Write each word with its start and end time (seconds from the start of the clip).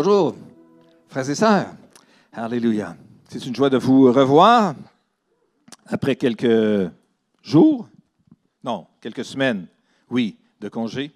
Bonjour, 0.00 0.36
frères 1.08 1.28
et 1.28 1.34
sœurs. 1.34 1.74
Alléluia. 2.32 2.96
C'est 3.28 3.44
une 3.44 3.56
joie 3.56 3.68
de 3.68 3.78
vous 3.78 4.12
revoir 4.12 4.76
après 5.86 6.14
quelques 6.14 6.88
jours, 7.42 7.88
non, 8.62 8.86
quelques 9.00 9.24
semaines, 9.24 9.66
oui, 10.08 10.36
de 10.60 10.68
congé. 10.68 11.10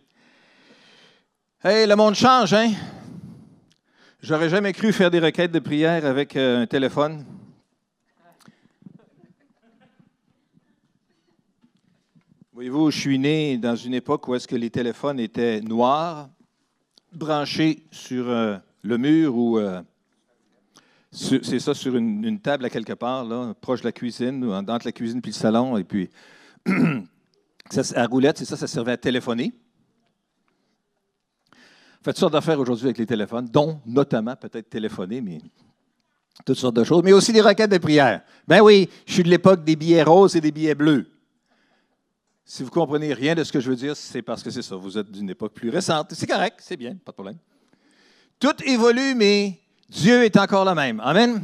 Hey, 1.62 1.86
le 1.86 1.94
monde 1.94 2.16
change, 2.16 2.54
hein? 2.54 2.72
J'aurais 4.20 4.48
jamais 4.48 4.72
cru 4.72 4.92
faire 4.92 5.12
des 5.12 5.20
requêtes 5.20 5.52
de 5.52 5.60
prière 5.60 6.04
avec 6.04 6.34
euh, 6.34 6.62
un 6.62 6.66
téléphone. 6.66 7.24
Voyez-vous, 12.52 12.90
je 12.90 12.98
suis 12.98 13.18
né 13.20 13.58
dans 13.58 13.76
une 13.76 13.94
époque 13.94 14.26
où 14.26 14.34
est-ce 14.34 14.48
que 14.48 14.56
les 14.56 14.70
téléphones 14.70 15.20
étaient 15.20 15.60
noirs, 15.60 16.28
branchés 17.12 17.86
sur 17.92 18.28
euh, 18.28 18.56
le 18.82 18.98
mur 18.98 19.36
ou 19.36 19.58
euh, 19.58 19.82
c'est 21.12 21.58
ça 21.58 21.74
sur 21.74 21.94
une, 21.94 22.40
table 22.40 22.64
à 22.64 22.70
quelque 22.70 22.94
part, 22.94 23.24
là, 23.24 23.54
proche 23.60 23.80
de 23.80 23.86
la 23.86 23.92
cuisine, 23.92 24.42
ou 24.44 24.52
entre 24.52 24.86
la 24.86 24.92
cuisine 24.92 25.20
puis 25.20 25.30
le 25.30 25.36
salon, 25.36 25.76
et 25.76 25.84
puis 25.84 26.08
ça, 27.70 27.82
à 28.00 28.06
roulette, 28.06 28.38
c'est 28.38 28.46
ça, 28.46 28.56
ça 28.56 28.66
servait 28.66 28.92
à 28.92 28.96
téléphoner. 28.96 29.52
Faites 32.02 32.14
toutes 32.14 32.16
sortes 32.16 32.32
d'affaires 32.32 32.58
aujourd'hui 32.58 32.86
avec 32.86 32.98
les 32.98 33.06
téléphones, 33.06 33.46
dont 33.46 33.80
notamment 33.86 34.34
peut-être 34.36 34.70
téléphoner, 34.70 35.20
mais 35.20 35.38
toutes 36.46 36.56
sortes 36.56 36.76
de 36.76 36.84
choses, 36.84 37.02
mais 37.04 37.12
aussi 37.12 37.32
des 37.32 37.42
requêtes 37.42 37.70
de 37.70 37.78
prière. 37.78 38.22
Ben 38.48 38.60
oui, 38.60 38.88
je 39.06 39.12
suis 39.12 39.22
de 39.22 39.28
l'époque 39.28 39.64
des 39.64 39.76
billets 39.76 40.02
roses 40.02 40.34
et 40.34 40.40
des 40.40 40.50
billets 40.50 40.74
bleus. 40.74 41.06
Si 42.44 42.62
vous 42.62 42.70
ne 42.70 42.74
comprenez 42.74 43.12
rien 43.12 43.34
de 43.34 43.44
ce 43.44 43.52
que 43.52 43.60
je 43.60 43.68
veux 43.68 43.76
dire, 43.76 43.94
c'est 43.96 44.22
parce 44.22 44.42
que 44.42 44.50
c'est 44.50 44.62
ça, 44.62 44.76
vous 44.76 44.96
êtes 44.96 45.10
d'une 45.10 45.28
époque 45.30 45.52
plus 45.52 45.68
récente. 45.68 46.08
C'est 46.12 46.26
correct, 46.26 46.58
c'est 46.60 46.76
bien, 46.76 46.96
pas 46.96 47.12
de 47.12 47.14
problème. 47.14 47.38
Tout 48.42 48.60
évolue, 48.64 49.14
mais 49.14 49.56
Dieu 49.88 50.24
est 50.24 50.36
encore 50.36 50.64
le 50.64 50.74
même. 50.74 50.98
Amen. 50.98 51.40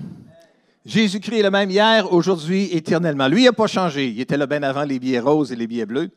Jésus-Christ 0.84 1.38
est 1.38 1.42
le 1.44 1.50
même 1.52 1.70
hier, 1.70 2.12
aujourd'hui, 2.12 2.70
éternellement. 2.72 3.28
Lui, 3.28 3.44
n'a 3.44 3.52
pas 3.52 3.68
changé. 3.68 4.08
Il 4.08 4.20
était 4.20 4.36
là 4.36 4.48
bien 4.48 4.64
avant 4.64 4.82
les 4.82 4.98
billets 4.98 5.20
roses 5.20 5.52
et 5.52 5.54
les 5.54 5.68
billets 5.68 5.86
bleus. 5.86 6.10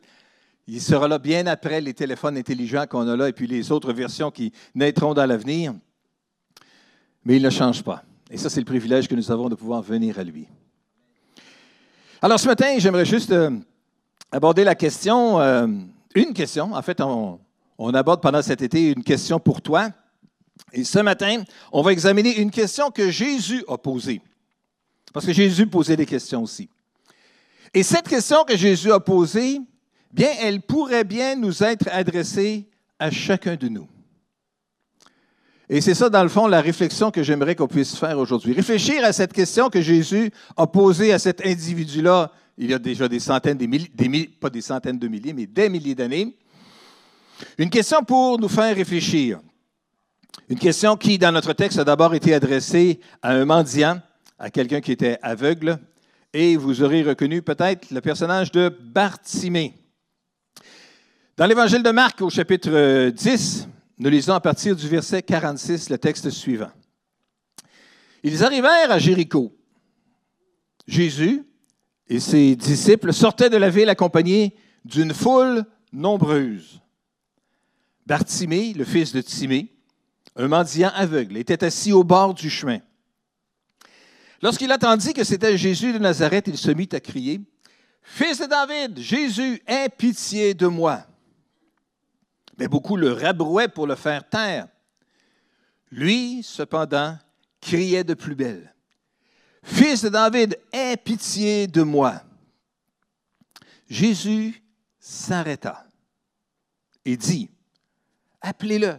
Il 0.66 0.80
sera 0.80 1.06
là 1.06 1.20
bien 1.20 1.46
après 1.46 1.80
les 1.80 1.94
téléphones 1.94 2.36
intelligents 2.36 2.84
qu'on 2.90 3.06
a 3.06 3.16
là 3.16 3.28
et 3.28 3.32
puis 3.32 3.46
les 3.46 3.70
autres 3.70 3.92
versions 3.92 4.32
qui 4.32 4.52
naîtront 4.74 5.14
dans 5.14 5.24
l'avenir. 5.24 5.72
Mais 7.24 7.36
il 7.36 7.42
ne 7.44 7.50
change 7.50 7.84
pas. 7.84 8.02
Et 8.28 8.36
ça, 8.36 8.50
c'est 8.50 8.58
le 8.58 8.66
privilège 8.66 9.06
que 9.06 9.14
nous 9.14 9.30
avons 9.30 9.48
de 9.48 9.54
pouvoir 9.54 9.82
venir 9.82 10.18
à 10.18 10.24
lui. 10.24 10.48
Alors 12.20 12.40
ce 12.40 12.48
matin, 12.48 12.74
j'aimerais 12.78 13.06
juste 13.06 13.30
euh, 13.30 13.50
aborder 14.32 14.64
la 14.64 14.74
question, 14.74 15.38
euh, 15.38 15.68
une 16.16 16.32
question. 16.32 16.74
En 16.74 16.82
fait, 16.82 17.00
on 17.00 17.94
aborde 17.94 18.20
pendant 18.20 18.42
cet 18.42 18.62
été 18.62 18.90
une 18.90 19.04
question 19.04 19.38
pour 19.38 19.62
toi. 19.62 19.92
Et 20.72 20.84
ce 20.84 20.98
matin, 20.98 21.42
on 21.72 21.82
va 21.82 21.92
examiner 21.92 22.38
une 22.40 22.50
question 22.50 22.90
que 22.90 23.10
Jésus 23.10 23.64
a 23.68 23.76
posée. 23.76 24.20
Parce 25.12 25.26
que 25.26 25.32
Jésus 25.32 25.66
posait 25.66 25.96
des 25.96 26.06
questions 26.06 26.42
aussi. 26.42 26.68
Et 27.74 27.82
cette 27.82 28.08
question 28.08 28.44
que 28.44 28.56
Jésus 28.56 28.92
a 28.92 29.00
posée, 29.00 29.60
bien, 30.12 30.30
elle 30.40 30.60
pourrait 30.60 31.04
bien 31.04 31.36
nous 31.36 31.62
être 31.62 31.88
adressée 31.90 32.68
à 32.98 33.10
chacun 33.10 33.56
de 33.56 33.68
nous. 33.68 33.88
Et 35.68 35.80
c'est 35.80 35.94
ça, 35.94 36.10
dans 36.10 36.22
le 36.22 36.28
fond, 36.28 36.46
la 36.46 36.60
réflexion 36.60 37.10
que 37.10 37.22
j'aimerais 37.22 37.54
qu'on 37.54 37.68
puisse 37.68 37.96
faire 37.96 38.18
aujourd'hui. 38.18 38.52
Réfléchir 38.52 39.04
à 39.04 39.12
cette 39.12 39.32
question 39.32 39.70
que 39.70 39.80
Jésus 39.80 40.30
a 40.56 40.66
posée 40.66 41.12
à 41.12 41.18
cet 41.18 41.44
individu-là 41.46 42.30
il 42.58 42.70
y 42.70 42.74
a 42.74 42.78
déjà 42.78 43.08
des 43.08 43.20
centaines, 43.20 43.56
des 43.56 43.66
milliers, 43.66 44.30
pas 44.40 44.50
des 44.50 44.60
centaines 44.60 44.98
de 44.98 45.08
milliers, 45.08 45.32
mais 45.32 45.46
des 45.46 45.68
milliers 45.68 45.94
d'années. 45.94 46.36
Une 47.58 47.70
question 47.70 48.04
pour 48.04 48.38
nous 48.38 48.48
faire 48.48 48.76
réfléchir. 48.76 49.40
Une 50.48 50.58
question 50.58 50.96
qui, 50.96 51.18
dans 51.18 51.32
notre 51.32 51.52
texte, 51.52 51.78
a 51.78 51.84
d'abord 51.84 52.14
été 52.14 52.34
adressée 52.34 53.00
à 53.22 53.32
un 53.32 53.44
mendiant, 53.44 54.00
à 54.38 54.50
quelqu'un 54.50 54.80
qui 54.80 54.92
était 54.92 55.18
aveugle, 55.22 55.78
et 56.32 56.56
vous 56.56 56.82
aurez 56.82 57.02
reconnu 57.02 57.42
peut-être 57.42 57.90
le 57.90 58.00
personnage 58.00 58.50
de 58.52 58.68
Bartimée. 58.68 59.74
Dans 61.36 61.46
l'évangile 61.46 61.82
de 61.82 61.90
Marc, 61.90 62.20
au 62.22 62.30
chapitre 62.30 63.10
10, 63.10 63.68
nous 63.98 64.10
lisons 64.10 64.34
à 64.34 64.40
partir 64.40 64.74
du 64.74 64.88
verset 64.88 65.22
46 65.22 65.90
le 65.90 65.98
texte 65.98 66.30
suivant. 66.30 66.70
Ils 68.22 68.44
arrivèrent 68.44 68.90
à 68.90 68.98
Jéricho. 68.98 69.56
Jésus 70.86 71.44
et 72.08 72.20
ses 72.20 72.56
disciples 72.56 73.12
sortaient 73.12 73.50
de 73.50 73.56
la 73.56 73.70
ville 73.70 73.88
accompagnés 73.88 74.54
d'une 74.84 75.14
foule 75.14 75.64
nombreuse. 75.92 76.80
Bartimée, 78.06 78.72
le 78.74 78.84
fils 78.84 79.12
de 79.12 79.20
Timée, 79.20 79.71
un 80.36 80.48
mendiant 80.48 80.90
aveugle, 80.94 81.36
était 81.36 81.64
assis 81.64 81.92
au 81.92 82.04
bord 82.04 82.34
du 82.34 82.48
chemin. 82.48 82.78
Lorsqu'il 84.40 84.72
attendit 84.72 85.12
que 85.12 85.24
c'était 85.24 85.56
Jésus 85.56 85.92
de 85.92 85.98
Nazareth, 85.98 86.48
il 86.48 86.58
se 86.58 86.70
mit 86.70 86.88
à 86.92 87.00
crier, 87.00 87.40
Fils 88.02 88.40
de 88.40 88.46
David, 88.46 88.98
Jésus, 88.98 89.62
aie 89.66 89.88
pitié 89.88 90.54
de 90.54 90.66
moi. 90.66 91.06
Mais 92.58 92.66
beaucoup 92.66 92.96
le 92.96 93.12
rabrouaient 93.12 93.68
pour 93.68 93.86
le 93.86 93.94
faire 93.94 94.28
taire. 94.28 94.66
Lui, 95.90 96.42
cependant, 96.42 97.16
criait 97.60 98.02
de 98.02 98.14
plus 98.14 98.34
belle. 98.34 98.74
Fils 99.62 100.02
de 100.02 100.08
David, 100.08 100.58
aie 100.72 100.96
pitié 100.96 101.68
de 101.68 101.82
moi. 101.82 102.22
Jésus 103.88 104.62
s'arrêta 104.98 105.86
et 107.04 107.16
dit, 107.16 107.50
Appelez-le. 108.40 108.98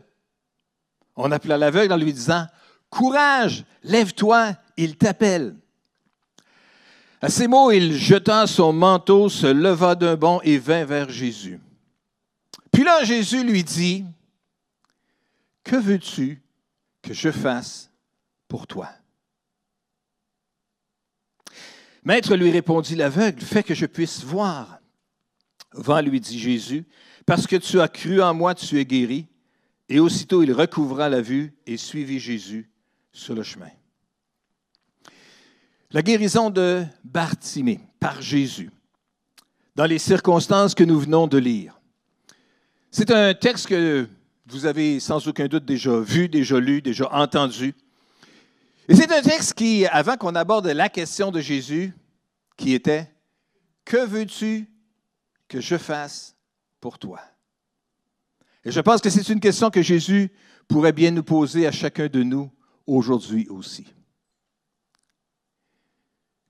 On 1.15 1.31
appela 1.31 1.57
l'aveugle 1.57 1.93
en 1.93 1.97
lui 1.97 2.13
disant, 2.13 2.47
Courage, 2.89 3.65
lève-toi, 3.83 4.53
il 4.77 4.97
t'appelle. 4.97 5.55
À 7.21 7.29
ces 7.29 7.47
mots, 7.47 7.71
il 7.71 7.93
jeta 7.93 8.47
son 8.47 8.73
manteau, 8.73 9.29
se 9.29 9.47
leva 9.47 9.95
d'un 9.95 10.15
bond 10.15 10.41
et 10.43 10.57
vint 10.57 10.85
vers 10.85 11.09
Jésus. 11.09 11.59
Puis 12.71 12.83
là, 12.83 13.03
Jésus 13.03 13.43
lui 13.43 13.63
dit, 13.63 14.05
Que 15.63 15.75
veux-tu 15.75 16.41
que 17.01 17.13
je 17.13 17.31
fasse 17.31 17.89
pour 18.47 18.67
toi? 18.67 18.89
Maître 22.03 22.35
lui 22.35 22.51
répondit 22.51 22.95
l'aveugle, 22.95 23.41
fais 23.41 23.63
que 23.63 23.73
je 23.73 23.85
puisse 23.85 24.23
voir. 24.23 24.79
Va, 25.71 26.01
lui 26.01 26.19
dit 26.19 26.37
Jésus, 26.37 26.85
parce 27.25 27.47
que 27.47 27.55
tu 27.55 27.79
as 27.79 27.87
cru 27.87 28.21
en 28.21 28.33
moi, 28.33 28.53
tu 28.53 28.79
es 28.79 28.85
guéri. 28.85 29.27
Et 29.89 29.99
aussitôt 29.99 30.43
il 30.43 30.53
recouvra 30.53 31.09
la 31.09 31.21
vue 31.21 31.53
et 31.65 31.77
suivit 31.77 32.19
Jésus 32.19 32.69
sur 33.11 33.35
le 33.35 33.43
chemin. 33.43 33.69
La 35.91 36.01
guérison 36.01 36.49
de 36.49 36.83
Bartimée 37.03 37.79
par 37.99 38.21
Jésus, 38.21 38.71
dans 39.75 39.85
les 39.85 39.99
circonstances 39.99 40.73
que 40.73 40.83
nous 40.83 40.99
venons 40.99 41.27
de 41.27 41.37
lire. 41.37 41.79
C'est 42.89 43.11
un 43.11 43.33
texte 43.33 43.67
que 43.67 44.07
vous 44.47 44.65
avez 44.65 44.99
sans 44.99 45.27
aucun 45.27 45.47
doute 45.47 45.65
déjà 45.65 45.99
vu, 45.99 46.27
déjà 46.27 46.59
lu, 46.59 46.81
déjà 46.81 47.11
entendu. 47.11 47.73
Et 48.87 48.95
c'est 48.95 49.11
un 49.11 49.21
texte 49.21 49.53
qui, 49.53 49.85
avant 49.85 50.17
qu'on 50.17 50.35
aborde 50.35 50.67
la 50.67 50.89
question 50.89 51.31
de 51.31 51.39
Jésus, 51.39 51.93
qui 52.57 52.73
était, 52.73 53.09
Que 53.85 54.05
veux-tu 54.05 54.69
que 55.47 55.61
je 55.61 55.77
fasse 55.77 56.35
pour 56.81 56.99
toi? 56.99 57.21
Et 58.65 58.71
je 58.71 58.79
pense 58.79 59.01
que 59.01 59.09
c'est 59.09 59.29
une 59.29 59.39
question 59.39 59.69
que 59.69 59.81
Jésus 59.81 60.31
pourrait 60.67 60.93
bien 60.93 61.11
nous 61.11 61.23
poser 61.23 61.67
à 61.67 61.71
chacun 61.71 62.07
de 62.07 62.23
nous 62.23 62.51
aujourd'hui 62.87 63.47
aussi. 63.49 63.85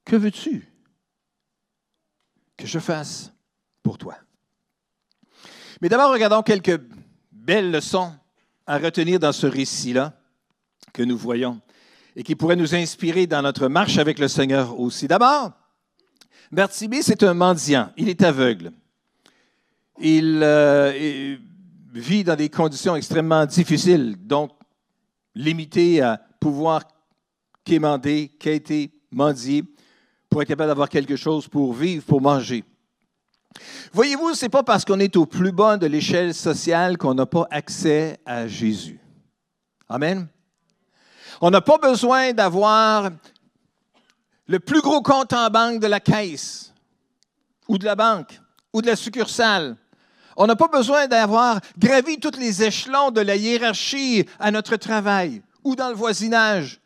Que 0.06 0.16
veux-tu 0.16 0.68
que 2.58 2.68
je 2.68 2.80
fasse 2.80 3.32
pour 3.82 3.98
toi? 3.98 4.16
Mais 5.82 5.90
d'abord, 5.90 6.12
regardons 6.12 6.44
quelques 6.44 6.80
belles 7.32 7.72
leçons 7.72 8.14
à 8.68 8.78
retenir 8.78 9.20
dans 9.20 9.32
ce 9.32 9.48
récit-là 9.48 10.14
que 10.94 11.04
nous 11.04 11.18
voyons 11.18 11.62
et 12.16 12.24
qui 12.24 12.36
pourraient 12.36 12.56
nous 12.56 12.76
inspirer 12.76 13.28
dans 13.28 13.42
notre 13.42 13.68
marche 13.68 13.98
avec 13.98 14.20
le 14.20 14.28
Seigneur 14.28 14.80
aussi. 14.80 15.08
D'abord, 15.08 15.52
Bartimée, 16.52 17.02
c'est 17.02 17.24
un 17.24 17.34
mendiant. 17.34 17.92
Il 17.98 18.10
est 18.10 18.22
aveugle. 18.22 18.72
Il, 20.00 20.42
euh, 20.44 21.38
vit 22.00 22.24
dans 22.24 22.36
des 22.36 22.50
conditions 22.50 22.96
extrêmement 22.96 23.46
difficiles, 23.46 24.16
donc 24.20 24.52
limité 25.36 26.02
à 26.02 26.20
pouvoir 26.40 26.84
quémander, 27.64 28.32
quêter, 28.40 28.92
mendier, 29.12 29.64
pour 30.30 30.42
être 30.42 30.48
capable 30.48 30.70
d'avoir 30.70 30.90
quelque 30.90 31.16
chose 31.16 31.48
pour 31.48 31.74
vivre, 31.74 32.04
pour 32.04 32.22
manger. 32.22 32.64
Voyez-vous, 33.92 34.34
ce 34.34 34.46
n'est 34.46 34.50
pas 34.50 34.64
parce 34.64 34.84
qu'on 34.84 35.00
est 35.00 35.16
au 35.16 35.28
plus 35.28 35.52
bas 35.52 35.78
de 35.78 35.86
l'échelle 35.86 36.34
sociale 36.34 36.98
qu'on 36.98 37.14
n'a 37.14 37.28
pas 37.28 37.48
accès 37.52 38.20
à 38.26 38.48
Jésus. 38.48 39.00
Amen. 39.88 40.28
On 41.40 41.52
n'a 41.52 41.62
pas 41.62 41.78
besoin 41.78 42.34
d'avoir 42.34 43.12
le 44.48 44.60
plus 44.60 44.82
gros 44.82 45.02
compte 45.02 45.34
en 45.34 45.50
banque 45.50 45.80
de 45.80 45.88
la 45.88 46.00
caisse 46.00 46.74
ou 47.68 47.78
de 47.78 47.86
la 47.86 47.96
banque 47.96 48.40
ou 48.74 48.82
de 48.82 48.88
la 48.88 48.96
succursale 48.96 49.78
on 50.36 50.48
n'a 50.48 50.56
pas 50.56 50.68
besoin 50.68 51.08
d'avoir 51.08 51.60
gravi 51.78 52.20
tous 52.20 52.38
les 52.38 52.64
échelons 52.64 53.12
de 53.12 53.22
la 53.22 53.36
hiérarchie 53.36 54.26
à 54.40 54.52
notre 54.52 54.76
travail 54.78 55.42
ou 55.64 55.76
dans 55.76 55.90
le 55.90 55.96
voisinage. 55.96 56.80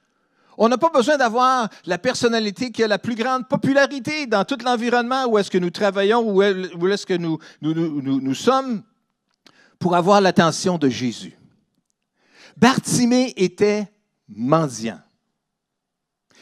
On 0.58 0.70
n'a 0.70 0.78
pas 0.78 0.90
besoin 0.90 1.18
d'avoir 1.18 1.70
la 1.86 2.00
personnalité 2.00 2.72
qui 2.72 2.84
a 2.84 2.88
la 2.88 2.98
plus 2.98 3.16
grande 3.16 3.48
popularité 3.48 4.26
dans 4.26 4.44
tout 4.44 4.58
l'environnement 4.64 5.28
où 5.28 5.38
est-ce 5.38 5.52
que 5.52 5.60
nous 5.60 5.70
travaillons, 5.70 6.32
où 6.32 6.42
est-ce 6.42 7.06
que 7.06 7.14
nous, 7.14 7.38
nous, 7.62 8.34
sommes, 8.34 8.82
pour 9.78 9.96
avoir 9.96 10.20
l'attention 10.20 10.80
de 10.80 10.90
Jésus. 10.90 11.38
Bartimée 12.58 13.34
était 13.38 13.88
mendiant. 14.28 15.00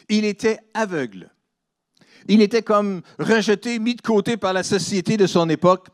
Il 0.08 0.24
était 0.24 0.60
aveugle. 0.74 1.30
Il 2.30 2.42
était 2.42 2.64
comme 2.64 3.02
rejeté, 3.20 3.80
mis 3.80 3.96
de 3.96 4.02
côté 4.02 4.38
par 4.38 4.54
la 4.54 4.64
société 4.64 5.18
de 5.18 5.28
son 5.28 5.50
époque 5.50 5.90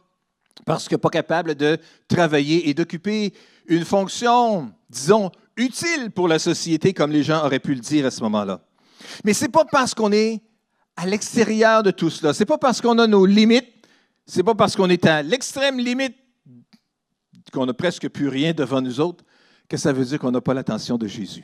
parce 0.65 0.87
que 0.87 0.95
pas 0.95 1.09
capable 1.09 1.55
de 1.55 1.77
travailler 2.07 2.69
et 2.69 2.73
d'occuper 2.73 3.33
une 3.67 3.85
fonction, 3.85 4.71
disons, 4.89 5.31
utile 5.57 6.11
pour 6.11 6.27
la 6.27 6.39
société, 6.39 6.93
comme 6.93 7.11
les 7.11 7.23
gens 7.23 7.45
auraient 7.45 7.59
pu 7.59 7.73
le 7.73 7.81
dire 7.81 8.05
à 8.05 8.11
ce 8.11 8.21
moment-là. 8.21 8.61
Mais 9.23 9.33
ce 9.33 9.43
n'est 9.43 9.51
pas 9.51 9.65
parce 9.65 9.93
qu'on 9.93 10.11
est 10.11 10.41
à 10.95 11.05
l'extérieur 11.05 11.83
de 11.83 11.91
tout 11.91 12.09
cela, 12.09 12.33
ce 12.33 12.39
n'est 12.39 12.45
pas 12.45 12.57
parce 12.57 12.81
qu'on 12.81 12.97
a 12.99 13.07
nos 13.07 13.25
limites, 13.25 13.67
ce 14.27 14.37
n'est 14.37 14.43
pas 14.43 14.55
parce 14.55 14.75
qu'on 14.75 14.89
est 14.89 15.05
à 15.05 15.23
l'extrême 15.23 15.79
limite 15.79 16.15
qu'on 17.51 17.65
n'a 17.65 17.73
presque 17.73 18.07
plus 18.09 18.27
rien 18.27 18.53
devant 18.53 18.81
nous 18.81 18.99
autres 18.99 19.23
que 19.67 19.77
ça 19.77 19.91
veut 19.91 20.05
dire 20.05 20.19
qu'on 20.19 20.31
n'a 20.31 20.41
pas 20.41 20.53
l'attention 20.53 20.97
de 20.97 21.07
Jésus. 21.07 21.43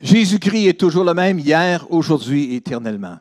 Jésus-Christ 0.00 0.66
est 0.66 0.80
toujours 0.80 1.04
le 1.04 1.14
même 1.14 1.38
hier, 1.38 1.86
aujourd'hui, 1.90 2.54
éternellement. 2.54 3.18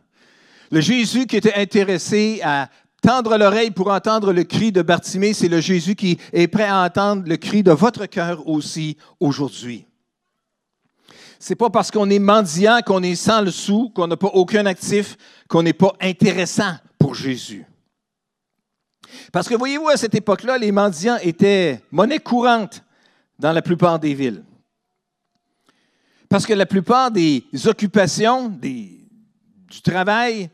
Le 0.71 0.81
Jésus 0.81 1.25
qui 1.25 1.35
était 1.35 1.55
intéressé 1.55 2.41
à 2.43 2.69
tendre 3.01 3.37
l'oreille 3.37 3.71
pour 3.71 3.91
entendre 3.91 4.33
le 4.33 4.43
cri 4.43 4.71
de 4.71 4.81
Bartimée, 4.81 5.33
c'est 5.33 5.47
le 5.47 5.61
Jésus 5.61 5.95
qui 5.95 6.17
est 6.33 6.47
prêt 6.47 6.67
à 6.67 6.83
entendre 6.83 7.23
le 7.27 7.37
cri 7.37 7.63
de 7.63 7.71
votre 7.71 8.05
cœur 8.05 8.47
aussi 8.47 8.97
aujourd'hui. 9.19 9.85
C'est 11.39 11.55
pas 11.55 11.69
parce 11.69 11.89
qu'on 11.89 12.09
est 12.09 12.19
mendiant, 12.19 12.81
qu'on 12.85 13.01
est 13.01 13.15
sans 13.15 13.41
le 13.41 13.51
sou, 13.51 13.89
qu'on 13.95 14.07
n'a 14.07 14.17
pas 14.17 14.27
aucun 14.27 14.65
actif, 14.65 15.15
qu'on 15.47 15.63
n'est 15.63 15.73
pas 15.73 15.93
intéressant 16.01 16.73
pour 16.97 17.15
Jésus. 17.15 17.65
Parce 19.31 19.47
que 19.47 19.55
voyez-vous, 19.55 19.87
à 19.87 19.97
cette 19.97 20.15
époque-là, 20.15 20.57
les 20.57 20.71
mendiants 20.71 21.17
étaient 21.21 21.81
monnaie 21.91 22.19
courante 22.19 22.83
dans 23.37 23.53
la 23.53 23.61
plupart 23.61 23.99
des 23.99 24.13
villes. 24.13 24.43
Parce 26.27 26.45
que 26.45 26.53
la 26.53 26.65
plupart 26.65 27.09
des 27.09 27.43
occupations, 27.65 28.49
du 28.49 29.81
travail 29.81 30.49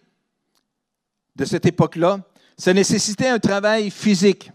de 1.35 1.45
cette 1.45 1.65
époque-là, 1.65 2.19
ça 2.57 2.73
nécessitait 2.73 3.27
un 3.27 3.39
travail 3.39 3.89
physique. 3.89 4.51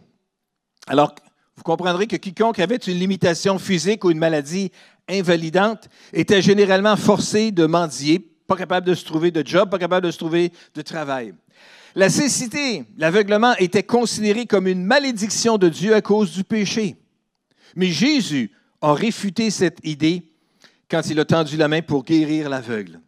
Alors, 0.87 1.15
vous 1.57 1.63
comprendrez 1.63 2.07
que 2.07 2.17
quiconque 2.17 2.59
avait 2.59 2.77
une 2.77 2.99
limitation 2.99 3.59
physique 3.59 4.05
ou 4.05 4.11
une 4.11 4.19
maladie 4.19 4.73
invalidante 5.09 5.89
était 6.13 6.41
généralement 6.41 6.97
forcé 6.97 7.51
de 7.51 7.67
mendier, 7.67 8.19
pas 8.47 8.57
capable 8.57 8.87
de 8.87 8.95
se 8.95 9.05
trouver 9.05 9.31
de 9.31 9.47
job, 9.47 9.69
pas 9.71 9.79
capable 9.79 10.07
de 10.07 10.11
se 10.11 10.19
trouver 10.19 10.53
de 10.75 10.83
travail. 10.83 11.35
La 11.95 12.09
cécité, 12.09 12.85
l'aveuglement 12.97 13.55
était 13.57 13.83
considéré 13.83 14.47
comme 14.47 14.69
une 14.69 14.85
malédiction 14.85 15.59
de 15.59 15.69
Dieu 15.69 15.95
à 15.95 16.01
cause 16.01 16.33
du 16.33 16.45
péché. 16.45 16.97
Mais 17.75 17.89
Jésus 17.89 18.53
a 18.81 18.95
réfuté 18.95 19.51
cette 19.51 19.79
idée 19.85 20.23
quand 20.89 21.03
il 21.09 21.21
a 21.21 21.25
tendu 21.25 21.57
la 21.57 21.69
main 21.69 21.83
pour 21.83 22.05
guérir 22.05 22.49
l'aveugle. 22.49 23.01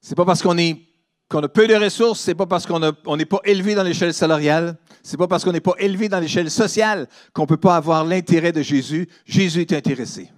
C'est 0.00 0.14
pas 0.14 0.24
parce 0.24 0.42
qu'on 0.42 0.58
est 0.58 0.87
qu'on 1.28 1.42
a 1.42 1.48
peu 1.48 1.66
de 1.66 1.74
ressources, 1.74 2.20
c'est 2.20 2.34
pas 2.34 2.46
parce 2.46 2.66
qu'on 2.66 2.80
n'est 2.80 3.26
pas 3.26 3.40
élevé 3.44 3.74
dans 3.74 3.82
l'échelle 3.82 4.14
salariale, 4.14 4.78
c'est 5.02 5.18
pas 5.18 5.28
parce 5.28 5.44
qu'on 5.44 5.52
n'est 5.52 5.60
pas 5.60 5.74
élevé 5.78 6.08
dans 6.08 6.20
l'échelle 6.20 6.50
sociale 6.50 7.06
qu'on 7.32 7.42
ne 7.42 7.48
peut 7.48 7.58
pas 7.58 7.76
avoir 7.76 8.04
l'intérêt 8.04 8.52
de 8.52 8.62
Jésus. 8.62 9.08
Jésus 9.26 9.60
est 9.60 9.72
intéressé. 9.72 10.32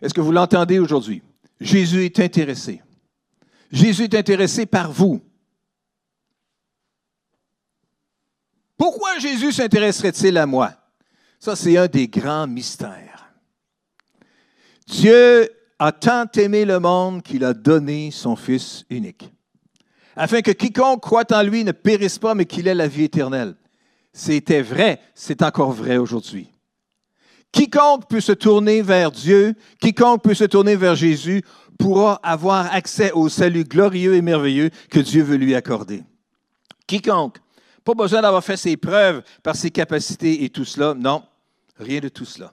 Est-ce 0.00 0.14
que 0.14 0.20
vous 0.20 0.32
l'entendez 0.32 0.78
aujourd'hui? 0.78 1.22
Jésus 1.60 2.04
est 2.04 2.20
intéressé. 2.20 2.82
Jésus 3.70 4.04
est 4.04 4.14
intéressé 4.14 4.64
par 4.64 4.90
vous. 4.90 5.20
Pourquoi 8.76 9.18
Jésus 9.18 9.52
s'intéresserait-il 9.52 10.38
à 10.38 10.46
moi? 10.46 10.72
Ça, 11.38 11.54
c'est 11.54 11.76
un 11.76 11.86
des 11.86 12.08
grands 12.08 12.46
mystères. 12.46 13.30
Dieu 14.86 15.50
a 15.80 15.92
tant 15.92 16.26
aimé 16.36 16.66
le 16.66 16.78
monde 16.78 17.22
qu'il 17.22 17.42
a 17.42 17.54
donné 17.54 18.10
son 18.10 18.36
Fils 18.36 18.84
unique, 18.90 19.32
afin 20.14 20.42
que 20.42 20.50
quiconque 20.50 21.00
croit 21.00 21.32
en 21.32 21.42
lui 21.42 21.64
ne 21.64 21.72
périsse 21.72 22.18
pas, 22.18 22.34
mais 22.34 22.44
qu'il 22.44 22.68
ait 22.68 22.74
la 22.74 22.86
vie 22.86 23.04
éternelle. 23.04 23.54
C'était 24.12 24.60
vrai, 24.60 25.00
c'est 25.14 25.42
encore 25.42 25.72
vrai 25.72 25.96
aujourd'hui. 25.96 26.50
Quiconque 27.50 28.08
peut 28.08 28.20
se 28.20 28.32
tourner 28.32 28.82
vers 28.82 29.10
Dieu, 29.10 29.54
quiconque 29.80 30.22
peut 30.22 30.34
se 30.34 30.44
tourner 30.44 30.76
vers 30.76 30.94
Jésus, 30.94 31.42
pourra 31.78 32.20
avoir 32.22 32.72
accès 32.74 33.10
au 33.12 33.30
salut 33.30 33.64
glorieux 33.64 34.14
et 34.14 34.22
merveilleux 34.22 34.68
que 34.90 35.00
Dieu 35.00 35.22
veut 35.22 35.36
lui 35.36 35.54
accorder. 35.54 36.04
Quiconque. 36.86 37.38
Pas 37.84 37.94
besoin 37.94 38.20
d'avoir 38.20 38.44
fait 38.44 38.58
ses 38.58 38.76
preuves 38.76 39.22
par 39.42 39.56
ses 39.56 39.70
capacités 39.70 40.44
et 40.44 40.50
tout 40.50 40.66
cela. 40.66 40.92
Non, 40.92 41.22
rien 41.78 42.00
de 42.00 42.10
tout 42.10 42.26
cela. 42.26 42.52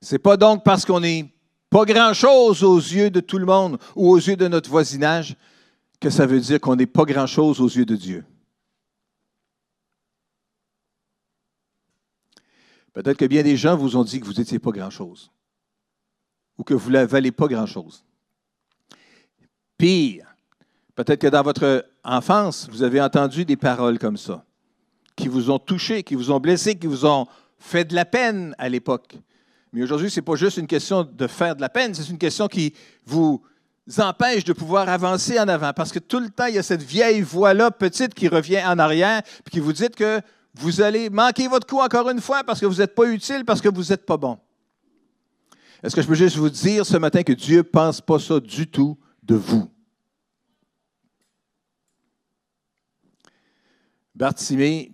C'est 0.00 0.18
pas 0.18 0.38
donc 0.38 0.64
parce 0.64 0.86
qu'on 0.86 1.00
n'est 1.00 1.30
pas 1.70 1.84
grand-chose 1.84 2.64
aux 2.64 2.78
yeux 2.78 3.10
de 3.10 3.20
tout 3.20 3.38
le 3.38 3.46
monde 3.46 3.78
ou 3.94 4.10
aux 4.10 4.18
yeux 4.18 4.36
de 4.36 4.48
notre 4.48 4.68
voisinage 4.68 5.36
que 6.00 6.10
ça 6.10 6.26
veut 6.26 6.40
dire 6.40 6.60
qu'on 6.60 6.76
n'est 6.76 6.86
pas 6.86 7.04
grand-chose 7.04 7.60
aux 7.60 7.68
yeux 7.68 7.86
de 7.86 7.96
Dieu. 7.96 8.24
Peut-être 12.92 13.18
que 13.18 13.24
bien 13.24 13.42
des 13.42 13.56
gens 13.56 13.76
vous 13.76 13.96
ont 13.96 14.02
dit 14.02 14.18
que 14.18 14.26
vous 14.26 14.34
n'étiez 14.34 14.58
pas 14.58 14.72
grand-chose 14.72 15.30
ou 16.58 16.64
que 16.64 16.74
vous 16.74 16.90
ne 16.90 17.04
valez 17.04 17.30
pas 17.30 17.46
grand-chose. 17.46 18.04
Pire, 19.78 20.26
peut-être 20.94 21.20
que 21.20 21.28
dans 21.28 21.42
votre 21.42 21.86
enfance, 22.04 22.68
vous 22.70 22.82
avez 22.82 23.00
entendu 23.00 23.44
des 23.44 23.56
paroles 23.56 23.98
comme 23.98 24.16
ça, 24.16 24.44
qui 25.16 25.28
vous 25.28 25.50
ont 25.50 25.58
touché, 25.58 26.02
qui 26.02 26.16
vous 26.16 26.30
ont 26.30 26.40
blessé, 26.40 26.78
qui 26.78 26.86
vous 26.86 27.06
ont 27.06 27.26
fait 27.58 27.84
de 27.84 27.94
la 27.94 28.04
peine 28.04 28.54
à 28.58 28.68
l'époque. 28.68 29.16
Mais 29.72 29.82
aujourd'hui, 29.82 30.10
ce 30.10 30.18
n'est 30.18 30.24
pas 30.24 30.34
juste 30.34 30.56
une 30.56 30.66
question 30.66 31.04
de 31.04 31.26
faire 31.26 31.54
de 31.54 31.60
la 31.60 31.68
peine, 31.68 31.94
c'est 31.94 32.08
une 32.08 32.18
question 32.18 32.48
qui 32.48 32.74
vous 33.06 33.42
empêche 33.98 34.44
de 34.44 34.52
pouvoir 34.52 34.88
avancer 34.88 35.38
en 35.38 35.48
avant. 35.48 35.72
Parce 35.72 35.92
que 35.92 35.98
tout 35.98 36.20
le 36.20 36.28
temps, 36.28 36.46
il 36.46 36.54
y 36.54 36.58
a 36.58 36.62
cette 36.62 36.82
vieille 36.82 37.20
voix-là, 37.22 37.70
petite, 37.70 38.14
qui 38.14 38.28
revient 38.28 38.62
en 38.64 38.78
arrière, 38.78 39.22
puis 39.44 39.52
qui 39.52 39.60
vous 39.60 39.72
dit 39.72 39.88
que 39.90 40.20
vous 40.54 40.80
allez 40.80 41.10
manquer 41.10 41.48
votre 41.48 41.66
coup 41.66 41.78
encore 41.78 42.10
une 42.10 42.20
fois 42.20 42.42
parce 42.44 42.60
que 42.60 42.66
vous 42.66 42.76
n'êtes 42.76 42.94
pas 42.94 43.04
utile, 43.04 43.44
parce 43.44 43.60
que 43.60 43.68
vous 43.68 43.84
n'êtes 43.84 44.04
pas 44.04 44.16
bon. 44.16 44.38
Est-ce 45.82 45.94
que 45.94 46.02
je 46.02 46.06
peux 46.06 46.14
juste 46.14 46.36
vous 46.36 46.50
dire 46.50 46.84
ce 46.84 46.96
matin 46.96 47.22
que 47.22 47.32
Dieu 47.32 47.58
ne 47.58 47.62
pense 47.62 48.00
pas 48.00 48.18
ça 48.18 48.38
du 48.40 48.66
tout 48.68 48.98
de 49.22 49.34
vous? 49.34 49.70
Bartimée 54.14 54.92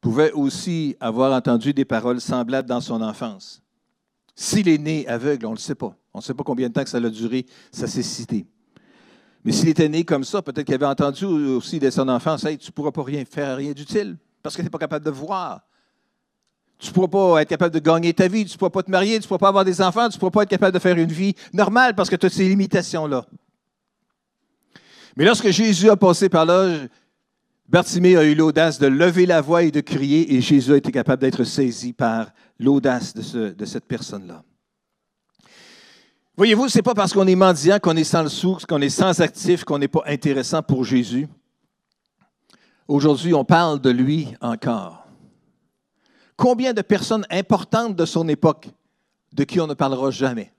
pouvait 0.00 0.30
aussi 0.32 0.96
avoir 1.00 1.32
entendu 1.32 1.74
des 1.74 1.84
paroles 1.84 2.20
semblables 2.20 2.68
dans 2.68 2.80
son 2.80 3.02
enfance. 3.02 3.62
S'il 4.40 4.68
est 4.68 4.78
né 4.78 5.04
aveugle, 5.08 5.46
on 5.46 5.50
ne 5.50 5.56
le 5.56 5.60
sait 5.60 5.74
pas. 5.74 5.96
On 6.14 6.18
ne 6.18 6.22
sait 6.22 6.32
pas 6.32 6.44
combien 6.44 6.68
de 6.68 6.72
temps 6.72 6.84
que 6.84 6.88
ça 6.88 6.98
a 6.98 7.10
duré, 7.10 7.44
sa 7.72 7.88
cécité. 7.88 8.46
Mais 9.42 9.50
s'il 9.50 9.68
était 9.68 9.88
né 9.88 10.04
comme 10.04 10.22
ça, 10.22 10.42
peut-être 10.42 10.64
qu'il 10.64 10.76
avait 10.76 10.86
entendu 10.86 11.24
aussi 11.24 11.80
dès 11.80 11.90
son 11.90 12.08
enfance, 12.08 12.44
hey, 12.44 12.56
tu 12.56 12.68
ne 12.68 12.70
pourras 12.70 12.92
pas 12.92 13.02
rien 13.02 13.24
faire, 13.24 13.56
rien 13.56 13.72
d'utile, 13.72 14.16
parce 14.40 14.54
que 14.54 14.60
tu 14.60 14.66
n'es 14.66 14.70
pas 14.70 14.78
capable 14.78 15.04
de 15.04 15.10
voir. 15.10 15.62
Tu 16.78 16.86
ne 16.90 16.92
pourras 16.94 17.08
pas 17.08 17.42
être 17.42 17.48
capable 17.48 17.74
de 17.74 17.80
gagner 17.80 18.14
ta 18.14 18.28
vie, 18.28 18.44
tu 18.44 18.52
ne 18.52 18.58
pourras 18.58 18.70
pas 18.70 18.84
te 18.84 18.92
marier, 18.92 19.18
tu 19.18 19.24
ne 19.24 19.26
pourras 19.26 19.38
pas 19.38 19.48
avoir 19.48 19.64
des 19.64 19.82
enfants, 19.82 20.08
tu 20.08 20.14
ne 20.14 20.20
pourras 20.20 20.30
pas 20.30 20.42
être 20.44 20.50
capable 20.50 20.72
de 20.72 20.78
faire 20.78 20.96
une 20.96 21.10
vie 21.10 21.34
normale 21.52 21.96
parce 21.96 22.08
que 22.08 22.14
tu 22.14 22.26
as 22.26 22.30
ces 22.30 22.48
limitations-là. 22.48 23.26
Mais 25.16 25.24
lorsque 25.24 25.50
Jésus 25.50 25.90
a 25.90 25.96
passé 25.96 26.28
par 26.28 26.46
là, 26.46 26.86
Bartimée 27.68 28.16
a 28.16 28.24
eu 28.24 28.34
l'audace 28.34 28.78
de 28.78 28.86
lever 28.86 29.26
la 29.26 29.42
voix 29.42 29.62
et 29.62 29.70
de 29.70 29.82
crier, 29.82 30.34
et 30.34 30.40
Jésus 30.40 30.72
a 30.72 30.78
été 30.78 30.90
capable 30.90 31.20
d'être 31.20 31.44
saisi 31.44 31.92
par 31.92 32.30
l'audace 32.58 33.12
de, 33.12 33.64
cette 33.66 33.84
personne-là. 33.84 34.42
Voyez-vous, 36.34 36.70
ce 36.70 36.78
n'est 36.78 36.82
pas 36.82 36.94
parce 36.94 37.12
qu'on 37.12 37.26
est 37.26 37.34
mendiant 37.34 37.78
qu'on 37.78 37.96
est 37.96 38.04
sans 38.04 38.22
le 38.22 38.30
source, 38.30 38.64
qu'on 38.64 38.80
est 38.80 38.88
sans 38.88 39.20
actif, 39.20 39.64
qu'on 39.64 39.78
n'est 39.78 39.88
pas 39.88 40.02
intéressant 40.06 40.62
pour 40.62 40.84
Jésus. 40.84 41.28
Aujourd'hui, 42.86 43.34
on 43.34 43.44
parle 43.44 43.80
de 43.82 43.90
lui 43.90 44.28
encore. 44.40 45.06
Combien 46.36 46.72
de 46.72 46.80
personnes 46.80 47.26
importantes 47.28 47.94
de 47.94 48.06
son 48.06 48.28
époque 48.28 48.68
de 49.34 49.44
qui 49.44 49.60
on 49.60 49.66
ne 49.66 49.74
parlera 49.74 50.10
jamais? 50.10 50.54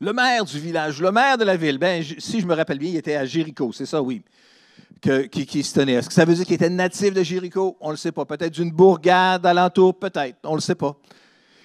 Le 0.00 0.12
maire 0.12 0.44
du 0.44 0.58
village, 0.58 1.00
le 1.00 1.12
maire 1.12 1.38
de 1.38 1.44
la 1.44 1.56
ville, 1.56 1.78
ben, 1.78 2.02
si 2.18 2.40
je 2.40 2.46
me 2.46 2.54
rappelle 2.54 2.78
bien, 2.78 2.90
il 2.90 2.96
était 2.96 3.14
à 3.14 3.24
Jéricho, 3.24 3.70
c'est 3.72 3.86
ça, 3.86 4.02
oui, 4.02 4.22
qui, 5.00 5.62
se 5.62 5.74
tenait. 5.74 5.92
Est-ce 5.92 6.08
que 6.08 6.14
ça 6.14 6.24
veut 6.24 6.34
dire 6.34 6.44
qu'il 6.44 6.54
était 6.54 6.70
natif 6.70 7.12
de 7.12 7.22
Jéricho? 7.22 7.76
On 7.80 7.88
ne 7.88 7.92
le 7.92 7.96
sait 7.96 8.12
pas. 8.12 8.24
Peut-être 8.24 8.52
d'une 8.52 8.70
bourgade 8.70 9.44
alentour, 9.44 9.98
peut-être. 9.98 10.38
On 10.44 10.52
ne 10.52 10.56
le 10.56 10.60
sait 10.60 10.74
pas. 10.74 10.96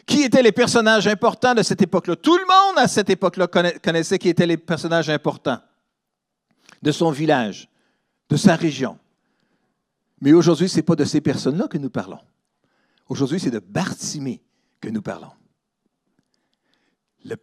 Qui 0.06 0.24
étaient 0.24 0.44
les 0.44 0.52
personnages 0.52 1.08
importants 1.08 1.54
de 1.54 1.64
cette 1.64 1.82
époque-là? 1.82 2.16
Tout 2.16 2.38
le 2.38 2.44
monde 2.44 2.78
à 2.78 2.88
cette 2.88 3.10
époque-là 3.10 3.48
connaissait 3.48 4.20
qui 4.20 4.30
étaient 4.30 4.48
les 4.48 4.58
personnages 4.58 5.10
importants 5.10 5.60
de 6.82 6.92
son 6.92 7.12
village, 7.12 7.70
de 8.30 8.36
sa 8.36 8.56
région. 8.56 8.98
Mais 10.20 10.34
aujourd'hui, 10.34 10.68
ce 10.68 10.78
n'est 10.78 10.84
pas 10.84 10.96
de 10.96 11.06
ces 11.06 11.22
personnes-là 11.22 11.68
que 11.68 11.78
nous 11.78 11.90
parlons. 11.90 12.20
Aujourd'hui, 13.08 13.40
c'est 13.40 13.52
de 13.52 13.60
Bartimée 13.60 14.42
que 14.80 14.90
nous 14.90 15.02
parlons. 15.02 15.32
Le, 17.24 17.36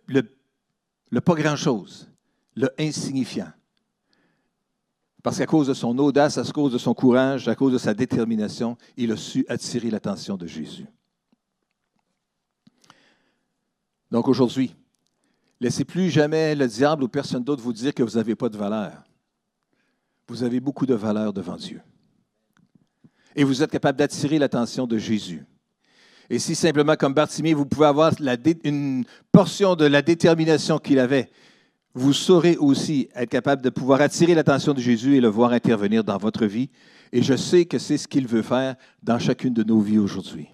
le 1.11 1.21
pas 1.21 1.35
grand-chose, 1.35 2.11
le 2.54 2.68
insignifiant. 2.78 3.52
Parce 5.28 5.37
qu'à 5.37 5.44
cause 5.44 5.66
de 5.66 5.75
son 5.75 5.99
audace, 5.99 6.38
à 6.38 6.44
cause 6.44 6.73
de 6.73 6.78
son 6.78 6.94
courage, 6.94 7.49
à 7.49 7.54
cause 7.54 7.75
de 7.75 7.76
sa 7.76 7.92
détermination, 7.92 8.78
il 8.97 9.12
a 9.12 9.16
su 9.18 9.44
attirer 9.47 9.90
l'attention 9.90 10.38
de 10.38 10.47
Jésus. 10.47 10.87
Donc 14.11 14.26
aujourd'hui, 14.26 14.75
laissez 15.61 15.85
plus 15.85 16.08
jamais 16.08 16.54
le 16.54 16.66
diable 16.66 17.04
ou 17.04 17.08
personne 17.08 17.44
d'autre 17.44 17.62
vous 17.62 17.75
dire 17.75 17.92
que 17.92 18.02
vous 18.02 18.16
n'avez 18.16 18.37
pas 18.37 18.49
de 18.49 18.56
valeur. 18.56 19.04
Vous 20.28 20.44
avez 20.44 20.61
beaucoup 20.61 20.87
de 20.87 20.94
valeur 20.94 21.35
devant 21.35 21.56
Dieu. 21.56 21.82
Et 23.37 23.44
vous 23.44 23.62
êtes 23.62 23.70
capable 23.70 23.99
d'attirer 23.99 24.38
l'attention 24.38 24.87
de 24.87 24.97
Jésus. 24.97 25.44
Et 26.30 26.38
si 26.38 26.54
simplement, 26.54 26.97
comme 26.97 27.12
Bartimée, 27.12 27.52
vous 27.52 27.66
pouvez 27.66 27.87
avoir 27.87 28.14
une 28.64 29.04
portion 29.30 29.76
de 29.76 29.85
la 29.85 30.00
détermination 30.00 30.78
qu'il 30.78 30.99
avait, 30.99 31.28
vous 31.95 32.12
saurez 32.12 32.57
aussi 32.57 33.09
être 33.14 33.30
capable 33.30 33.62
de 33.62 33.71
pouvoir 33.71 34.00
attirer 34.00 34.35
l'attention 34.35 34.75
de 34.75 34.80
Jésus 34.80 35.16
et 35.16 35.21
le 35.21 35.28
voir 35.28 35.52
intervenir 35.52 36.04
dans 36.04 36.18
votre 36.18 36.47
vie. 36.47 36.71
Et 37.12 37.23
je 37.23 37.35
sais 37.35 37.64
que 37.64 37.78
c'est 37.78 37.99
ce 37.99 38.07
qu'il 38.07 38.26
veut 38.26 38.42
faire 38.42 38.76
dans 39.02 39.18
chacune 39.18 39.54
de 39.54 39.62
nos 39.62 39.80
vies 39.80 39.99
aujourd'hui. 39.99 40.49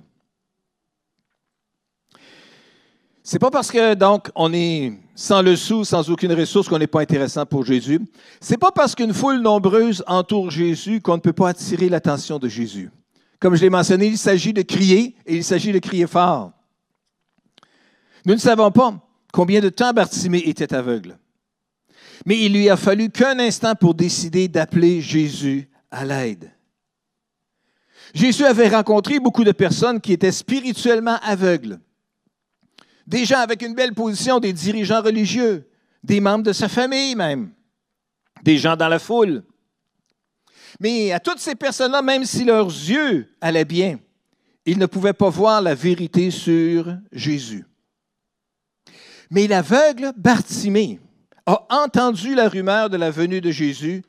C'est 3.26 3.38
pas 3.38 3.50
parce 3.50 3.70
que 3.70 3.94
donc 3.94 4.30
on 4.34 4.52
est 4.52 4.92
sans 5.14 5.40
le 5.40 5.56
sou, 5.56 5.82
sans 5.84 6.10
aucune 6.10 6.32
ressource 6.34 6.68
qu'on 6.68 6.78
n'est 6.78 6.86
pas 6.86 7.00
intéressant 7.00 7.46
pour 7.46 7.64
Jésus. 7.64 8.00
C'est 8.40 8.58
pas 8.58 8.70
parce 8.70 8.94
qu'une 8.94 9.14
foule 9.14 9.40
nombreuse 9.40 10.04
entoure 10.06 10.50
Jésus 10.50 11.00
qu'on 11.00 11.16
ne 11.16 11.22
peut 11.22 11.32
pas 11.32 11.48
attirer 11.48 11.88
l'attention 11.88 12.38
de 12.38 12.48
Jésus. 12.48 12.90
Comme 13.40 13.56
je 13.56 13.62
l'ai 13.62 13.70
mentionné, 13.70 14.08
il 14.08 14.18
s'agit 14.18 14.52
de 14.52 14.62
crier 14.62 15.16
et 15.26 15.36
il 15.36 15.44
s'agit 15.44 15.72
de 15.72 15.78
crier 15.78 16.06
fort. 16.06 16.52
Nous 18.26 18.34
ne 18.34 18.38
savons 18.38 18.70
pas 18.70 18.94
combien 19.32 19.60
de 19.60 19.68
temps 19.70 19.92
Bartimée 19.92 20.42
était 20.46 20.74
aveugle. 20.74 21.18
Mais 22.26 22.40
il 22.40 22.52
lui 22.52 22.68
a 22.68 22.76
fallu 22.76 23.10
qu'un 23.10 23.38
instant 23.38 23.74
pour 23.74 23.94
décider 23.94 24.48
d'appeler 24.48 25.00
Jésus 25.00 25.68
à 25.90 26.04
l'aide. 26.04 26.50
Jésus 28.14 28.44
avait 28.44 28.68
rencontré 28.68 29.18
beaucoup 29.18 29.44
de 29.44 29.52
personnes 29.52 30.00
qui 30.00 30.12
étaient 30.12 30.32
spirituellement 30.32 31.18
aveugles 31.22 31.80
des 33.06 33.24
gens 33.24 33.40
avec 33.40 33.62
une 33.62 33.74
belle 33.74 33.94
position, 33.94 34.40
des 34.40 34.52
dirigeants 34.52 35.02
religieux, 35.02 35.68
des 36.02 36.20
membres 36.20 36.44
de 36.44 36.52
sa 36.52 36.68
famille 36.68 37.14
même, 37.14 37.52
des 38.42 38.58
gens 38.58 38.76
dans 38.76 38.88
la 38.88 38.98
foule. 38.98 39.44
Mais 40.80 41.12
à 41.12 41.20
toutes 41.20 41.38
ces 41.38 41.54
personnes-là, 41.54 42.02
même 42.02 42.24
si 42.24 42.44
leurs 42.44 42.66
yeux 42.66 43.28
allaient 43.40 43.64
bien, 43.64 43.98
ils 44.66 44.78
ne 44.78 44.86
pouvaient 44.86 45.12
pas 45.12 45.28
voir 45.28 45.60
la 45.60 45.74
vérité 45.74 46.30
sur 46.30 46.96
Jésus. 47.12 47.64
Mais 49.30 49.46
l'aveugle 49.46 50.12
Bartimée 50.16 51.00
a 51.46 51.66
entendu 51.70 52.34
la 52.34 52.48
rumeur 52.48 52.90
de 52.90 52.96
la 52.96 53.10
venue 53.10 53.40
de 53.40 53.50
Jésus 53.50 54.02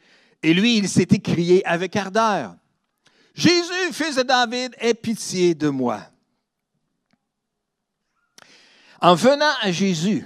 et 0.43 0.53
lui, 0.53 0.77
il 0.77 0.87
s'est 0.87 1.07
écrié 1.09 1.65
avec 1.65 1.95
ardeur. 1.95 2.55
Jésus, 3.33 3.91
fils 3.91 4.15
de 4.15 4.21
David, 4.21 4.73
aie 4.79 4.93
pitié 4.93 5.55
de 5.55 5.69
moi. 5.69 6.01
En 9.01 9.15
venant 9.15 9.51
à 9.61 9.71
Jésus, 9.71 10.25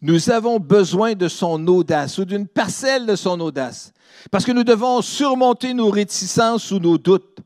nous 0.00 0.30
avons 0.30 0.58
besoin 0.58 1.14
de 1.14 1.28
son 1.28 1.66
audace 1.66 2.18
ou 2.18 2.24
d'une 2.24 2.46
parcelle 2.46 3.06
de 3.06 3.16
son 3.16 3.40
audace, 3.40 3.92
parce 4.30 4.44
que 4.44 4.52
nous 4.52 4.64
devons 4.64 5.02
surmonter 5.02 5.74
nos 5.74 5.90
réticences 5.90 6.70
ou 6.70 6.78
nos 6.78 6.96
doutes 6.96 7.38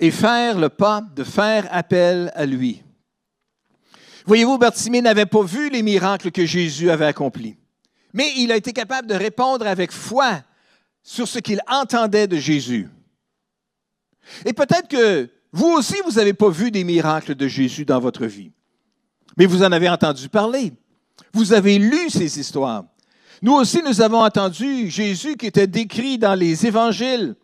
et 0.00 0.10
faire 0.10 0.58
le 0.58 0.68
pas 0.68 1.02
de 1.14 1.24
faire 1.24 1.68
appel 1.70 2.32
à 2.34 2.46
lui. 2.46 2.82
Voyez-vous, 4.24 4.58
Bartimée 4.58 5.02
n'avait 5.02 5.26
pas 5.26 5.42
vu 5.42 5.70
les 5.70 5.82
miracles 5.82 6.30
que 6.32 6.44
Jésus 6.44 6.90
avait 6.90 7.06
accomplis, 7.06 7.56
mais 8.12 8.32
il 8.36 8.52
a 8.52 8.56
été 8.56 8.72
capable 8.72 9.08
de 9.08 9.14
répondre 9.14 9.66
avec 9.66 9.92
foi 9.92 10.42
sur 11.02 11.28
ce 11.28 11.38
qu'il 11.38 11.60
entendait 11.68 12.26
de 12.26 12.36
Jésus. 12.36 12.88
Et 14.44 14.52
peut-être 14.52 14.88
que 14.88 15.30
vous 15.52 15.68
aussi, 15.68 15.96
vous 16.04 16.12
n'avez 16.12 16.34
pas 16.34 16.50
vu 16.50 16.70
des 16.70 16.84
miracles 16.84 17.34
de 17.34 17.48
Jésus 17.48 17.84
dans 17.84 18.00
votre 18.00 18.26
vie. 18.26 18.50
Mais 19.36 19.46
vous 19.46 19.62
en 19.62 19.72
avez 19.72 19.88
entendu 19.88 20.28
parler. 20.28 20.72
Vous 21.32 21.52
avez 21.52 21.78
lu 21.78 22.10
ces 22.10 22.38
histoires. 22.38 22.84
Nous 23.42 23.52
aussi, 23.52 23.82
nous 23.82 24.00
avons 24.00 24.22
entendu 24.22 24.90
Jésus 24.90 25.36
qui 25.36 25.46
était 25.46 25.66
décrit 25.66 26.18
dans 26.18 26.34
les 26.34 26.66
évangiles. 26.66 27.36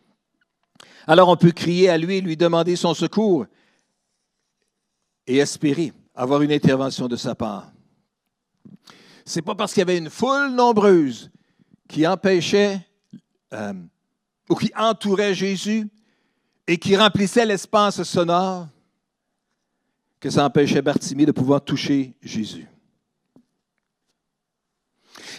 Alors 1.06 1.28
on 1.28 1.36
peut 1.36 1.52
crier 1.52 1.88
à 1.88 1.98
lui 1.98 2.20
lui 2.20 2.36
demander 2.36 2.76
son 2.76 2.94
secours 2.94 3.46
et 5.26 5.38
espérer 5.38 5.92
avoir 6.14 6.42
une 6.42 6.52
intervention 6.52 7.08
de 7.08 7.16
sa 7.16 7.34
part. 7.34 7.72
Ce 9.24 9.38
n'est 9.38 9.42
pas 9.42 9.54
parce 9.54 9.72
qu'il 9.72 9.80
y 9.80 9.82
avait 9.82 9.98
une 9.98 10.10
foule 10.10 10.50
nombreuse 10.50 11.30
qui 11.88 12.06
empêchait 12.06 12.80
euh, 13.52 13.74
ou 14.48 14.54
qui 14.54 14.72
entourait 14.76 15.34
Jésus 15.34 15.88
et 16.66 16.76
qui 16.78 16.96
remplissait 16.96 17.46
l'espace 17.46 18.02
sonore 18.02 18.68
que 20.20 20.30
ça 20.30 20.44
empêchait 20.44 20.82
Bartimée 20.82 21.26
de 21.26 21.32
pouvoir 21.32 21.60
toucher 21.60 22.14
Jésus. 22.22 22.66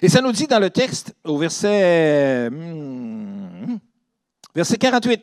Et 0.02 0.10
ça 0.10 0.22
nous 0.22 0.34
dit 0.34 0.48
dans 0.48 0.60
le 0.60 0.70
texte, 0.70 1.16
au 1.24 1.38
verset, 1.38 2.50
hmm, 2.50 3.78
verset 4.54 4.78
48, 4.78 5.22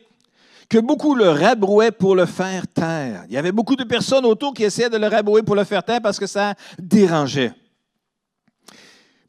que 0.67 0.79
beaucoup 0.79 1.13
le 1.13 1.29
rabrouaient 1.29 1.91
pour 1.91 2.15
le 2.15 2.25
faire 2.25 2.67
taire. 2.67 3.25
Il 3.27 3.33
y 3.33 3.37
avait 3.37 3.51
beaucoup 3.51 3.75
de 3.75 3.83
personnes 3.83 4.25
autour 4.25 4.53
qui 4.53 4.63
essayaient 4.63 4.89
de 4.89 4.97
le 4.97 5.07
rabrouer 5.07 5.43
pour 5.43 5.55
le 5.55 5.63
faire 5.63 5.83
taire 5.83 6.01
parce 6.01 6.17
que 6.17 6.25
ça 6.25 6.55
dérangeait. 6.79 7.53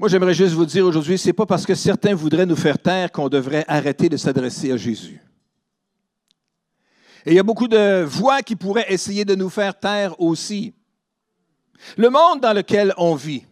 Moi, 0.03 0.09
j'aimerais 0.09 0.35
juste 0.35 0.55
vous 0.55 0.67
dire 0.67 0.85
aujourd'hui, 0.85 1.17
ce 1.17 1.29
n'est 1.29 1.33
pas 1.33 1.47
parce 1.47 1.65
que 1.65 1.77
certains 1.77 2.13
voudraient 2.13 2.45
nous 2.45 2.57
faire 2.57 2.77
taire 2.77 3.13
qu'on 3.13 3.29
devrait 3.29 3.65
arrêter 3.69 4.09
de 4.09 4.17
s'adresser 4.17 4.73
à 4.73 4.77
Jésus. 4.77 5.21
Et 7.25 7.31
il 7.31 7.35
y 7.35 7.39
a 7.39 7.45
beaucoup 7.45 7.69
de 7.69 8.03
voix 8.03 8.43
qui 8.43 8.57
pourraient 8.57 8.93
essayer 8.93 9.25
de 9.25 9.37
nous 9.37 9.49
faire 9.49 9.79
taire 9.79 10.21
aussi. 10.21 10.75
Le 11.97 12.11
monde 12.11 12.41
dans 12.41 12.53
lequel 12.53 12.93
on 12.97 13.15
vit 13.15 13.45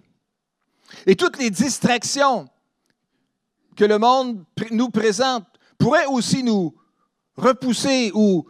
et 1.07 1.15
toutes 1.15 1.39
les 1.39 1.51
distractions 1.51 2.49
que 3.77 3.85
le 3.85 3.99
monde 3.99 4.45
nous 4.73 4.91
présente 4.91 5.47
pourraient 5.79 6.07
aussi 6.07 6.43
nous 6.43 6.75
repousser 7.37 8.11
ou 8.13 8.45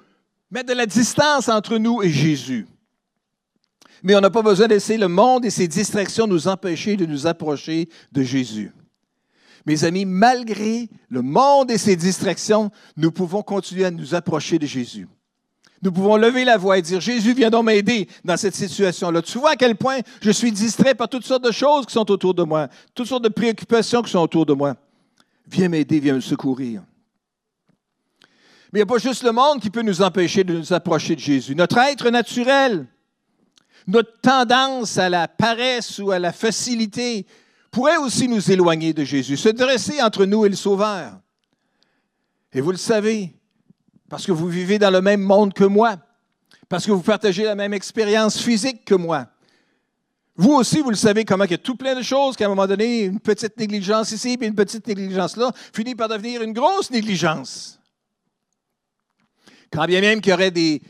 mettre 0.50 0.70
de 0.70 0.74
la 0.78 0.86
distance 0.86 1.50
entre 1.50 1.76
nous 1.76 2.02
et 2.02 2.08
Jésus. 2.08 2.66
Mais 4.02 4.14
on 4.14 4.20
n'a 4.20 4.30
pas 4.30 4.42
besoin 4.42 4.66
de 4.66 4.74
laisser 4.74 4.96
le 4.96 5.08
monde 5.08 5.44
et 5.44 5.50
ses 5.50 5.68
distractions 5.68 6.26
nous 6.26 6.48
empêcher 6.48 6.96
de 6.96 7.06
nous 7.06 7.26
approcher 7.26 7.88
de 8.12 8.22
Jésus. 8.22 8.72
Mes 9.66 9.84
amis, 9.84 10.04
malgré 10.04 10.88
le 11.08 11.22
monde 11.22 11.70
et 11.70 11.78
ses 11.78 11.96
distractions, 11.96 12.70
nous 12.96 13.12
pouvons 13.12 13.42
continuer 13.42 13.84
à 13.84 13.90
nous 13.90 14.14
approcher 14.14 14.58
de 14.58 14.66
Jésus. 14.66 15.06
Nous 15.82 15.92
pouvons 15.92 16.16
lever 16.16 16.44
la 16.44 16.58
voix 16.58 16.76
et 16.76 16.82
dire, 16.82 17.00
Jésus, 17.00 17.32
viens 17.32 17.48
donc 17.48 17.64
m'aider 17.64 18.06
dans 18.22 18.36
cette 18.36 18.54
situation-là. 18.54 19.22
Tu 19.22 19.38
vois 19.38 19.52
à 19.52 19.56
quel 19.56 19.76
point 19.76 20.00
je 20.20 20.30
suis 20.30 20.52
distrait 20.52 20.94
par 20.94 21.08
toutes 21.08 21.24
sortes 21.24 21.44
de 21.44 21.52
choses 21.52 21.86
qui 21.86 21.92
sont 21.92 22.10
autour 22.10 22.34
de 22.34 22.42
moi, 22.42 22.68
toutes 22.94 23.06
sortes 23.06 23.24
de 23.24 23.30
préoccupations 23.30 24.02
qui 24.02 24.10
sont 24.10 24.18
autour 24.18 24.44
de 24.44 24.52
moi. 24.52 24.76
Viens 25.46 25.68
m'aider, 25.68 25.98
viens 25.98 26.14
me 26.14 26.20
secourir. 26.20 26.82
Mais 28.72 28.80
il 28.80 28.82
n'y 28.84 28.90
a 28.90 28.94
pas 28.94 28.98
juste 28.98 29.24
le 29.24 29.32
monde 29.32 29.60
qui 29.60 29.70
peut 29.70 29.82
nous 29.82 30.02
empêcher 30.02 30.44
de 30.44 30.56
nous 30.56 30.72
approcher 30.72 31.16
de 31.16 31.20
Jésus. 31.20 31.54
Notre 31.54 31.78
être 31.78 32.10
naturel, 32.10 32.86
notre 33.90 34.20
tendance 34.20 34.98
à 34.98 35.08
la 35.08 35.28
paresse 35.28 35.98
ou 35.98 36.10
à 36.10 36.18
la 36.18 36.32
facilité 36.32 37.26
pourrait 37.70 37.98
aussi 37.98 38.28
nous 38.28 38.50
éloigner 38.50 38.92
de 38.92 39.04
Jésus, 39.04 39.36
se 39.36 39.48
dresser 39.48 40.02
entre 40.02 40.24
nous 40.24 40.46
et 40.46 40.48
le 40.48 40.56
Sauveur. 40.56 41.20
Et 42.52 42.60
vous 42.60 42.72
le 42.72 42.76
savez, 42.76 43.32
parce 44.08 44.26
que 44.26 44.32
vous 44.32 44.48
vivez 44.48 44.78
dans 44.78 44.90
le 44.90 45.00
même 45.00 45.20
monde 45.20 45.52
que 45.52 45.64
moi, 45.64 45.96
parce 46.68 46.86
que 46.86 46.92
vous 46.92 47.02
partagez 47.02 47.44
la 47.44 47.54
même 47.54 47.74
expérience 47.74 48.40
physique 48.40 48.84
que 48.84 48.94
moi. 48.94 49.26
Vous 50.36 50.52
aussi, 50.52 50.80
vous 50.80 50.90
le 50.90 50.96
savez 50.96 51.24
comment 51.24 51.44
il 51.44 51.50
y 51.50 51.54
a 51.54 51.58
tout 51.58 51.76
plein 51.76 51.94
de 51.94 52.02
choses 52.02 52.36
qu'à 52.36 52.46
un 52.46 52.48
moment 52.48 52.66
donné, 52.66 53.02
une 53.02 53.20
petite 53.20 53.58
négligence 53.58 54.10
ici, 54.12 54.38
puis 54.38 54.48
une 54.48 54.54
petite 54.54 54.86
négligence 54.86 55.36
là, 55.36 55.52
finit 55.72 55.94
par 55.94 56.08
devenir 56.08 56.42
une 56.42 56.52
grosse 56.52 56.90
négligence. 56.90 57.78
Quand 59.72 59.84
bien 59.84 60.00
même 60.00 60.20
qu'il 60.20 60.30
y 60.30 60.34
aurait 60.34 60.50
des 60.50 60.82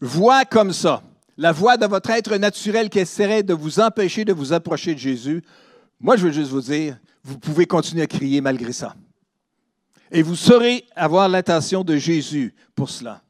voix 0.00 0.44
comme 0.44 0.72
ça, 0.72 1.02
la 1.36 1.52
voix 1.52 1.76
de 1.76 1.86
votre 1.86 2.10
être 2.10 2.36
naturel 2.36 2.88
qui 2.88 2.98
essaierait 2.98 3.42
de 3.42 3.54
vous 3.54 3.80
empêcher 3.80 4.24
de 4.24 4.32
vous 4.32 4.52
approcher 4.52 4.94
de 4.94 4.98
Jésus, 4.98 5.42
moi, 6.00 6.16
je 6.16 6.26
veux 6.26 6.32
juste 6.32 6.50
vous 6.50 6.60
dire, 6.60 6.98
vous 7.22 7.38
pouvez 7.38 7.66
continuer 7.66 8.02
à 8.02 8.06
crier 8.06 8.40
malgré 8.40 8.72
ça. 8.72 8.94
Et 10.10 10.22
vous 10.22 10.36
saurez 10.36 10.84
avoir 10.94 11.28
l'attention 11.28 11.82
de 11.82 11.96
Jésus 11.96 12.54
pour 12.74 12.90
cela. 12.90 13.22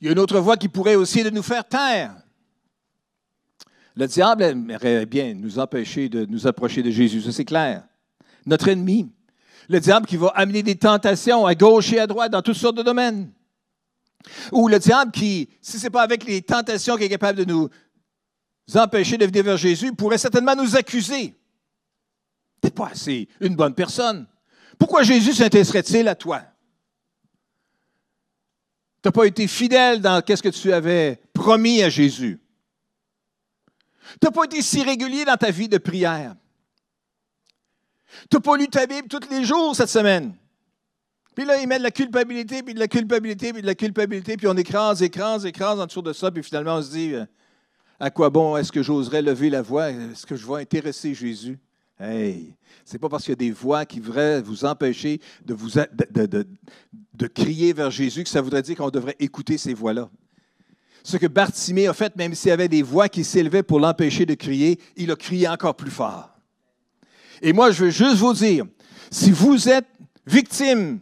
Il 0.00 0.06
y 0.06 0.08
a 0.08 0.12
une 0.12 0.18
autre 0.18 0.40
voie 0.40 0.56
qui 0.56 0.68
pourrait 0.68 0.94
aussi 0.94 1.22
de 1.22 1.30
nous 1.30 1.42
faire 1.42 1.66
taire. 1.66 2.14
Le 3.96 4.06
diable 4.06 4.44
aimerait 4.44 5.04
bien 5.04 5.34
nous 5.34 5.58
empêcher 5.58 6.08
de 6.08 6.24
nous 6.24 6.46
approcher 6.46 6.82
de 6.82 6.90
Jésus, 6.90 7.20
c'est 7.32 7.44
clair. 7.44 7.84
Notre 8.46 8.68
ennemi, 8.68 9.12
le 9.68 9.78
diable 9.78 10.06
qui 10.06 10.16
va 10.16 10.28
amener 10.28 10.62
des 10.62 10.76
tentations 10.76 11.44
à 11.44 11.54
gauche 11.54 11.92
et 11.92 11.98
à 11.98 12.06
droite 12.06 12.32
dans 12.32 12.40
toutes 12.40 12.56
sortes 12.56 12.76
de 12.76 12.82
domaines. 12.82 13.30
Ou 14.52 14.68
le 14.68 14.78
diable 14.78 15.12
qui, 15.12 15.48
si 15.60 15.78
ce 15.78 15.84
n'est 15.84 15.90
pas 15.90 16.02
avec 16.02 16.24
les 16.24 16.42
tentations 16.42 16.96
qui 16.96 17.04
est 17.04 17.08
capable 17.08 17.44
de 17.44 17.44
nous 17.44 17.68
empêcher 18.74 19.16
de 19.16 19.26
venir 19.26 19.44
vers 19.44 19.56
Jésus, 19.56 19.92
pourrait 19.94 20.18
certainement 20.18 20.54
nous 20.54 20.76
accuser. 20.76 21.34
Tu 22.62 22.66
n'es 22.66 22.70
pas 22.70 22.88
assez 22.88 23.28
une 23.40 23.56
bonne 23.56 23.74
personne. 23.74 24.26
Pourquoi 24.78 25.02
Jésus 25.02 25.34
s'intéresserait-il 25.34 26.06
à 26.08 26.14
toi? 26.14 26.42
Tu 29.02 29.08
n'as 29.08 29.12
pas 29.12 29.24
été 29.24 29.46
fidèle 29.46 30.00
dans 30.00 30.22
ce 30.26 30.42
que 30.42 30.50
tu 30.50 30.72
avais 30.72 31.20
promis 31.32 31.82
à 31.82 31.88
Jésus. 31.88 32.38
Tu 34.20 34.26
n'as 34.26 34.30
pas 34.30 34.44
été 34.44 34.60
si 34.60 34.82
régulier 34.82 35.24
dans 35.24 35.36
ta 35.36 35.50
vie 35.50 35.68
de 35.68 35.78
prière. 35.78 36.34
Tu 38.30 38.36
n'as 38.36 38.40
pas 38.40 38.56
lu 38.56 38.68
ta 38.68 38.86
Bible 38.86 39.08
tous 39.08 39.28
les 39.30 39.44
jours 39.44 39.74
cette 39.74 39.88
semaine. 39.88 40.34
Puis 41.40 41.48
là, 41.48 41.58
ils 41.58 41.66
mettent 41.66 41.78
de 41.78 41.84
la 41.84 41.90
culpabilité, 41.90 42.62
puis 42.62 42.74
de 42.74 42.78
la 42.78 42.86
culpabilité, 42.86 43.54
puis 43.54 43.62
de 43.62 43.66
la 43.66 43.74
culpabilité, 43.74 44.36
puis 44.36 44.46
on 44.46 44.54
écrase, 44.58 45.02
écrase, 45.02 45.46
écrase 45.46 45.80
en 45.80 45.86
dessous 45.86 46.02
de 46.02 46.12
ça, 46.12 46.30
puis 46.30 46.42
finalement 46.42 46.74
on 46.74 46.82
se 46.82 46.90
dit, 46.90 47.14
euh, 47.14 47.24
à 47.98 48.10
quoi 48.10 48.28
bon 48.28 48.58
est-ce 48.58 48.70
que 48.70 48.82
j'oserais 48.82 49.22
lever 49.22 49.48
la 49.48 49.62
voix? 49.62 49.90
Est-ce 49.90 50.26
que 50.26 50.36
je 50.36 50.46
vais 50.46 50.60
intéresser 50.60 51.14
Jésus? 51.14 51.58
Hey, 51.98 52.54
c'est 52.84 52.98
pas 52.98 53.08
parce 53.08 53.24
qu'il 53.24 53.32
y 53.32 53.32
a 53.32 53.36
des 53.36 53.52
voix 53.52 53.86
qui 53.86 54.00
voudraient 54.00 54.42
vous 54.42 54.66
empêcher 54.66 55.18
de, 55.42 55.54
vous, 55.54 55.70
de, 55.70 56.46
de 57.14 57.26
crier 57.26 57.72
vers 57.72 57.90
Jésus 57.90 58.22
que 58.22 58.28
ça 58.28 58.42
voudrait 58.42 58.60
dire 58.60 58.76
qu'on 58.76 58.90
devrait 58.90 59.16
écouter 59.18 59.56
ces 59.56 59.72
voix-là. 59.72 60.10
Ce 61.02 61.16
que 61.16 61.26
Bartimée 61.26 61.86
a 61.86 61.94
fait, 61.94 62.14
même 62.16 62.34
s'il 62.34 62.50
y 62.50 62.52
avait 62.52 62.68
des 62.68 62.82
voix 62.82 63.08
qui 63.08 63.24
s'élevaient 63.24 63.62
pour 63.62 63.80
l'empêcher 63.80 64.26
de 64.26 64.34
crier, 64.34 64.78
il 64.94 65.10
a 65.10 65.16
crié 65.16 65.48
encore 65.48 65.74
plus 65.74 65.90
fort. 65.90 66.38
Et 67.40 67.54
moi, 67.54 67.70
je 67.70 67.84
veux 67.84 67.90
juste 67.90 68.16
vous 68.16 68.34
dire, 68.34 68.66
si 69.10 69.30
vous 69.30 69.70
êtes 69.70 69.88
victime 70.26 71.00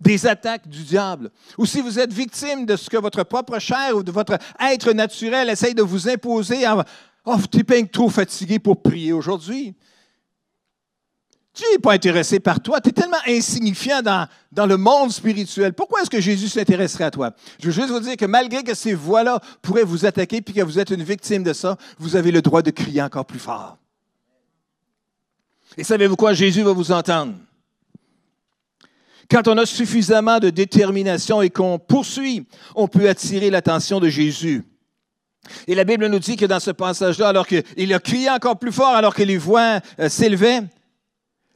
des 0.00 0.26
attaques 0.26 0.68
du 0.68 0.82
diable, 0.82 1.30
ou 1.56 1.64
si 1.64 1.80
vous 1.80 1.98
êtes 1.98 2.12
victime 2.12 2.66
de 2.66 2.76
ce 2.76 2.90
que 2.90 2.96
votre 2.96 3.22
propre 3.24 3.58
chair 3.58 3.96
ou 3.96 4.02
de 4.02 4.12
votre 4.12 4.38
être 4.60 4.92
naturel 4.92 5.48
essaye 5.48 5.74
de 5.74 5.82
vous 5.82 6.08
imposer, 6.08 6.66
en, 6.68 6.82
oh, 7.24 7.36
tu 7.50 7.64
es 7.66 7.86
trop 7.86 8.10
fatigué 8.10 8.58
pour 8.58 8.82
prier 8.82 9.12
aujourd'hui. 9.12 9.74
Tu 11.54 11.64
n'es 11.72 11.78
pas 11.78 11.94
intéressé 11.94 12.38
par 12.38 12.60
toi. 12.60 12.82
Tu 12.82 12.90
es 12.90 12.92
tellement 12.92 13.16
insignifiant 13.26 14.02
dans, 14.02 14.28
dans 14.52 14.66
le 14.66 14.76
monde 14.76 15.10
spirituel. 15.10 15.72
Pourquoi 15.72 16.02
est-ce 16.02 16.10
que 16.10 16.20
Jésus 16.20 16.48
s'intéresserait 16.48 17.04
à 17.04 17.10
toi? 17.10 17.30
Je 17.58 17.68
veux 17.68 17.72
juste 17.72 17.88
vous 17.88 18.00
dire 18.00 18.18
que 18.18 18.26
malgré 18.26 18.62
que 18.62 18.74
ces 18.74 18.92
voix-là 18.92 19.40
pourraient 19.62 19.82
vous 19.82 20.04
attaquer 20.04 20.42
puis 20.42 20.52
que 20.52 20.60
vous 20.60 20.78
êtes 20.78 20.90
une 20.90 21.02
victime 21.02 21.42
de 21.42 21.54
ça, 21.54 21.78
vous 21.98 22.14
avez 22.14 22.30
le 22.30 22.42
droit 22.42 22.60
de 22.60 22.70
crier 22.70 23.00
encore 23.00 23.24
plus 23.24 23.38
fort. 23.38 23.78
Et 25.78 25.84
savez-vous 25.84 26.16
quoi? 26.16 26.34
Jésus 26.34 26.62
va 26.62 26.72
vous 26.72 26.92
entendre. 26.92 27.32
Quand 29.30 29.48
on 29.48 29.58
a 29.58 29.66
suffisamment 29.66 30.38
de 30.38 30.50
détermination 30.50 31.42
et 31.42 31.50
qu'on 31.50 31.78
poursuit, 31.78 32.46
on 32.74 32.88
peut 32.88 33.08
attirer 33.08 33.50
l'attention 33.50 33.98
de 34.00 34.08
Jésus. 34.08 34.64
Et 35.66 35.74
la 35.74 35.84
Bible 35.84 36.06
nous 36.06 36.18
dit 36.18 36.36
que 36.36 36.46
dans 36.46 36.60
ce 36.60 36.70
passage-là, 36.70 37.28
alors 37.28 37.46
qu'il 37.46 37.92
a 37.92 37.98
crié 37.98 38.30
encore 38.30 38.58
plus 38.58 38.72
fort, 38.72 38.94
alors 38.94 39.14
que 39.14 39.22
les 39.22 39.36
voix 39.36 39.80
euh, 39.98 40.08
s'élevaient, 40.08 40.62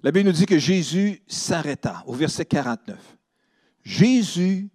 la 0.02 0.12
Bible 0.12 0.28
nous 0.28 0.34
dit 0.34 0.46
que 0.46 0.58
Jésus 0.58 1.22
s'arrêta 1.26 2.02
au 2.06 2.14
verset 2.14 2.44
49. 2.44 2.98
Jésus 3.82 4.70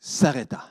s'arrêta. 0.00 0.70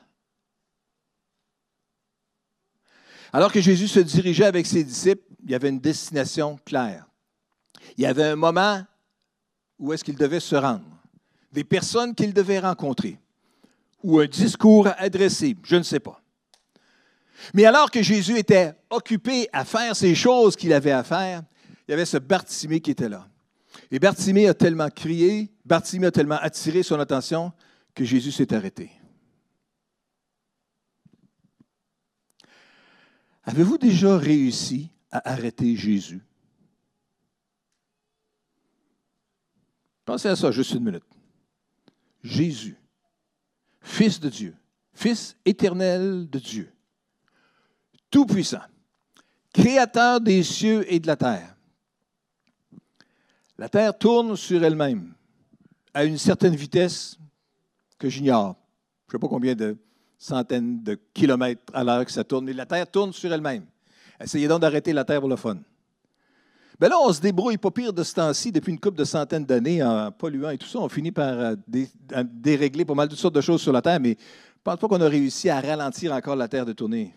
Alors 3.33 3.51
que 3.51 3.61
Jésus 3.61 3.87
se 3.87 3.99
dirigeait 3.99 4.45
avec 4.45 4.65
ses 4.65 4.83
disciples, 4.83 5.23
il 5.43 5.51
y 5.51 5.55
avait 5.55 5.69
une 5.69 5.79
destination 5.79 6.59
claire. 6.65 7.05
Il 7.97 8.03
y 8.03 8.05
avait 8.05 8.25
un 8.25 8.35
moment 8.35 8.83
où 9.79 9.93
est-ce 9.93 10.03
qu'il 10.03 10.17
devait 10.17 10.39
se 10.39 10.55
rendre, 10.55 10.85
des 11.51 11.63
personnes 11.63 12.15
qu'il 12.15 12.33
devait 12.33 12.59
rencontrer, 12.59 13.19
ou 14.03 14.19
un 14.19 14.25
discours 14.25 14.87
à 14.87 15.01
adresser, 15.01 15.55
je 15.63 15.75
ne 15.75 15.83
sais 15.83 15.99
pas. 15.99 16.21
Mais 17.53 17.65
alors 17.65 17.89
que 17.89 18.01
Jésus 18.01 18.37
était 18.37 18.73
occupé 18.89 19.47
à 19.51 19.65
faire 19.65 19.95
ces 19.95 20.15
choses 20.15 20.55
qu'il 20.55 20.73
avait 20.73 20.91
à 20.91 21.03
faire, 21.03 21.43
il 21.87 21.91
y 21.91 21.93
avait 21.93 22.05
ce 22.05 22.17
Bartimée 22.17 22.79
qui 22.79 22.91
était 22.91 23.09
là. 23.09 23.27
Et 23.89 23.99
Bartimée 23.99 24.47
a 24.47 24.53
tellement 24.53 24.89
crié, 24.89 25.51
Bartimée 25.65 26.07
a 26.07 26.11
tellement 26.11 26.37
attiré 26.39 26.83
son 26.83 26.99
attention 26.99 27.51
que 27.93 28.05
Jésus 28.05 28.31
s'est 28.31 28.53
arrêté. 28.53 28.91
Avez-vous 33.43 33.77
déjà 33.77 34.17
réussi 34.17 34.91
à 35.11 35.31
arrêter 35.31 35.75
Jésus? 35.75 36.21
Pensez 40.05 40.29
à 40.29 40.35
ça 40.35 40.51
juste 40.51 40.71
une 40.71 40.83
minute. 40.83 41.10
Jésus, 42.23 42.77
Fils 43.81 44.19
de 44.19 44.29
Dieu, 44.29 44.55
Fils 44.93 45.35
éternel 45.45 46.29
de 46.29 46.39
Dieu, 46.39 46.71
Tout-Puissant, 48.09 48.61
Créateur 49.53 50.21
des 50.21 50.43
cieux 50.43 50.85
et 50.91 50.99
de 50.99 51.07
la 51.07 51.17
terre. 51.17 51.55
La 53.57 53.69
Terre 53.69 53.97
tourne 53.97 54.35
sur 54.35 54.63
elle-même 54.63 55.13
à 55.93 56.03
une 56.03 56.17
certaine 56.17 56.55
vitesse 56.55 57.17
que 57.99 58.09
j'ignore. 58.09 58.55
Je 59.07 59.15
ne 59.15 59.19
sais 59.19 59.21
pas 59.21 59.27
combien 59.27 59.53
de 59.53 59.77
centaines 60.17 60.81
de 60.81 60.97
kilomètres 61.13 61.61
à 61.73 61.83
l'heure 61.83 62.05
que 62.05 62.11
ça 62.11 62.23
tourne, 62.23 62.45
mais 62.45 62.53
la 62.53 62.65
Terre 62.65 62.89
tourne 62.89 63.11
sur 63.13 63.31
elle-même. 63.31 63.65
Essayez 64.19 64.47
donc 64.47 64.61
d'arrêter 64.61 64.93
la 64.93 65.03
Terre 65.03 65.21
pour 65.21 65.37
fun. 65.37 65.57
Bien 66.81 66.89
là, 66.89 66.99
on 66.99 67.13
se 67.13 67.21
débrouille 67.21 67.57
pas 67.57 67.69
pire 67.69 67.93
de 67.93 68.01
ce 68.01 68.15
temps-ci 68.15 68.51
depuis 68.51 68.71
une 68.71 68.79
couple 68.79 68.97
de 68.97 69.03
centaines 69.03 69.45
d'années 69.45 69.83
en 69.83 70.11
polluant 70.11 70.49
et 70.49 70.57
tout 70.57 70.65
ça. 70.65 70.79
On 70.79 70.89
finit 70.89 71.11
par 71.11 71.27
euh, 71.39 71.55
dérégler 72.23 72.85
pas 72.85 72.95
mal 72.95 73.07
de 73.07 73.13
sortes 73.13 73.35
de 73.35 73.41
choses 73.41 73.61
sur 73.61 73.71
la 73.71 73.83
Terre, 73.83 73.99
mais 73.99 74.17
je 74.19 74.61
pense 74.63 74.77
pas 74.77 74.87
qu'on 74.87 74.99
a 74.99 75.07
réussi 75.07 75.47
à 75.47 75.61
ralentir 75.61 76.11
encore 76.11 76.35
la 76.35 76.47
Terre 76.47 76.65
de 76.65 76.73
tourner. 76.73 77.13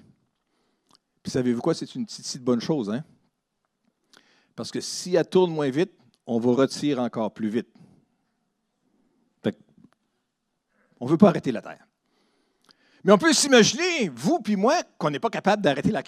Puis 1.23 1.33
savez-vous 1.33 1.63
quoi? 1.63 1.73
C'est 1.73 1.95
une 1.95 2.05
petite 2.05 2.43
bonne 2.43 2.61
chose, 2.61 2.91
hein? 2.91 3.03
Parce 4.55 4.71
que 4.71 4.83
si 4.83 5.17
elle 5.17 5.27
tourne 5.27 5.51
moins 5.51 5.71
vite, 5.71 5.93
on 6.27 6.39
va 6.39 6.53
retirer 6.53 7.01
encore 7.01 7.33
plus 7.33 7.49
vite. 7.49 7.69
on 11.01 11.07
ne 11.07 11.11
veut 11.11 11.17
pas 11.17 11.29
arrêter 11.29 11.53
la 11.53 11.63
Terre. 11.63 11.87
Mais 13.03 13.13
on 13.13 13.19
peut 13.19 13.33
s'imaginer, 13.33 14.11
vous 14.15 14.41
puis 14.41 14.57
moi, 14.57 14.83
qu'on 14.99 15.09
n'est 15.09 15.21
pas 15.21 15.31
capable 15.31 15.63
d'arrêter 15.63 15.91
la, 15.91 16.03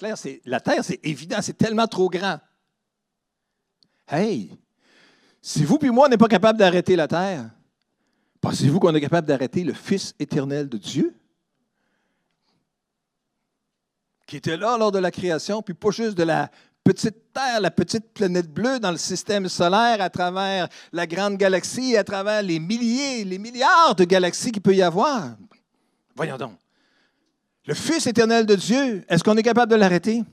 la 0.45 0.59
Terre. 0.59 0.83
C'est 0.83 0.99
évident, 1.03 1.37
c'est 1.41 1.57
tellement 1.57 1.87
trop 1.87 2.07
grand. 2.07 2.39
Hey, 4.07 4.57
si 5.41 5.63
vous 5.63 5.77
puis 5.77 5.89
moi, 5.89 6.07
on 6.07 6.09
n'est 6.09 6.17
pas 6.17 6.27
capable 6.27 6.57
d'arrêter 6.57 6.95
la 6.95 7.07
terre, 7.07 7.49
pensez-vous 8.39 8.79
qu'on 8.79 8.95
est 8.95 9.01
capable 9.01 9.27
d'arrêter 9.27 9.63
le 9.63 9.73
Fils 9.73 10.13
éternel 10.19 10.69
de 10.69 10.77
Dieu? 10.77 11.13
Qui 14.25 14.37
était 14.37 14.57
là 14.57 14.77
lors 14.77 14.91
de 14.91 14.99
la 14.99 15.11
création, 15.11 15.61
puis 15.61 15.73
pas 15.73 15.91
juste 15.91 16.17
de 16.17 16.23
la 16.23 16.49
petite 16.83 17.33
Terre, 17.33 17.59
la 17.59 17.69
petite 17.69 18.13
planète 18.13 18.51
bleue 18.51 18.79
dans 18.79 18.91
le 18.91 18.97
système 18.97 19.47
solaire, 19.49 20.01
à 20.01 20.09
travers 20.09 20.69
la 20.93 21.05
grande 21.05 21.37
galaxie, 21.37 21.97
à 21.97 22.03
travers 22.03 22.41
les 22.41 22.59
milliers, 22.59 23.25
les 23.25 23.37
milliards 23.37 23.93
de 23.95 24.05
galaxies 24.05 24.51
qu'il 24.51 24.61
peut 24.61 24.75
y 24.75 24.81
avoir? 24.81 25.35
Voyons 26.15 26.37
donc. 26.37 26.57
Le 27.65 27.73
Fils 27.73 28.07
éternel 28.07 28.45
de 28.45 28.55
Dieu, 28.55 29.05
est-ce 29.09 29.23
qu'on 29.23 29.35
est 29.35 29.43
capable 29.43 29.71
de 29.71 29.75
l'arrêter? 29.75 30.23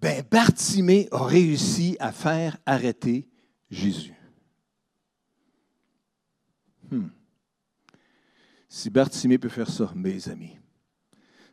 Ben 0.00 0.24
Bartimée 0.28 1.08
a 1.12 1.24
réussi 1.24 1.96
à 2.00 2.12
faire 2.12 2.58
arrêter 2.66 3.28
Jésus. 3.70 4.14
Hmm. 6.90 7.08
Si 8.68 8.90
Bartimée 8.90 9.38
peut 9.38 9.48
faire 9.48 9.70
ça, 9.70 9.92
mes 9.94 10.28
amis, 10.28 10.58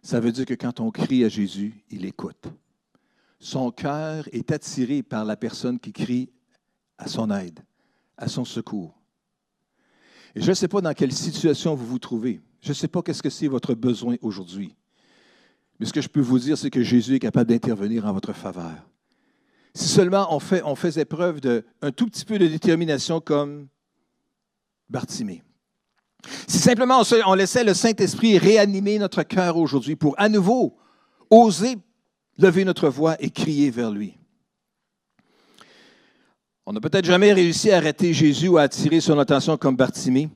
ça 0.02 0.20
veut 0.20 0.32
dire 0.32 0.46
que 0.46 0.56
quand 0.56 0.80
on 0.80 0.90
crie 0.90 1.24
à 1.24 1.30
Jésus, 1.30 1.84
il 1.90 2.06
écoute. 2.06 2.48
Son 3.40 3.72
cœur 3.72 4.28
est 4.32 4.52
attiré 4.52 5.04
par 5.04 5.24
la 5.24 5.36
personne 5.36 5.80
qui 5.80 5.94
crie 5.94 6.32
à 6.98 7.08
son 7.08 7.30
aide, 7.32 7.60
à 8.18 8.28
son 8.28 8.46
secours. 8.46 9.00
Et 10.36 10.42
je 10.42 10.50
ne 10.50 10.56
sais 10.56 10.68
pas 10.68 10.82
dans 10.82 10.94
quelle 10.94 11.14
situation 11.14 11.76
vous 11.76 11.86
vous 11.86 12.00
trouvez. 12.00 12.42
Je 12.62 12.70
ne 12.70 12.74
sais 12.74 12.88
pas 12.88 13.02
qu'est-ce 13.02 13.24
que 13.24 13.30
c'est 13.30 13.48
votre 13.48 13.74
besoin 13.74 14.16
aujourd'hui. 14.22 14.76
Mais 15.82 15.88
ce 15.88 15.94
que 15.94 16.02
je 16.02 16.10
peux 16.10 16.22
vous 16.22 16.38
dire, 16.38 16.60
c'est 16.60 16.70
que 16.70 16.84
Jésus 16.84 17.16
est 17.16 17.20
capable 17.20 17.50
d'intervenir 17.50 18.06
en 18.06 18.14
votre 18.14 18.34
faveur. 18.34 18.88
Si 19.74 19.88
seulement 19.88 20.28
on, 20.30 20.76
faisait 20.76 21.06
preuve 21.06 21.42
d'un 21.42 21.92
tout 21.92 22.06
petit 22.06 22.24
peu 22.24 22.38
de 22.38 22.46
détermination 22.46 23.20
comme 23.20 23.68
Bartimée. 24.92 25.42
Si 26.48 26.60
simplement 26.60 27.02
on, 27.26 27.34
laissait 27.34 27.64
le 27.64 27.74
Saint-Esprit 27.74 28.38
réanimer 28.38 29.00
notre 29.00 29.24
cœur 29.24 29.58
aujourd'hui 29.58 29.96
pour 29.96 30.14
à 30.20 30.30
nouveau 30.30 30.78
oser 31.32 31.78
lever 32.38 32.64
notre 32.64 32.88
voix 32.90 33.16
et 33.20 33.32
crier 33.32 33.72
vers 33.72 33.90
lui. 33.90 34.20
On 36.68 36.74
n'a 36.74 36.80
peut-être 36.80 37.06
jamais 37.06 37.34
réussi 37.34 37.72
à 37.72 37.78
arrêter 37.78 38.14
Jésus 38.14 38.50
ou 38.50 38.60
à 38.60 38.64
attirer 38.64 39.02
son 39.02 39.18
attention 39.18 39.58
comme 39.58 39.78
Bartimée, 39.78 40.30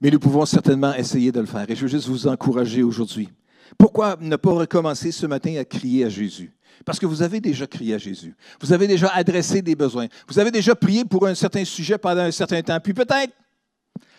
mais 0.00 0.12
nous 0.12 0.20
pouvons 0.20 0.46
certainement 0.46 0.94
essayer 0.94 1.32
de 1.32 1.40
le 1.40 1.46
faire. 1.46 1.68
Et 1.68 1.74
je 1.74 1.82
veux 1.82 1.88
juste 1.88 2.06
vous 2.06 2.28
encourager 2.28 2.84
aujourd'hui 2.84 3.30
pourquoi 3.76 4.16
ne 4.20 4.36
pas 4.36 4.52
recommencer 4.52 5.12
ce 5.12 5.26
matin 5.26 5.56
à 5.58 5.64
crier 5.64 6.04
à 6.04 6.08
Jésus? 6.08 6.52
Parce 6.84 6.98
que 6.98 7.06
vous 7.06 7.22
avez 7.22 7.40
déjà 7.40 7.66
crié 7.66 7.94
à 7.94 7.98
Jésus. 7.98 8.34
Vous 8.60 8.72
avez 8.72 8.86
déjà 8.86 9.08
adressé 9.08 9.60
des 9.60 9.74
besoins. 9.74 10.06
Vous 10.28 10.38
avez 10.38 10.50
déjà 10.50 10.74
prié 10.74 11.04
pour 11.04 11.26
un 11.26 11.34
certain 11.34 11.64
sujet 11.64 11.98
pendant 11.98 12.22
un 12.22 12.30
certain 12.30 12.62
temps. 12.62 12.78
Puis 12.80 12.94
peut-être, 12.94 13.32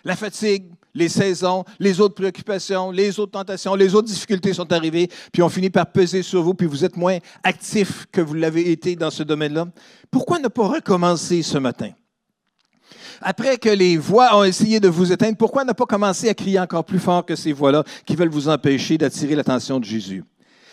La 0.03 0.15
fatigue, 0.15 0.71
les 0.93 1.09
saisons, 1.09 1.63
les 1.79 1.99
autres 1.99 2.15
préoccupations, 2.15 2.91
les 2.91 3.19
autres 3.19 3.33
tentations, 3.33 3.75
les 3.75 3.93
autres 3.93 4.07
difficultés 4.07 4.53
sont 4.53 4.71
arrivées, 4.71 5.09
puis 5.31 5.41
on 5.41 5.49
finit 5.49 5.69
par 5.69 5.91
peser 5.91 6.23
sur 6.23 6.41
vous, 6.41 6.53
puis 6.53 6.67
vous 6.67 6.85
êtes 6.85 6.97
moins 6.97 7.17
actif 7.43 8.05
que 8.11 8.21
vous 8.21 8.33
l'avez 8.33 8.71
été 8.71 8.95
dans 8.95 9.11
ce 9.11 9.23
domaine-là. 9.23 9.67
Pourquoi 10.09 10.39
ne 10.39 10.47
pas 10.47 10.67
recommencer 10.67 11.43
ce 11.43 11.57
matin? 11.57 11.91
Après 13.21 13.57
que 13.57 13.69
les 13.69 13.97
voix 13.97 14.37
ont 14.37 14.43
essayé 14.43 14.79
de 14.79 14.87
vous 14.87 15.11
éteindre, 15.11 15.37
pourquoi 15.37 15.65
ne 15.65 15.73
pas 15.73 15.85
commencer 15.85 16.29
à 16.29 16.33
crier 16.33 16.59
encore 16.59 16.85
plus 16.85 16.99
fort 16.99 17.25
que 17.25 17.35
ces 17.35 17.51
voix-là 17.51 17.83
qui 18.05 18.15
veulent 18.15 18.29
vous 18.29 18.47
empêcher 18.47 18.97
d'attirer 18.97 19.35
l'attention 19.35 19.79
de 19.79 19.85
Jésus? 19.85 20.23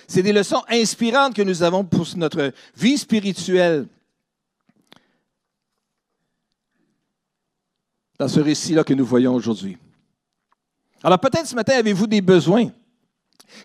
C'est 0.07 0.23
des 0.23 0.33
leçons 0.33 0.63
inspirantes 0.69 1.35
que 1.35 1.43
nous 1.43 1.63
avons 1.63 1.85
pour 1.85 2.07
notre 2.17 2.53
vie 2.77 2.97
spirituelle. 2.97 3.89
Dans 8.19 8.29
ce 8.29 8.41
récit-là 8.41 8.85
que 8.85 8.95
nous 8.95 9.05
voyons 9.05 9.35
aujourd'hui. 9.35 9.77
Alors 11.03 11.19
peut-être 11.19 11.47
ce 11.47 11.55
matin 11.55 11.75
avez-vous 11.75 12.07
des 12.07 12.21
besoins 12.21 12.71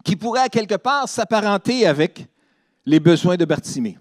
qui 0.04 0.16
pourraient 0.16 0.50
quelque 0.50 0.76
part 0.76 1.08
s'apparenter 1.08 1.86
avec 1.86 2.26
les 2.86 3.00
besoins 3.00 3.38
de 3.38 3.46
Bartimée? 3.46 3.98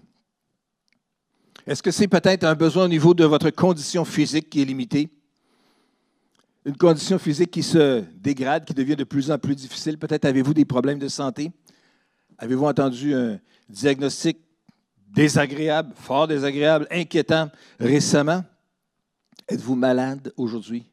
Est-ce 1.71 1.81
que 1.81 1.91
c'est 1.91 2.09
peut-être 2.09 2.43
un 2.43 2.53
besoin 2.53 2.83
au 2.83 2.87
niveau 2.89 3.13
de 3.13 3.23
votre 3.23 3.49
condition 3.49 4.03
physique 4.03 4.49
qui 4.49 4.61
est 4.61 4.65
limitée? 4.65 5.09
Une 6.65 6.75
condition 6.75 7.17
physique 7.17 7.49
qui 7.49 7.63
se 7.63 8.03
dégrade, 8.17 8.65
qui 8.65 8.73
devient 8.73 8.97
de 8.97 9.05
plus 9.05 9.31
en 9.31 9.37
plus 9.37 9.55
difficile. 9.55 9.97
Peut-être 9.97 10.25
avez-vous 10.25 10.53
des 10.53 10.65
problèmes 10.65 10.99
de 10.99 11.07
santé? 11.07 11.49
Avez-vous 12.37 12.65
entendu 12.65 13.13
un 13.13 13.39
diagnostic 13.69 14.37
désagréable, 15.15 15.93
fort 15.95 16.27
désagréable, 16.27 16.87
inquiétant 16.91 17.49
récemment? 17.79 18.43
Êtes-vous 19.47 19.75
malade 19.75 20.33
aujourd'hui? 20.35 20.85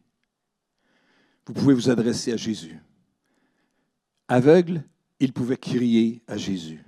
Vous 1.45 1.55
pouvez 1.55 1.75
vous 1.75 1.91
adresser 1.91 2.35
à 2.35 2.37
Jésus. 2.37 2.79
Aveugle, 4.29 4.85
il 5.19 5.33
pouvait 5.33 5.57
crier 5.57 6.23
à 6.29 6.37
Jésus. 6.37 6.85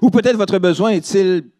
Ou 0.00 0.08
peut-être 0.08 0.38
votre 0.38 0.58
besoin 0.58 0.92
est-il 0.92 1.50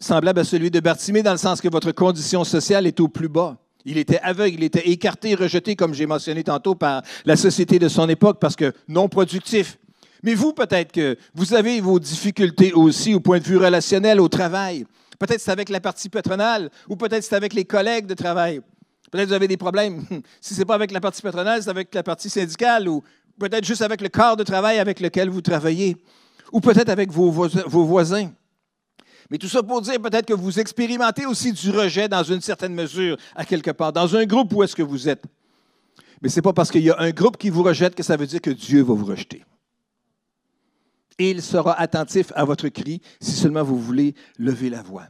semblable 0.00 0.40
à 0.40 0.44
celui 0.44 0.70
de 0.70 0.80
Bartimée 0.80 1.22
dans 1.22 1.32
le 1.32 1.38
sens 1.38 1.60
que 1.60 1.68
votre 1.68 1.92
condition 1.92 2.44
sociale 2.44 2.86
est 2.86 3.00
au 3.00 3.08
plus 3.08 3.28
bas. 3.28 3.56
Il 3.84 3.98
était 3.98 4.20
aveugle, 4.20 4.56
il 4.58 4.64
était 4.64 4.88
écarté, 4.88 5.34
rejeté, 5.34 5.76
comme 5.76 5.92
j'ai 5.94 6.06
mentionné 6.06 6.42
tantôt, 6.42 6.74
par 6.74 7.02
la 7.24 7.36
société 7.36 7.78
de 7.78 7.88
son 7.88 8.08
époque 8.08 8.38
parce 8.40 8.56
que 8.56 8.72
non 8.88 9.08
productif. 9.08 9.78
Mais 10.22 10.34
vous, 10.34 10.54
peut-être 10.54 10.90
que 10.90 11.18
vous 11.34 11.52
avez 11.52 11.80
vos 11.80 11.98
difficultés 11.98 12.72
aussi 12.72 13.14
au 13.14 13.20
point 13.20 13.38
de 13.38 13.44
vue 13.44 13.58
relationnel, 13.58 14.20
au 14.20 14.28
travail. 14.28 14.86
Peut-être 15.18 15.40
c'est 15.40 15.50
avec 15.50 15.68
la 15.68 15.80
partie 15.80 16.08
patronale 16.08 16.70
ou 16.88 16.96
peut-être 16.96 17.22
c'est 17.22 17.36
avec 17.36 17.52
les 17.52 17.66
collègues 17.66 18.06
de 18.06 18.14
travail. 18.14 18.60
Peut-être 19.10 19.28
vous 19.28 19.34
avez 19.34 19.48
des 19.48 19.58
problèmes. 19.58 20.04
Si 20.40 20.54
ce 20.54 20.60
n'est 20.60 20.64
pas 20.64 20.74
avec 20.74 20.90
la 20.90 21.00
partie 21.00 21.20
patronale, 21.20 21.62
c'est 21.62 21.70
avec 21.70 21.94
la 21.94 22.02
partie 22.02 22.30
syndicale 22.30 22.88
ou 22.88 23.02
peut-être 23.38 23.64
juste 23.64 23.82
avec 23.82 24.00
le 24.00 24.08
corps 24.08 24.36
de 24.36 24.44
travail 24.44 24.78
avec 24.78 24.98
lequel 24.98 25.28
vous 25.28 25.42
travaillez 25.42 25.96
ou 26.52 26.60
peut-être 26.60 26.88
avec 26.88 27.12
vos 27.12 27.30
voisins. 27.84 28.30
Mais 29.30 29.38
tout 29.38 29.48
ça 29.48 29.62
pour 29.62 29.80
dire 29.80 30.00
peut-être 30.00 30.26
que 30.26 30.34
vous 30.34 30.58
expérimentez 30.58 31.26
aussi 31.26 31.52
du 31.52 31.70
rejet 31.70 32.08
dans 32.08 32.22
une 32.22 32.40
certaine 32.40 32.74
mesure, 32.74 33.16
à 33.34 33.44
quelque 33.44 33.70
part, 33.70 33.92
dans 33.92 34.16
un 34.16 34.24
groupe 34.26 34.52
où 34.52 34.62
est-ce 34.62 34.76
que 34.76 34.82
vous 34.82 35.08
êtes. 35.08 35.24
Mais 36.20 36.28
ce 36.28 36.36
n'est 36.36 36.42
pas 36.42 36.52
parce 36.52 36.70
qu'il 36.70 36.82
y 36.82 36.90
a 36.90 36.98
un 36.98 37.10
groupe 37.10 37.36
qui 37.36 37.50
vous 37.50 37.62
rejette 37.62 37.94
que 37.94 38.02
ça 38.02 38.16
veut 38.16 38.26
dire 38.26 38.40
que 38.40 38.50
Dieu 38.50 38.82
va 38.82 38.94
vous 38.94 39.04
rejeter. 39.04 39.44
Et 41.18 41.30
il 41.30 41.42
sera 41.42 41.78
attentif 41.78 42.32
à 42.34 42.44
votre 42.44 42.68
cri 42.68 43.00
si 43.20 43.32
seulement 43.32 43.62
vous 43.62 43.78
voulez 43.78 44.14
lever 44.38 44.68
la 44.70 44.82
voix. 44.82 45.06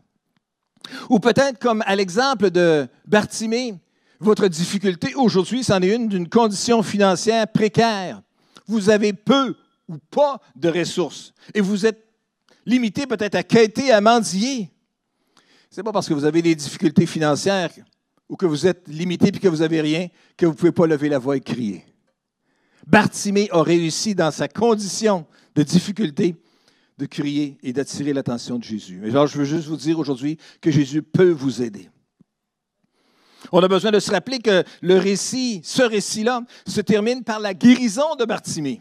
Ou 1.08 1.18
peut-être 1.18 1.58
comme 1.58 1.82
à 1.86 1.96
l'exemple 1.96 2.50
de 2.50 2.86
Bartimée, 3.06 3.74
votre 4.20 4.48
difficulté 4.48 5.14
aujourd'hui, 5.14 5.64
c'en 5.64 5.80
est 5.82 5.94
une 5.94 6.08
d'une 6.08 6.28
condition 6.28 6.82
financière 6.82 7.48
précaire. 7.48 8.22
Vous 8.66 8.90
avez 8.90 9.12
peu 9.12 9.56
ou 9.88 9.98
pas 10.10 10.40
de 10.56 10.68
ressources 10.68 11.32
et 11.54 11.60
vous 11.60 11.86
êtes 11.86 12.03
limité 12.66 13.06
peut-être 13.06 13.34
à 13.34 13.42
quêter, 13.42 13.92
à 13.92 14.00
mendier. 14.00 14.70
Ce 15.70 15.80
n'est 15.80 15.84
pas 15.84 15.92
parce 15.92 16.08
que 16.08 16.14
vous 16.14 16.24
avez 16.24 16.42
des 16.42 16.54
difficultés 16.54 17.06
financières 17.06 17.70
ou 18.28 18.36
que 18.36 18.46
vous 18.46 18.66
êtes 18.66 18.86
limité 18.88 19.28
et 19.28 19.32
que 19.32 19.48
vous 19.48 19.58
n'avez 19.58 19.80
rien 19.80 20.08
que 20.36 20.46
vous 20.46 20.52
ne 20.52 20.56
pouvez 20.56 20.72
pas 20.72 20.86
lever 20.86 21.08
la 21.08 21.18
voix 21.18 21.36
et 21.36 21.40
crier. 21.40 21.84
Bartimée 22.86 23.48
a 23.50 23.62
réussi 23.62 24.14
dans 24.14 24.30
sa 24.30 24.48
condition 24.48 25.26
de 25.54 25.62
difficulté 25.62 26.36
de 26.98 27.06
crier 27.06 27.58
et 27.62 27.72
d'attirer 27.72 28.12
l'attention 28.12 28.58
de 28.58 28.64
Jésus. 28.64 29.00
Mais 29.02 29.10
alors, 29.10 29.26
je 29.26 29.38
veux 29.38 29.44
juste 29.44 29.66
vous 29.66 29.76
dire 29.76 29.98
aujourd'hui 29.98 30.38
que 30.60 30.70
Jésus 30.70 31.02
peut 31.02 31.30
vous 31.30 31.62
aider. 31.62 31.90
On 33.52 33.62
a 33.62 33.68
besoin 33.68 33.90
de 33.90 33.98
se 33.98 34.10
rappeler 34.10 34.38
que 34.38 34.64
le 34.80 34.98
récit, 34.98 35.60
ce 35.64 35.82
récit-là, 35.82 36.42
se 36.66 36.80
termine 36.80 37.24
par 37.24 37.40
la 37.40 37.52
guérison 37.52 38.14
de 38.16 38.24
Bartimée. 38.24 38.80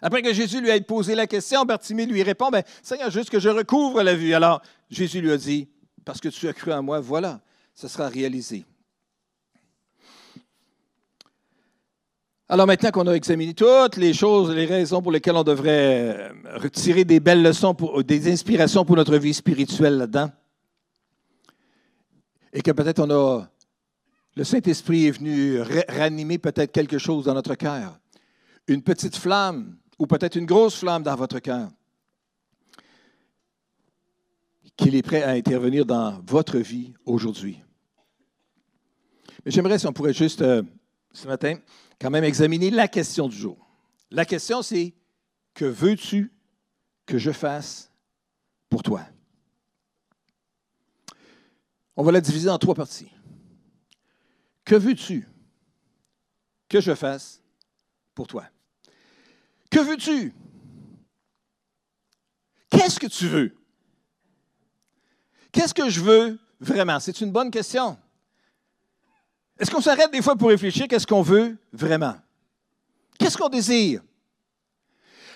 Après 0.00 0.22
que 0.22 0.32
Jésus 0.32 0.60
lui 0.60 0.70
ait 0.70 0.80
posé 0.80 1.14
la 1.14 1.26
question, 1.26 1.64
Bartimée 1.64 2.06
lui 2.06 2.22
répond, 2.22 2.50
ben, 2.50 2.62
Seigneur, 2.82 3.10
juste 3.10 3.30
que 3.30 3.40
je 3.40 3.48
recouvre 3.48 4.02
la 4.02 4.14
vue. 4.14 4.32
Alors, 4.32 4.62
Jésus 4.90 5.20
lui 5.20 5.32
a 5.32 5.36
dit, 5.36 5.68
parce 6.04 6.20
que 6.20 6.28
tu 6.28 6.46
as 6.48 6.52
cru 6.52 6.72
en 6.72 6.82
moi, 6.82 7.00
voilà, 7.00 7.40
ce 7.74 7.88
sera 7.88 8.08
réalisé. 8.08 8.64
Alors 12.50 12.66
maintenant 12.66 12.90
qu'on 12.90 13.06
a 13.06 13.12
examiné 13.12 13.52
toutes 13.52 13.98
les 13.98 14.14
choses, 14.14 14.50
les 14.54 14.64
raisons 14.64 15.02
pour 15.02 15.12
lesquelles 15.12 15.36
on 15.36 15.44
devrait 15.44 16.16
euh, 16.16 16.32
retirer 16.54 17.04
des 17.04 17.20
belles 17.20 17.42
leçons, 17.42 17.74
pour, 17.74 18.02
des 18.02 18.32
inspirations 18.32 18.86
pour 18.86 18.96
notre 18.96 19.18
vie 19.18 19.34
spirituelle 19.34 19.98
là-dedans, 19.98 20.30
et 22.54 22.62
que 22.62 22.70
peut-être 22.70 23.00
on 23.00 23.10
a, 23.10 23.46
le 24.34 24.44
Saint-Esprit 24.44 25.08
est 25.08 25.10
venu 25.10 25.60
ranimer 25.88 26.38
peut-être 26.38 26.72
quelque 26.72 26.96
chose 26.96 27.26
dans 27.26 27.34
notre 27.34 27.54
cœur, 27.54 27.98
une 28.66 28.80
petite 28.80 29.16
flamme 29.16 29.76
ou 29.98 30.06
peut-être 30.06 30.36
une 30.36 30.46
grosse 30.46 30.76
flamme 30.76 31.02
dans 31.02 31.16
votre 31.16 31.38
cœur, 31.40 31.70
qu'il 34.76 34.94
est 34.94 35.02
prêt 35.02 35.22
à 35.22 35.30
intervenir 35.30 35.84
dans 35.84 36.20
votre 36.20 36.58
vie 36.58 36.94
aujourd'hui. 37.04 37.60
Mais 39.44 39.50
j'aimerais 39.50 39.78
si 39.78 39.86
on 39.86 39.92
pourrait 39.92 40.12
juste, 40.12 40.42
euh, 40.42 40.62
ce 41.12 41.26
matin, 41.26 41.58
quand 42.00 42.10
même 42.10 42.24
examiner 42.24 42.70
la 42.70 42.86
question 42.86 43.28
du 43.28 43.36
jour. 43.36 43.68
La 44.10 44.24
question, 44.24 44.62
c'est 44.62 44.94
que 45.54 45.64
veux-tu 45.64 46.32
que 47.04 47.18
je 47.18 47.32
fasse 47.32 47.92
pour 48.68 48.82
toi? 48.82 49.02
On 51.96 52.04
va 52.04 52.12
la 52.12 52.20
diviser 52.20 52.48
en 52.48 52.58
trois 52.58 52.76
parties. 52.76 53.10
Que 54.64 54.76
veux-tu 54.76 55.26
que 56.68 56.80
je 56.80 56.94
fasse 56.94 57.42
pour 58.14 58.28
toi? 58.28 58.44
Que 59.70 59.80
veux-tu? 59.80 60.34
Qu'est-ce 62.70 62.98
que 62.98 63.06
tu 63.06 63.26
veux? 63.28 63.54
Qu'est-ce 65.52 65.74
que 65.74 65.88
je 65.88 66.00
veux 66.00 66.38
vraiment? 66.60 67.00
C'est 67.00 67.20
une 67.20 67.32
bonne 67.32 67.50
question. 67.50 67.96
Est-ce 69.58 69.70
qu'on 69.70 69.80
s'arrête 69.80 70.12
des 70.12 70.22
fois 70.22 70.36
pour 70.36 70.48
réfléchir 70.48 70.86
qu'est-ce 70.86 71.06
qu'on 71.06 71.22
veut 71.22 71.56
vraiment? 71.72 72.14
Qu'est-ce 73.18 73.36
qu'on 73.36 73.48
désire? 73.48 74.02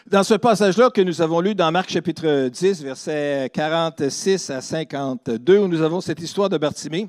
Dans 0.06 0.22
ce 0.22 0.34
passage-là 0.34 0.90
que 0.90 1.00
nous 1.00 1.22
avons 1.22 1.40
lu 1.40 1.54
dans 1.54 1.70
Marc 1.70 1.90
chapitre 1.90 2.48
10, 2.48 2.82
versets 2.82 3.50
46 3.52 4.50
à 4.50 4.60
52, 4.60 5.58
où 5.58 5.68
nous 5.68 5.80
avons 5.80 6.00
cette 6.00 6.20
histoire 6.20 6.48
de 6.48 6.58
Bartimée, 6.58 7.08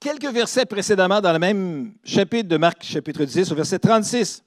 quelques 0.00 0.32
versets 0.32 0.66
précédemment 0.66 1.20
dans 1.20 1.32
le 1.32 1.38
même 1.38 1.94
chapitre 2.04 2.48
de 2.48 2.56
Marc 2.56 2.82
chapitre 2.82 3.24
10, 3.24 3.52
au 3.52 3.54
verset 3.54 3.78
36, 3.78 4.42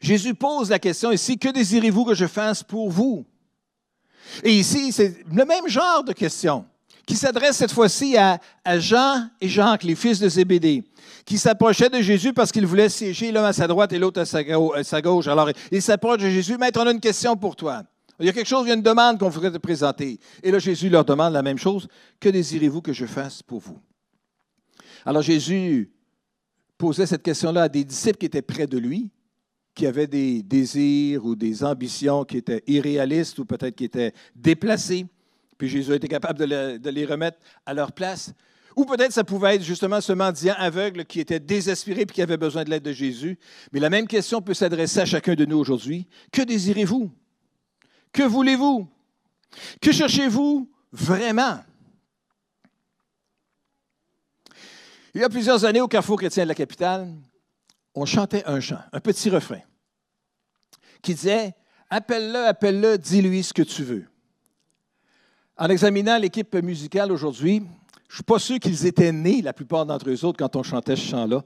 Jésus 0.00 0.34
pose 0.34 0.70
la 0.70 0.78
question 0.78 1.12
ici, 1.12 1.38
que 1.38 1.48
désirez-vous 1.48 2.04
que 2.04 2.14
je 2.14 2.26
fasse 2.26 2.62
pour 2.62 2.90
vous? 2.90 3.24
Et 4.42 4.52
ici, 4.52 4.92
c'est 4.92 5.24
le 5.32 5.44
même 5.44 5.68
genre 5.68 6.04
de 6.04 6.12
question 6.12 6.66
qui 7.06 7.14
s'adresse 7.14 7.56
cette 7.56 7.72
fois-ci 7.72 8.16
à, 8.16 8.40
Jean 8.78 9.28
et 9.40 9.48
Jacques, 9.48 9.84
les 9.84 9.94
fils 9.94 10.18
de 10.18 10.28
Zébédée, 10.28 10.82
qui 11.24 11.38
s'approchaient 11.38 11.88
de 11.88 12.00
Jésus 12.00 12.32
parce 12.32 12.50
qu'ils 12.50 12.66
voulaient 12.66 12.88
siéger 12.88 13.30
l'un 13.30 13.44
à 13.44 13.52
sa 13.52 13.68
droite 13.68 13.92
et 13.92 13.98
l'autre 13.98 14.20
à, 14.20 14.84
sa 14.84 15.02
gauche. 15.02 15.28
Alors, 15.28 15.48
ils 15.70 15.82
s'approchent 15.82 16.22
de 16.22 16.28
Jésus, 16.28 16.58
Maître, 16.58 16.80
on 16.82 16.86
a 16.86 16.90
une 16.90 17.00
question 17.00 17.36
pour 17.36 17.54
toi. 17.54 17.84
Il 18.18 18.26
y 18.26 18.28
a 18.28 18.32
quelque 18.32 18.48
chose, 18.48 18.64
il 18.66 18.68
y 18.68 18.72
a 18.72 18.74
une 18.74 18.82
demande 18.82 19.20
qu'on 19.20 19.28
voudrait 19.28 19.52
te 19.52 19.58
présenter. 19.58 20.18
Et 20.42 20.50
là, 20.50 20.58
Jésus 20.58 20.88
leur 20.88 21.04
demande 21.04 21.32
la 21.32 21.42
même 21.42 21.58
chose. 21.58 21.86
Que 22.18 22.28
désirez-vous 22.28 22.82
que 22.82 22.92
je 22.92 23.06
fasse 23.06 23.42
pour 23.42 23.60
vous? 23.60 23.78
Alors, 25.04 25.22
Jésus 25.22 25.92
posait 26.76 27.06
cette 27.06 27.22
question-là 27.22 27.64
à 27.64 27.68
des 27.68 27.84
disciples 27.84 28.18
qui 28.18 28.26
étaient 28.26 28.42
près 28.42 28.66
de 28.66 28.78
lui, 28.78 29.10
qui 29.76 29.86
avaient 29.86 30.06
des 30.06 30.42
désirs 30.42 31.24
ou 31.26 31.36
des 31.36 31.62
ambitions 31.62 32.24
qui 32.24 32.38
étaient 32.38 32.64
irréalistes 32.66 33.38
ou 33.38 33.44
peut-être 33.44 33.76
qui 33.76 33.84
étaient 33.84 34.14
déplacés. 34.34 35.06
Puis 35.58 35.68
Jésus 35.68 35.92
a 35.92 35.96
été 35.96 36.08
capable 36.08 36.38
de, 36.38 36.90
les 36.90 37.04
remettre 37.04 37.38
à 37.66 37.74
leur 37.74 37.92
place. 37.92 38.32
Ou 38.74 38.86
peut-être 38.86 39.12
ça 39.12 39.22
pouvait 39.22 39.56
être 39.56 39.62
justement 39.62 40.00
ce 40.00 40.14
mendiant 40.14 40.54
aveugle 40.56 41.04
qui 41.04 41.20
était 41.20 41.40
désespéré 41.40 42.00
et 42.02 42.06
qui 42.06 42.22
avait 42.22 42.38
besoin 42.38 42.64
de 42.64 42.70
l'aide 42.70 42.82
de 42.82 42.92
Jésus. 42.92 43.38
Mais 43.70 43.78
la 43.78 43.90
même 43.90 44.06
question 44.06 44.40
peut 44.40 44.54
s'adresser 44.54 45.00
à 45.00 45.04
chacun 45.04 45.34
de 45.34 45.44
nous 45.44 45.58
aujourd'hui. 45.58 46.06
Que 46.32 46.42
désirez-vous? 46.42 47.10
Que 48.12 48.22
voulez-vous? 48.22 48.88
Que 49.80 49.92
cherchez-vous 49.92 50.70
vraiment? 50.90 51.60
Il 55.14 55.20
y 55.20 55.24
a 55.24 55.28
plusieurs 55.28 55.66
années, 55.66 55.80
au 55.82 55.88
Carrefour 55.88 56.18
chrétien 56.18 56.44
de 56.44 56.48
la 56.48 56.54
capitale, 56.54 57.14
on 57.96 58.04
chantait 58.04 58.44
un 58.44 58.60
chant, 58.60 58.78
un 58.92 59.00
petit 59.00 59.30
refrain, 59.30 59.60
qui 61.02 61.14
disait 61.14 61.54
Appelle-le, 61.88 62.46
appelle-le, 62.46 62.98
dis-lui 62.98 63.42
ce 63.42 63.52
que 63.52 63.62
tu 63.62 63.82
veux. 63.82 64.04
En 65.56 65.68
examinant 65.68 66.18
l'équipe 66.18 66.54
musicale 66.56 67.10
aujourd'hui, 67.10 67.62
je 68.08 68.12
ne 68.12 68.14
suis 68.16 68.22
pas 68.24 68.38
sûr 68.38 68.58
qu'ils 68.58 68.86
étaient 68.86 69.12
nés, 69.12 69.40
la 69.40 69.52
plupart 69.52 69.86
d'entre 69.86 70.10
eux 70.10 70.24
autres, 70.24 70.38
quand 70.38 70.54
on 70.56 70.62
chantait 70.62 70.96
ce 70.96 71.08
chant-là. 71.08 71.42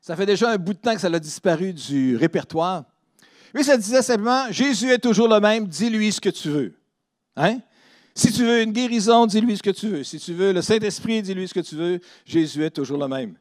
Ça 0.00 0.14
fait 0.14 0.26
déjà 0.26 0.50
un 0.50 0.56
bout 0.56 0.74
de 0.74 0.78
temps 0.78 0.94
que 0.94 1.00
ça 1.00 1.08
a 1.08 1.18
disparu 1.18 1.72
du 1.72 2.16
répertoire. 2.16 2.84
Mais 3.54 3.62
ça 3.62 3.76
disait 3.76 4.02
simplement 4.02 4.50
Jésus 4.50 4.90
est 4.90 4.98
toujours 4.98 5.28
le 5.28 5.40
même, 5.40 5.66
dis-lui 5.66 6.12
ce 6.12 6.20
que 6.20 6.30
tu 6.30 6.48
veux. 6.48 6.74
Hein? 7.36 7.58
Si 8.14 8.30
tu 8.32 8.44
veux 8.44 8.62
une 8.62 8.72
guérison, 8.72 9.26
dis-lui 9.26 9.56
ce 9.56 9.62
que 9.62 9.70
tu 9.70 9.88
veux. 9.88 10.04
Si 10.04 10.18
tu 10.18 10.34
veux 10.34 10.52
le 10.52 10.62
Saint-Esprit, 10.62 11.22
dis-lui 11.22 11.48
ce 11.48 11.54
que 11.54 11.60
tu 11.60 11.76
veux. 11.76 12.00
Jésus 12.24 12.64
est 12.64 12.70
toujours 12.70 12.98
le 12.98 13.08
même. 13.08 13.36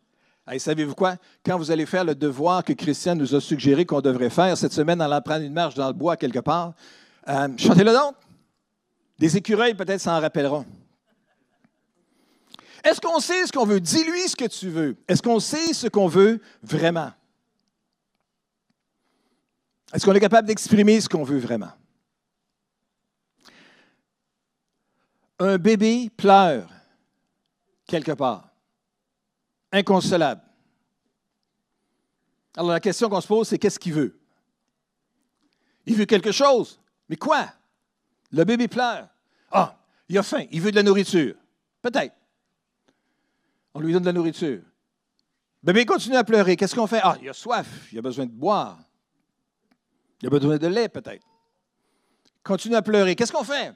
Et 0.50 0.60
savez-vous 0.60 0.96
quoi? 0.96 1.16
Quand 1.46 1.58
vous 1.58 1.72
allez 1.72 1.86
faire 1.86 2.04
le 2.04 2.16
devoir 2.16 2.64
que 2.64 2.74
Christian 2.74 3.16
nous 3.16 3.36
a 3.36 3.42
suggéré 3.42 3.86
qu'on 3.86 4.02
devrait 4.02 4.30
faire 4.30 4.58
cette 4.58 4.74
semaine, 4.74 5.02
en 5.02 5.06
allant 5.06 5.22
prendre 5.22 5.44
une 5.44 5.54
marche 5.54 5.76
dans 5.76 5.88
le 5.88 5.94
bois 5.94 6.18
quelque 6.18 6.40
part, 6.40 6.74
euh, 7.28 7.48
chantez-le 7.58 7.94
donc. 7.94 8.16
Des 9.20 9.38
écureuils 9.38 9.76
peut-être 9.76 10.02
s'en 10.02 10.20
rappelleront. 10.20 10.66
Est-ce 12.84 13.00
qu'on 13.00 13.20
sait 13.20 13.46
ce 13.46 13.52
qu'on 13.52 13.66
veut? 13.66 13.80
Dis-lui 13.80 14.28
ce 14.28 14.36
que 14.36 14.46
tu 14.46 14.70
veux. 14.70 14.98
Est-ce 15.08 15.22
qu'on 15.22 15.40
sait 15.40 15.74
ce 15.74 15.88
qu'on 15.88 16.08
veut 16.08 16.42
vraiment? 16.64 17.12
Est-ce 19.94 20.06
qu'on 20.06 20.14
est 20.14 20.20
capable 20.20 20.48
d'exprimer 20.48 21.00
ce 21.00 21.08
qu'on 21.08 21.24
veut 21.24 21.38
vraiment? 21.40 21.72
Un 25.40 25.58
bébé 25.58 26.10
pleure 26.16 26.70
quelque 27.86 28.14
part, 28.14 28.51
inconsolable. 29.72 30.42
Alors 32.56 32.72
la 32.72 32.80
question 32.80 33.10
qu'on 33.10 33.22
se 33.22 33.28
pose, 33.28 33.48
c'est 33.48 33.58
qu'est-ce 33.58 33.80
qu'il 33.80 33.94
veut? 33.94 34.20
Il 35.86 35.96
veut 35.96 36.06
quelque 36.06 36.32
chose, 36.32 36.80
mais 37.08 37.16
quoi? 37.16 37.48
Le 38.32 38.44
bébé 38.44 38.68
pleure. 38.68 39.08
Ah, 39.52 39.78
il 40.08 40.18
a 40.18 40.24
faim, 40.24 40.46
il 40.52 40.62
veut 40.62 40.72
de 40.72 40.76
la 40.76 40.84
nourriture. 40.84 41.36
Peut-être. 41.82 42.16
On 43.74 43.80
lui 43.80 43.94
donne 43.94 44.04
de 44.04 44.08
la 44.08 44.14
nourriture. 44.14 44.62
Le 45.64 45.74
bébé 45.74 45.86
continue 45.86 46.16
à 46.16 46.24
pleurer. 46.24 46.56
Qu'est-ce 46.56 46.76
qu'on 46.76 46.88
fait? 46.88 47.00
Ah, 47.04 47.18
il 47.22 47.30
a 47.30 47.34
soif, 47.34 47.68
il 47.92 47.98
a 47.98 48.02
besoin 48.02 48.26
de 48.26 48.32
boire. 48.32 48.80
Il 50.22 50.28
a 50.28 50.30
besoin 50.30 50.58
de 50.58 50.68
lait, 50.68 50.90
peut-être. 50.90 51.26
Continue 52.44 52.76
à 52.76 52.82
pleurer. 52.82 53.16
Qu'est-ce 53.16 53.32
qu'on 53.32 53.44
fait? 53.44 53.74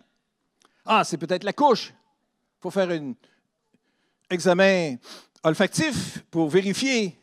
Ah, 0.86 1.04
c'est 1.04 1.18
peut-être 1.18 1.44
la 1.44 1.54
couche. 1.54 1.90
Il 1.90 2.62
faut 2.62 2.72
faire 2.72 2.90
un 2.90 3.14
examen 4.30 4.98
olfactif 5.46 6.24
pour 6.32 6.50
vérifier. 6.50 7.20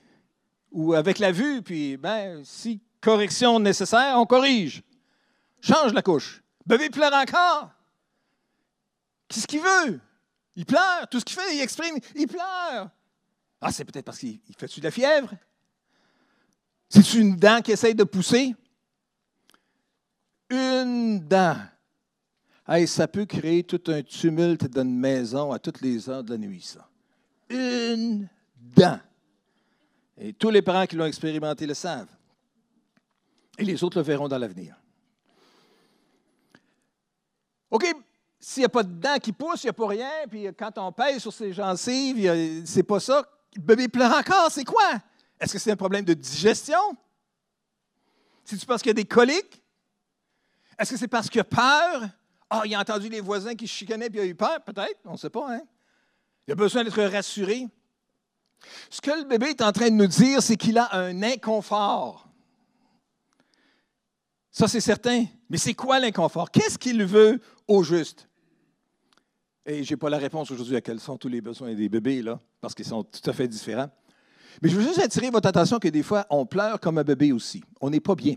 Ou 0.70 0.94
avec 0.94 1.18
la 1.18 1.32
vue, 1.32 1.60
puis, 1.62 1.96
ben, 1.96 2.42
si 2.44 2.80
correction 3.00 3.60
nécessaire, 3.60 4.14
on 4.16 4.24
corrige. 4.24 4.82
Change 5.60 5.92
la 5.92 6.02
couche. 6.02 6.42
Bébé 6.64 6.88
pleure 6.88 7.12
encore. 7.12 7.70
Qu'est-ce 9.28 9.46
qu'il 9.46 9.60
veut? 9.60 10.00
Il 10.56 10.64
pleure. 10.64 11.08
Tout 11.10 11.20
ce 11.20 11.24
qu'il 11.24 11.36
fait, 11.36 11.56
il 11.56 11.60
exprime, 11.60 11.98
il 12.14 12.26
pleure. 12.26 12.90
Ah, 13.60 13.70
c'est 13.70 13.84
peut-être 13.84 14.04
parce 14.06 14.18
qu'il 14.18 14.40
fait-tu 14.56 14.80
de 14.80 14.84
la 14.84 14.90
fièvre? 14.90 15.30
C'est 16.88 17.14
une 17.14 17.36
dent 17.36 17.60
qui 17.60 17.72
essaye 17.72 17.94
de 17.94 18.04
pousser? 18.04 18.54
Une 20.50 21.20
dent 21.20 21.56
ça 22.86 23.08
peut 23.08 23.26
créer 23.26 23.64
tout 23.64 23.82
un 23.88 24.02
tumulte 24.02 24.66
dans 24.66 24.82
une 24.82 24.98
maison 24.98 25.52
à 25.52 25.58
toutes 25.58 25.80
les 25.80 26.08
heures 26.08 26.24
de 26.24 26.30
la 26.30 26.38
nuit, 26.38 26.62
ça. 26.62 26.88
Une 27.52 28.28
dent. 28.56 28.98
Et 30.18 30.32
tous 30.32 30.50
les 30.50 30.62
parents 30.62 30.86
qui 30.86 30.96
l'ont 30.96 31.06
expérimenté 31.06 31.66
le 31.66 31.74
savent. 31.74 32.08
Et 33.58 33.64
les 33.64 33.84
autres 33.84 33.98
le 33.98 34.04
verront 34.04 34.28
dans 34.28 34.38
l'avenir. 34.38 34.76
OK, 37.70 37.86
s'il 38.38 38.62
n'y 38.62 38.66
a 38.66 38.68
pas 38.68 38.82
de 38.82 38.92
dents 38.92 39.18
qui 39.18 39.32
poussent, 39.32 39.64
il 39.64 39.66
n'y 39.66 39.70
a 39.70 39.74
pas 39.74 39.86
rien, 39.86 40.10
puis 40.28 40.46
quand 40.58 40.76
on 40.78 40.92
pèse 40.92 41.20
sur 41.20 41.32
ses 41.32 41.52
gencives, 41.52 42.64
c'est 42.66 42.82
pas 42.82 43.00
ça. 43.00 43.26
Le 43.54 43.62
bébé 43.62 43.88
pleure 43.88 44.12
encore, 44.12 44.50
c'est 44.50 44.64
quoi? 44.64 45.00
Est-ce 45.38 45.52
que 45.52 45.58
c'est 45.58 45.70
un 45.70 45.76
problème 45.76 46.04
de 46.04 46.14
digestion? 46.14 46.96
Si 48.44 48.56
tu 48.56 48.66
penses 48.66 48.82
qu'il 48.82 48.90
y 48.90 48.92
a 48.92 48.94
des 48.94 49.04
coliques? 49.04 49.62
Est-ce 50.78 50.92
que 50.92 50.96
c'est 50.98 51.08
parce 51.08 51.28
qu'il 51.28 51.40
a 51.40 51.44
peur? 51.44 52.08
Ah, 52.48 52.62
il 52.64 52.74
a 52.74 52.80
entendu 52.80 53.08
les 53.08 53.20
voisins 53.20 53.54
qui 53.54 53.66
chicanaient 53.66 54.10
puis 54.10 54.18
il 54.18 54.22
a 54.22 54.26
eu 54.26 54.34
peur, 54.34 54.62
peut-être, 54.64 55.00
on 55.04 55.12
ne 55.12 55.16
sait 55.16 55.30
pas. 55.30 55.54
Hein? 55.54 55.62
Il 56.46 56.52
a 56.52 56.54
besoin 56.54 56.84
d'être 56.84 57.02
rassuré. 57.02 57.66
Ce 58.90 59.00
que 59.00 59.10
le 59.10 59.24
bébé 59.24 59.46
est 59.46 59.62
en 59.62 59.72
train 59.72 59.90
de 59.90 59.94
nous 59.94 60.06
dire, 60.06 60.42
c'est 60.42 60.56
qu'il 60.56 60.78
a 60.78 60.94
un 60.94 61.22
inconfort. 61.22 62.28
Ça, 64.50 64.68
c'est 64.68 64.80
certain. 64.80 65.24
Mais 65.48 65.56
c'est 65.56 65.74
quoi 65.74 65.98
l'inconfort? 65.98 66.50
Qu'est-ce 66.50 66.78
qu'il 66.78 67.04
veut 67.04 67.40
au 67.66 67.82
juste? 67.82 68.28
Et 69.64 69.84
je 69.84 69.92
n'ai 69.92 69.96
pas 69.96 70.10
la 70.10 70.18
réponse 70.18 70.50
aujourd'hui 70.50 70.76
à 70.76 70.80
quels 70.80 71.00
sont 71.00 71.16
tous 71.16 71.28
les 71.28 71.40
besoins 71.40 71.74
des 71.74 71.88
bébés, 71.88 72.24
parce 72.60 72.74
qu'ils 72.74 72.84
sont 72.84 73.04
tout 73.04 73.30
à 73.30 73.32
fait 73.32 73.48
différents. 73.48 73.90
Mais 74.60 74.68
je 74.68 74.76
veux 74.76 74.82
juste 74.82 74.98
attirer 74.98 75.30
votre 75.30 75.48
attention 75.48 75.78
que 75.78 75.88
des 75.88 76.02
fois, 76.02 76.26
on 76.30 76.44
pleure 76.44 76.78
comme 76.80 76.98
un 76.98 77.04
bébé 77.04 77.32
aussi. 77.32 77.62
On 77.80 77.90
n'est 77.90 78.00
pas 78.00 78.14
bien. 78.14 78.34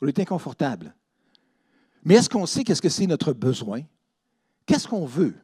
On 0.00 0.06
est 0.06 0.18
inconfortable. 0.18 0.94
Mais 2.04 2.14
est-ce 2.14 2.28
qu'on 2.28 2.46
sait 2.46 2.64
qu'est-ce 2.64 2.82
que 2.82 2.88
c'est 2.88 3.06
notre 3.06 3.32
besoin? 3.32 3.82
Qu'est-ce 4.66 4.86
qu'on 4.86 5.06
veut? 5.06 5.34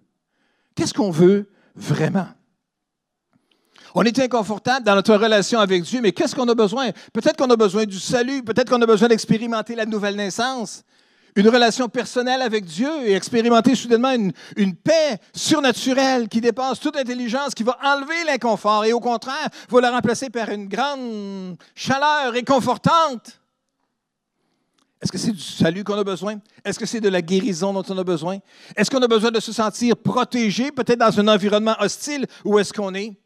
Qu'est-ce 0.74 0.94
qu'on 0.94 1.10
veut 1.10 1.50
vraiment? 1.78 2.26
On 3.94 4.02
est 4.02 4.18
inconfortable 4.18 4.84
dans 4.84 4.94
notre 4.94 5.14
relation 5.14 5.60
avec 5.60 5.82
Dieu, 5.82 6.00
mais 6.02 6.12
qu'est-ce 6.12 6.34
qu'on 6.34 6.48
a 6.48 6.54
besoin? 6.54 6.90
Peut-être 7.12 7.36
qu'on 7.36 7.50
a 7.50 7.56
besoin 7.56 7.84
du 7.84 7.98
salut, 7.98 8.42
peut-être 8.42 8.68
qu'on 8.68 8.82
a 8.82 8.86
besoin 8.86 9.08
d'expérimenter 9.08 9.74
la 9.74 9.86
nouvelle 9.86 10.16
naissance, 10.16 10.84
une 11.36 11.48
relation 11.48 11.88
personnelle 11.88 12.42
avec 12.42 12.64
Dieu 12.64 12.90
et 13.04 13.14
expérimenter 13.14 13.74
soudainement 13.74 14.12
une, 14.56 14.74
paix 14.74 15.18
surnaturelle 15.34 16.28
qui 16.28 16.40
dépasse 16.40 16.80
toute 16.80 16.96
intelligence, 16.96 17.54
qui 17.54 17.62
va 17.62 17.78
enlever 17.82 18.24
l'inconfort 18.26 18.84
et 18.84 18.92
au 18.92 19.00
contraire 19.00 19.48
va 19.68 19.80
la 19.80 19.90
remplacer 19.92 20.30
par 20.30 20.50
une 20.50 20.68
grande 20.68 21.56
chaleur 21.74 22.32
réconfortante. 22.32 23.37
Est-ce 25.00 25.12
que 25.12 25.18
c'est 25.18 25.32
du 25.32 25.40
salut 25.40 25.84
qu'on 25.84 25.94
a 25.94 26.04
besoin? 26.04 26.40
Est-ce 26.64 26.78
que 26.78 26.86
c'est 26.86 27.00
de 27.00 27.08
la 27.08 27.22
guérison 27.22 27.72
dont 27.72 27.84
on 27.88 27.98
a 27.98 28.04
besoin? 28.04 28.38
Est-ce 28.74 28.90
qu'on 28.90 29.02
a 29.02 29.06
besoin 29.06 29.30
de 29.30 29.38
se 29.38 29.52
sentir 29.52 29.96
protégé, 29.96 30.72
peut-être 30.72 30.98
dans 30.98 31.20
un 31.20 31.28
environnement 31.28 31.76
hostile? 31.78 32.26
Où 32.44 32.58
est-ce 32.58 32.72
qu'on 32.72 32.94
est? 32.94 33.16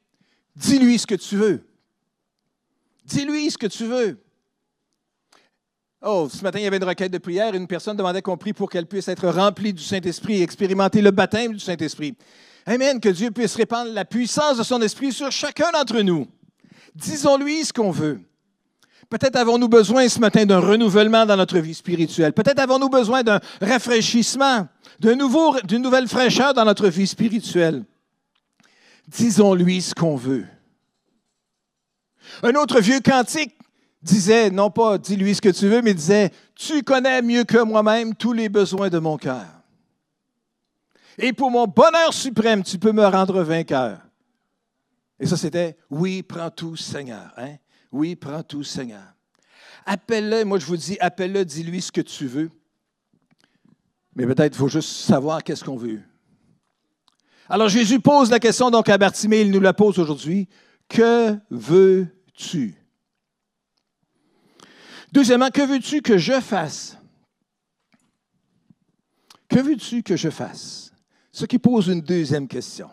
Dis-lui 0.54 0.98
ce 0.98 1.06
que 1.06 1.14
tu 1.14 1.37
veux. 1.37 1.66
Dis-lui 3.06 3.50
ce 3.50 3.56
que 3.56 3.66
tu 3.66 3.87
veux. 3.87 4.22
Oh, 6.02 6.28
ce 6.30 6.42
matin, 6.42 6.58
il 6.58 6.64
y 6.64 6.66
avait 6.66 6.76
une 6.76 6.85
requête 6.85 7.12
de 7.12 7.18
prière. 7.18 7.54
Une 7.54 7.66
personne 7.66 7.96
demandait 7.96 8.22
qu'on 8.22 8.37
prie 8.37 8.52
pour 8.52 8.68
qu'elle 8.68 8.87
puisse 8.87 9.08
être 9.08 9.28
remplie 9.28 9.72
du 9.72 9.82
Saint-Esprit 9.82 10.40
et 10.40 10.42
expérimenter 10.42 11.00
le 11.00 11.11
baptême 11.11 11.52
du 11.52 11.61
Saint-Esprit. 11.61 12.16
Amen. 12.66 13.00
Que 13.00 13.08
Dieu 13.08 13.30
puisse 13.30 13.54
répandre 13.54 13.92
la 13.92 14.04
puissance 14.04 14.58
de 14.58 14.62
son 14.62 14.82
esprit 14.82 15.12
sur 15.12 15.30
chacun 15.30 15.70
d'entre 15.70 16.00
nous. 16.00 16.26
Disons-lui 16.94 17.64
ce 17.64 17.72
qu'on 17.72 17.90
veut. 17.90 18.20
Peut-être 19.12 19.37
avons-nous 19.37 19.68
besoin 19.68 20.09
ce 20.09 20.18
matin 20.18 20.46
d'un 20.46 20.59
renouvellement 20.59 21.27
dans 21.27 21.37
notre 21.37 21.59
vie 21.59 21.75
spirituelle. 21.75 22.33
Peut-être 22.33 22.61
avons-nous 22.61 22.88
besoin 22.88 23.22
d'un 23.22 23.40
rafraîchissement, 23.61 24.68
d'une 25.01 25.83
nouvelle 25.83 26.09
fraîcheur 26.09 26.55
dans 26.55 26.64
notre 26.64 26.88
vie 26.88 27.07
spirituelle. 27.07 27.85
Disons-lui 29.07 29.83
ce 29.83 29.94
qu'on 29.94 30.16
veut. 30.16 30.46
Un 32.42 32.55
autre 32.55 32.81
vieux 32.81 33.01
cantique 33.01 33.55
disait, 34.01 34.48
non 34.48 34.70
pas 34.70 34.96
dis-lui 34.96 35.35
ce 35.35 35.42
que 35.42 35.51
tu 35.51 35.68
veux, 35.68 35.83
mais 35.83 35.92
disait, 35.92 36.31
tu 36.55 36.83
connais 36.83 37.20
mieux 37.20 37.44
que 37.44 37.62
moi-même 37.62 38.14
tous 38.14 38.33
les 38.33 38.48
besoins 38.48 38.88
de 38.88 38.98
mon 38.98 39.18
cœur. 39.18 39.44
Et 41.18 41.35
pour 41.35 41.51
mon 41.51 41.66
bonheur 41.66 42.14
suprême, 42.14 42.62
tu 42.62 42.79
peux 42.79 42.92
me 42.92 43.05
rendre 43.05 43.42
vainqueur. 43.42 43.98
Et 45.20 45.27
ça, 45.27 45.37
c'était, 45.37 45.77
oui, 45.90 46.22
prends 46.22 46.51
tout, 46.51 46.77
Seigneur. 46.77 47.31
Hein? 47.37 47.57
Oui, 47.92 48.16
prends 48.16 48.42
tout, 48.42 48.64
Seigneur. 48.64 49.05
Appelle-le, 49.85 50.44
moi 50.44 50.59
je 50.59 50.66
vous 50.66 50.76
dis, 50.76 50.96
appelle-le, 51.00 51.44
dis-lui 51.44 51.83
ce 51.83 51.92
que 51.92 52.00
tu 52.00 52.26
veux. 52.26 52.50
Mais 54.14 54.26
peut-être 54.26 54.55
il 54.55 54.59
faut 54.59 54.68
juste 54.68 54.88
savoir 54.88 55.44
qu'est-ce 55.44 55.64
qu'on 55.64 55.76
veut. 55.76 56.00
Alors 57.48 57.68
Jésus 57.68 58.00
pose 58.00 58.31
la 58.31 58.40
question 58.40 58.70
donc 58.70 58.88
à 58.88 58.96
Bartimée, 58.96 59.42
il 59.42 59.50
nous 59.50 59.61
la 59.61 59.74
pose 59.74 59.98
aujourd'hui. 59.98 60.48
Que 60.88 61.37
veux-tu? 61.50 62.74
Deuxièmement, 65.12 65.50
que 65.50 65.62
veux-tu 65.62 66.00
que 66.00 66.16
je 66.16 66.40
fasse? 66.40 66.96
Que 69.48 69.61
veux-tu 69.61 70.02
que 70.02 70.16
je 70.16 70.31
fasse? 70.31 70.92
Ce 71.31 71.44
qui 71.44 71.59
pose 71.59 71.88
une 71.88 72.00
deuxième 72.00 72.48
question. 72.48 72.88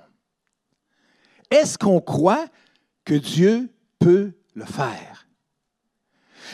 Est-ce 1.50 1.78
qu'on 1.78 2.02
croit 2.02 2.46
que 3.06 3.14
Dieu 3.14 3.70
peut 4.00 4.34
le 4.54 4.66
faire. 4.66 5.28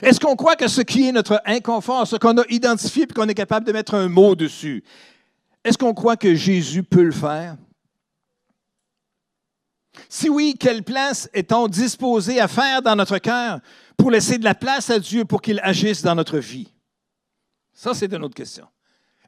Est-ce 0.01 0.19
qu'on 0.19 0.35
croit 0.35 0.55
que 0.55 0.67
ce 0.67 0.81
qui 0.81 1.07
est 1.07 1.11
notre 1.11 1.41
inconfort, 1.45 2.07
ce 2.07 2.15
qu'on 2.17 2.37
a 2.37 2.43
identifié 2.49 3.03
et 3.03 3.07
qu'on 3.07 3.27
est 3.27 3.35
capable 3.35 3.65
de 3.65 3.71
mettre 3.71 3.93
un 3.95 4.09
mot 4.09 4.35
dessus, 4.35 4.83
est-ce 5.63 5.77
qu'on 5.77 5.93
croit 5.93 6.17
que 6.17 6.35
Jésus 6.35 6.83
peut 6.83 7.03
le 7.03 7.11
faire? 7.11 7.55
Si 10.09 10.29
oui, 10.29 10.55
quelle 10.59 10.83
place 10.83 11.29
est-on 11.33 11.67
disposé 11.67 12.39
à 12.39 12.47
faire 12.47 12.81
dans 12.81 12.95
notre 12.95 13.17
cœur 13.17 13.59
pour 13.97 14.11
laisser 14.11 14.37
de 14.37 14.43
la 14.43 14.55
place 14.55 14.89
à 14.89 14.99
Dieu 14.99 15.25
pour 15.25 15.41
qu'il 15.41 15.59
agisse 15.63 16.01
dans 16.01 16.15
notre 16.15 16.39
vie? 16.39 16.71
Ça, 17.73 17.93
c'est 17.93 18.11
une 18.11 18.23
autre 18.23 18.35
question. 18.35 18.67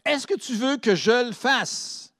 Est-ce 0.05 0.27
que 0.27 0.37
tu 0.37 0.55
veux 0.55 0.77
que 0.77 0.95
je 0.95 1.27
le 1.27 1.31
fasse? 1.31 2.13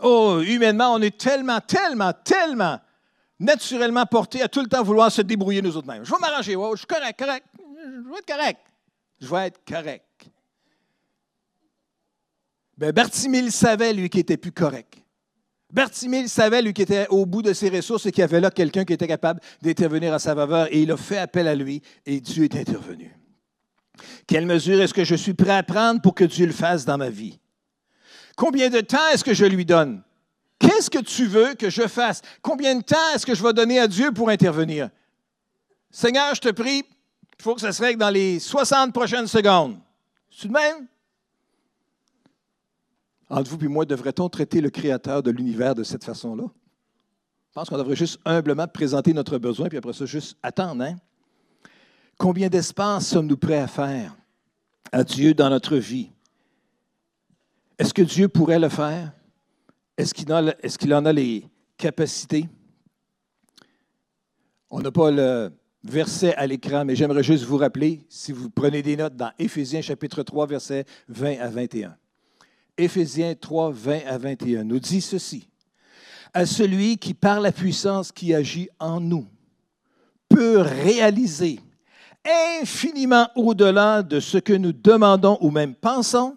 Oh, 0.00 0.40
humainement, 0.40 0.94
on 0.94 1.02
est 1.02 1.16
tellement, 1.16 1.60
tellement, 1.60 2.12
tellement 2.12 2.80
naturellement 3.42 4.06
porté 4.06 4.40
à 4.42 4.48
tout 4.48 4.60
le 4.60 4.68
temps 4.68 4.82
vouloir 4.82 5.10
se 5.10 5.22
débrouiller 5.22 5.60
nous 5.60 5.76
autres 5.76 5.88
mêmes. 5.88 6.04
Je 6.04 6.10
vais 6.10 6.18
m'arranger, 6.20 6.52
je 6.52 6.76
suis 6.76 6.86
correct, 6.86 7.18
correct. 7.18 7.46
Je 7.58 8.08
vais 8.08 8.18
être 8.18 8.26
correct. 8.26 8.60
Je 9.20 9.26
vais 9.28 9.46
être 9.46 9.60
correct. 9.64 10.30
Ben, 12.78 12.92
savait, 13.50 13.92
lui, 13.92 14.08
qu'il 14.08 14.20
était 14.20 14.36
plus 14.36 14.52
correct. 14.52 14.94
Bartimille 15.72 16.28
savait, 16.28 16.62
lui, 16.62 16.72
qui 16.72 16.82
était 16.82 17.06
au 17.08 17.26
bout 17.26 17.42
de 17.42 17.52
ses 17.52 17.70
ressources 17.70 18.06
et 18.06 18.12
qu'il 18.12 18.20
y 18.20 18.24
avait 18.24 18.40
là 18.40 18.50
quelqu'un 18.50 18.84
qui 18.84 18.92
était 18.92 19.06
capable 19.06 19.40
d'intervenir 19.62 20.12
à 20.12 20.18
sa 20.18 20.34
faveur 20.34 20.68
et 20.70 20.82
il 20.82 20.90
a 20.90 20.96
fait 20.96 21.18
appel 21.18 21.48
à 21.48 21.54
lui 21.54 21.82
et 22.04 22.20
Dieu 22.20 22.44
est 22.44 22.56
intervenu. 22.56 23.16
Quelle 24.26 24.46
mesure 24.46 24.80
est-ce 24.80 24.94
que 24.94 25.04
je 25.04 25.14
suis 25.14 25.34
prêt 25.34 25.56
à 25.56 25.62
prendre 25.62 26.00
pour 26.00 26.14
que 26.14 26.24
Dieu 26.24 26.46
le 26.46 26.52
fasse 26.52 26.84
dans 26.84 26.98
ma 26.98 27.10
vie? 27.10 27.38
Combien 28.36 28.70
de 28.70 28.80
temps 28.80 29.08
est-ce 29.12 29.24
que 29.24 29.34
je 29.34 29.44
lui 29.44 29.64
donne? 29.64 30.02
Qu'est-ce 30.62 30.88
que 30.88 31.00
tu 31.00 31.26
veux 31.26 31.54
que 31.54 31.68
je 31.70 31.88
fasse? 31.88 32.22
Combien 32.40 32.76
de 32.76 32.82
temps 32.82 33.10
est-ce 33.12 33.26
que 33.26 33.34
je 33.34 33.42
vais 33.42 33.52
donner 33.52 33.80
à 33.80 33.88
Dieu 33.88 34.12
pour 34.12 34.28
intervenir? 34.28 34.90
Seigneur, 35.90 36.36
je 36.36 36.40
te 36.40 36.50
prie, 36.50 36.84
il 37.38 37.42
faut 37.42 37.56
que 37.56 37.60
ça 37.60 37.72
se 37.72 37.82
règle 37.82 37.98
dans 37.98 38.10
les 38.10 38.38
60 38.38 38.94
prochaines 38.94 39.26
secondes. 39.26 39.76
C'est 40.30 40.46
de 40.46 40.52
même? 40.52 40.86
Entre 43.28 43.50
vous 43.50 43.64
et 43.64 43.68
moi, 43.68 43.84
devrait-on 43.84 44.28
traiter 44.28 44.60
le 44.60 44.70
Créateur 44.70 45.20
de 45.20 45.32
l'univers 45.32 45.74
de 45.74 45.82
cette 45.82 46.04
façon-là? 46.04 46.44
Je 46.44 47.54
pense 47.54 47.68
qu'on 47.68 47.78
devrait 47.78 47.96
juste 47.96 48.20
humblement 48.24 48.68
présenter 48.68 49.12
notre 49.12 49.38
besoin, 49.38 49.68
puis 49.68 49.78
après 49.78 49.92
ça, 49.92 50.06
juste 50.06 50.38
attendre. 50.44 50.84
Hein? 50.84 50.94
Combien 52.18 52.48
d'espace 52.48 53.08
sommes-nous 53.08 53.36
prêts 53.36 53.58
à 53.58 53.66
faire 53.66 54.14
à 54.92 55.02
Dieu 55.02 55.34
dans 55.34 55.50
notre 55.50 55.76
vie? 55.76 56.10
Est-ce 57.78 57.92
que 57.92 58.02
Dieu 58.02 58.28
pourrait 58.28 58.60
le 58.60 58.68
faire? 58.68 59.12
Est-ce 59.96 60.14
qu'il 60.14 60.94
en, 60.94 61.04
a 61.04 61.12
les 61.12 61.46
capacités? 61.76 62.48
On 64.70 64.80
n'a 64.80 64.90
pas 64.90 65.10
le 65.10 65.52
verset 65.84 66.34
à 66.34 66.46
l'écran, 66.46 66.84
mais 66.84 66.96
j'aimerais 66.96 67.22
juste 67.22 67.44
vous 67.44 67.58
rappeler, 67.58 68.00
si 68.08 68.32
vous 68.32 68.48
prenez 68.48 68.82
des 68.82 68.96
notes, 68.96 69.16
dans 69.16 69.32
Éphésiens 69.38 69.82
chapitre 69.82 70.22
3, 70.22 70.46
versets 70.46 70.86
20 71.08 71.40
à 71.40 71.48
21. 71.48 71.96
Éphésiens 72.78 73.34
3, 73.34 73.70
20 73.70 74.00
à 74.06 74.18
21 74.18 74.64
nous 74.64 74.80
dit 74.80 75.02
ceci. 75.02 75.48
À 76.32 76.46
celui 76.46 76.96
qui, 76.96 77.12
par 77.12 77.40
la 77.40 77.52
puissance 77.52 78.12
qui 78.12 78.32
agit 78.32 78.70
en 78.78 78.98
nous, 78.98 79.26
peut 80.30 80.60
réaliser 80.60 81.60
infiniment 82.60 83.28
au-delà 83.36 84.02
de 84.02 84.20
ce 84.20 84.38
que 84.38 84.54
nous 84.54 84.72
demandons 84.72 85.36
ou 85.42 85.50
même 85.50 85.74
pensons, 85.74 86.36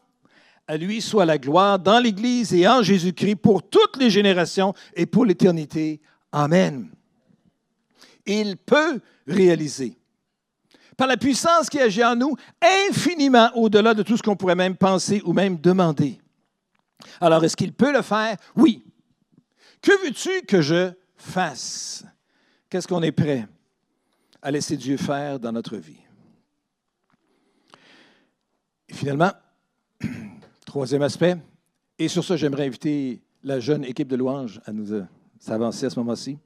à 0.67 0.77
lui 0.77 1.01
soit 1.01 1.25
la 1.25 1.37
gloire 1.37 1.79
dans 1.79 1.99
l'Église 1.99 2.53
et 2.53 2.67
en 2.67 2.81
Jésus-Christ 2.81 3.35
pour 3.35 3.67
toutes 3.69 3.97
les 3.97 4.09
générations 4.09 4.73
et 4.95 5.05
pour 5.05 5.25
l'éternité. 5.25 6.01
Amen. 6.31 6.89
Il 8.25 8.57
peut 8.57 8.99
réaliser. 9.27 9.97
Par 10.97 11.07
la 11.07 11.17
puissance 11.17 11.69
qui 11.69 11.79
agit 11.79 12.03
en 12.03 12.15
nous, 12.15 12.35
infiniment 12.89 13.51
au-delà 13.55 13.93
de 13.93 14.01
tout 14.01 14.17
ce 14.17 14.23
qu'on 14.23 14.35
pourrait 14.35 14.55
même 14.55 14.75
penser 14.75 15.21
ou 15.25 15.33
même 15.33 15.57
demander. 15.57 16.19
Alors, 17.19 17.43
est-ce 17.43 17.57
qu'il 17.57 17.73
peut 17.73 17.91
le 17.91 18.01
faire? 18.01 18.37
Oui. 18.55 18.85
Que 19.81 20.05
veux-tu 20.05 20.45
que 20.47 20.61
je 20.61 20.91
fasse? 21.15 22.05
Qu'est-ce 22.69 22.87
qu'on 22.87 23.03
est 23.03 23.11
prêt 23.11 23.47
à 24.41 24.51
laisser 24.51 24.77
Dieu 24.77 24.97
faire 24.97 25.39
dans 25.39 25.51
notre 25.51 25.77
vie? 25.77 25.99
Et 28.87 28.93
finalement, 28.93 29.31
troisième 30.75 31.03
aspect, 31.03 31.37
et 31.97 32.09
sur 32.09 32.25
ça, 32.25 32.35
j'aimerais 32.35 32.67
inviter 32.67 33.21
la 33.43 33.61
jeune 33.61 33.85
équipe 33.85 34.09
de 34.09 34.17
louanges 34.17 34.59
à 34.65 34.73
nous 34.73 34.91
euh, 34.91 35.05
s'avancer 35.39 35.85
à 35.85 35.89
ce 35.89 35.97
moment-ci. 35.97 36.37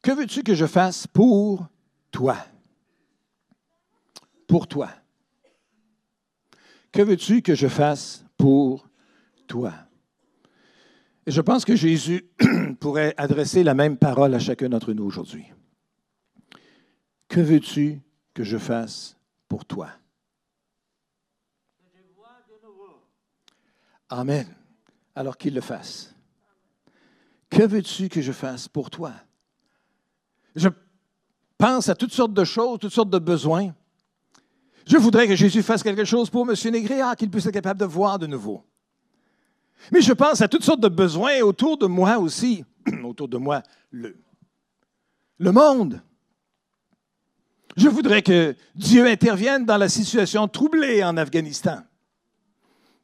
Que 0.00 0.12
veux-tu 0.12 0.44
que 0.44 0.54
je 0.54 0.66
fasse 0.66 1.08
pour 1.08 1.66
toi? 2.12 2.36
Pour 4.46 4.68
toi. 4.68 4.90
Que 6.92 7.02
veux-tu 7.02 7.42
que 7.42 7.56
je 7.56 7.66
fasse 7.66 8.24
pour 8.36 8.88
toi? 9.48 9.74
Et 11.26 11.32
je 11.32 11.40
pense 11.40 11.64
que 11.64 11.74
Jésus 11.74 12.24
pourrait 12.78 13.14
adresser 13.16 13.64
la 13.64 13.74
même 13.74 13.96
parole 13.96 14.32
à 14.32 14.38
chacun 14.38 14.68
d'entre 14.68 14.92
nous 14.92 15.02
aujourd'hui. 15.04 15.46
Que 17.26 17.40
veux-tu 17.40 18.00
que 18.32 18.44
je 18.44 18.58
fasse 18.58 19.16
pour 19.48 19.64
toi? 19.64 19.88
Amen. 24.08 24.46
Alors 25.14 25.36
qu'il 25.36 25.54
le 25.54 25.60
fasse. 25.60 26.14
Que 27.50 27.62
veux-tu 27.62 28.08
que 28.08 28.20
je 28.20 28.32
fasse 28.32 28.68
pour 28.68 28.90
toi? 28.90 29.12
Je 30.54 30.68
pense 31.56 31.88
à 31.88 31.94
toutes 31.94 32.12
sortes 32.12 32.34
de 32.34 32.44
choses, 32.44 32.78
toutes 32.78 32.92
sortes 32.92 33.10
de 33.10 33.18
besoins. 33.18 33.74
Je 34.86 34.96
voudrais 34.96 35.28
que 35.28 35.36
Jésus 35.36 35.62
fasse 35.62 35.82
quelque 35.82 36.04
chose 36.04 36.30
pour 36.30 36.48
M. 36.48 36.54
Négréa, 36.72 37.14
qu'il 37.16 37.30
puisse 37.30 37.46
être 37.46 37.52
capable 37.52 37.80
de 37.80 37.84
voir 37.84 38.18
de 38.18 38.26
nouveau. 38.26 38.64
Mais 39.92 40.00
je 40.00 40.12
pense 40.12 40.40
à 40.40 40.48
toutes 40.48 40.64
sortes 40.64 40.80
de 40.80 40.88
besoins 40.88 41.40
autour 41.40 41.76
de 41.76 41.86
moi 41.86 42.18
aussi. 42.18 42.64
autour 43.04 43.28
de 43.28 43.36
moi, 43.36 43.62
le, 43.90 44.16
le 45.38 45.52
monde. 45.52 46.02
Je 47.76 47.88
voudrais 47.88 48.22
que 48.22 48.56
Dieu 48.74 49.06
intervienne 49.06 49.64
dans 49.64 49.76
la 49.76 49.88
situation 49.88 50.48
troublée 50.48 51.04
en 51.04 51.16
Afghanistan. 51.16 51.82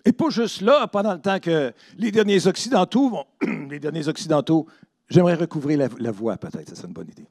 Et 0.05 0.12
pas 0.12 0.29
juste 0.29 0.61
là, 0.61 0.87
pendant 0.87 1.14
le 1.14 1.21
temps 1.21 1.38
que 1.40 1.73
les 1.97 2.11
derniers 2.11 2.47
Occidentaux 2.47 3.09
vont. 3.09 3.25
les 3.71 3.81
derniers 3.81 4.07
Occidentaux, 4.07 4.67
j'aimerais 5.09 5.35
recouvrir 5.35 5.79
la, 5.79 5.88
la 5.99 6.11
voie 6.11 6.37
peut-être, 6.37 6.69
ça 6.69 6.75
serait 6.75 6.88
une 6.88 6.95
bonne 6.95 7.09
idée. 7.09 7.27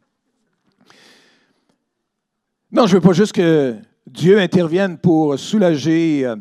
Non, 2.72 2.88
je 2.88 2.96
ne 2.96 3.00
veux 3.00 3.08
pas 3.08 3.14
juste 3.14 3.34
que 3.34 3.76
Dieu 4.08 4.40
intervienne 4.40 4.98
pour 4.98 5.38
soulager 5.38 6.26
euh, 6.26 6.36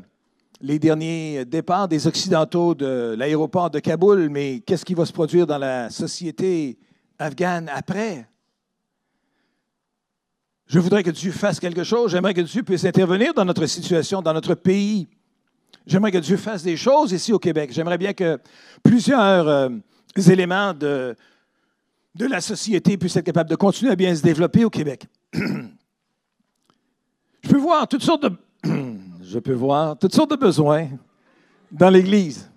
les 0.63 0.79
derniers 0.79 1.45
départs 1.45 1.89
des 1.89 2.07
Occidentaux 2.07 2.75
de 2.75 3.15
l'aéroport 3.19 3.69
de 3.69 3.81
Kaboul, 3.81 4.31
mais 4.31 4.61
qu'est-ce 4.61 4.85
qui 4.85 4.95
va 4.95 5.05
se 5.05 5.13
produire 5.13 5.47
dans 5.47 5.59
la 5.59 5.91
société 5.91 6.79
afghane 7.19 7.69
après? 7.69 8.27
Je 10.67 10.79
voudrais 10.79 11.03
que 11.03 11.11
Dieu 11.11 11.33
fasse 11.33 11.61
quelque 11.61 11.85
chose. 11.85 12.13
J'aimerais 12.13 12.33
que 12.33 12.41
Dieu 12.41 12.63
puisse 12.63 12.87
intervenir 12.87 13.35
dans 13.35 13.45
notre 13.45 13.67
situation, 13.67 14.23
dans 14.23 14.33
notre 14.33 14.55
pays. 14.55 15.09
J'aimerais 15.87 16.13
que 16.13 16.19
Dieu 16.19 16.37
fasse 16.37 16.63
des 16.63 16.77
choses 16.77 17.13
ici 17.13 17.33
au 17.33 17.39
Québec. 17.39 17.71
J'aimerais 17.73 17.99
bien 17.99 18.13
que 18.13 18.39
plusieurs 18.83 19.49
euh, 19.49 19.69
éléments 20.17 20.75
de, 20.75 21.17
de 22.15 22.27
la 22.27 22.41
société 22.41 22.97
puissent 22.97 23.17
être 23.17 23.27
capables 23.27 23.51
de 23.51 23.57
continuer 23.57 23.93
à 23.93 23.97
bien 23.97 24.15
se 24.15 24.23
développer 24.23 24.65
au 24.65 24.71
Québec. 24.71 25.07
Je 25.35 25.41
peux 27.49 27.59
voir 27.59 27.89
toutes 27.89 28.03
sortes 28.03 28.23
de 28.23 28.31
je 29.23 29.39
peux 29.41 29.55
voir 29.55 29.99
toutes 29.99 30.15
sortes 30.15 30.31
de 30.31 30.37
besoins 30.37 30.89
dans 31.73 31.91
l'Église. 31.91 32.49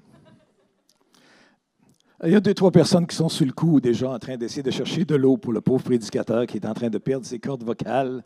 Il 2.24 2.32
y 2.32 2.36
a 2.36 2.40
deux, 2.40 2.54
trois 2.54 2.72
personnes 2.72 3.08
qui 3.08 3.16
sont 3.16 3.30
sur 3.30 3.46
le 3.46 3.52
coup 3.52 3.82
déjà 3.82 4.10
en 4.10 4.20
train 4.20 4.38
d'essayer 4.38 4.62
de 4.62 4.72
chercher 4.72 5.06
de 5.06 5.16
l'eau 5.16 5.38
pour 5.38 5.54
le 5.54 5.62
pauvre 5.62 5.84
prédicateur 5.84 6.46
qui 6.46 6.58
est 6.58 6.66
en 6.66 6.74
train 6.74 6.90
de 6.90 6.98
perdre 6.98 7.26
ses 7.26 7.40
cordes 7.40 7.64
vocales. 7.64 8.24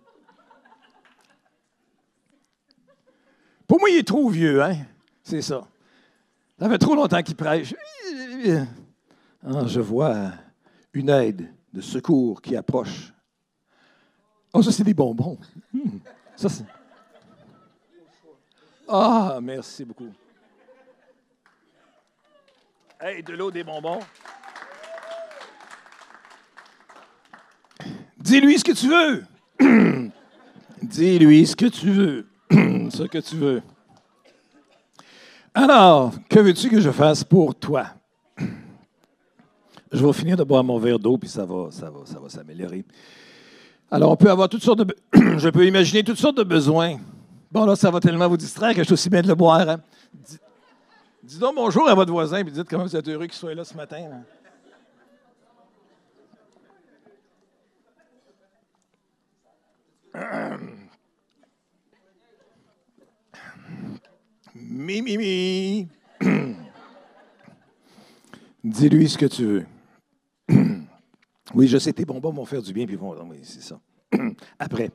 Pour 3.70 3.80
moi, 3.80 3.92
il 3.92 3.98
est 3.98 4.08
trop 4.08 4.28
vieux, 4.30 4.64
hein? 4.64 4.78
C'est 5.22 5.44
ça. 5.44 5.68
Ça 6.58 6.68
fait 6.68 6.80
trop 6.80 6.96
longtemps 6.96 7.22
qu'il 7.22 7.36
prêche. 7.36 7.76
Ah, 9.46 9.68
je 9.68 9.80
vois 9.80 10.32
une 10.92 11.10
aide 11.10 11.54
de 11.72 11.80
secours 11.80 12.42
qui 12.42 12.56
approche. 12.56 13.14
Oh, 14.54 14.64
ça, 14.64 14.72
c'est 14.72 14.84
des 14.84 14.96
bonbons. 14.96 15.38
Hmm. 15.72 16.00
Ça, 16.36 16.50
c'est. 16.50 16.66
Ah, 18.88 19.38
merci 19.40 19.86
beaucoup. 19.86 20.10
Hey, 23.00 23.22
de 23.22 23.34
l'eau, 23.34 23.52
des 23.52 23.64
bonbons. 23.64 24.00
Dis-lui 28.18 28.58
ce 28.58 28.64
que 28.64 28.72
tu 28.72 28.88
veux. 28.88 30.12
Dis-lui 30.82 31.46
ce 31.46 31.56
que 31.56 31.68
tu 31.68 31.92
veux 31.92 32.29
que 33.08 33.18
tu 33.20 33.36
veux. 33.36 33.62
Alors, 35.54 36.14
que 36.30 36.40
veux-tu 36.40 36.70
que 36.70 36.80
je 36.80 36.92
fasse 36.92 37.24
pour 37.24 37.56
toi? 37.56 37.88
Je 39.92 40.06
vais 40.06 40.14
finir 40.14 40.38
de 40.38 40.44
boire 40.44 40.64
mon 40.64 40.78
verre 40.78 41.00
d'eau, 41.00 41.18
puis 41.18 41.28
ça 41.28 41.46
va, 41.46 41.70
ça 41.72 41.90
va, 41.90 42.06
ça 42.06 42.20
va 42.20 42.30
s'améliorer. 42.30 42.86
Alors, 43.90 44.12
on 44.12 44.16
peut 44.16 44.30
avoir 44.30 44.48
toutes 44.48 44.62
sortes 44.62 44.84
de... 44.84 44.96
je 45.40 45.50
peux 45.50 45.66
imaginer 45.66 46.04
toutes 46.04 46.20
sortes 46.20 46.38
de 46.38 46.44
besoins. 46.44 47.00
Bon, 47.52 47.66
là, 47.66 47.76
ça 47.76 47.90
va 47.90 48.00
tellement 48.00 48.28
vous 48.28 48.38
distraire 48.38 48.74
que 48.74 48.82
je 48.82 48.84
suis 48.84 48.94
aussi 48.94 49.10
bien 49.10 49.24
de 49.24 49.28
le 49.28 49.36
boire. 49.36 49.68
Hein. 49.68 49.82
Dis, 51.24 51.40
donc 51.40 51.56
bonjour 51.56 51.90
à 51.90 51.96
votre 51.96 52.12
voisin, 52.12 52.44
puis 52.44 52.52
dites 52.52 52.70
comment 52.70 52.84
vous 52.84 52.96
êtes 52.96 53.08
heureux 53.08 53.26
qu'il 53.26 53.34
soit 53.34 53.56
là 53.56 53.64
ce 53.64 53.76
matin. 53.76 54.24
Mi, 64.62 65.02
mi, 65.02 65.18
mi. 65.18 65.88
Dis-lui 68.64 69.10
ce 69.10 69.18
que 69.18 69.26
tu 69.26 69.46
veux. 69.46 69.66
oui, 71.54 71.68
je 71.68 71.78
sais, 71.78 71.94
tes 71.94 72.06
bonbons 72.06 72.32
vont 72.32 72.46
faire 72.46 72.62
du 72.62 72.74
bien, 72.74 72.86
puis 72.86 72.96
vont. 72.96 73.16
Oui, 73.30 73.40
c'est 73.44 73.62
ça. 73.62 73.80
Après. 74.60 74.92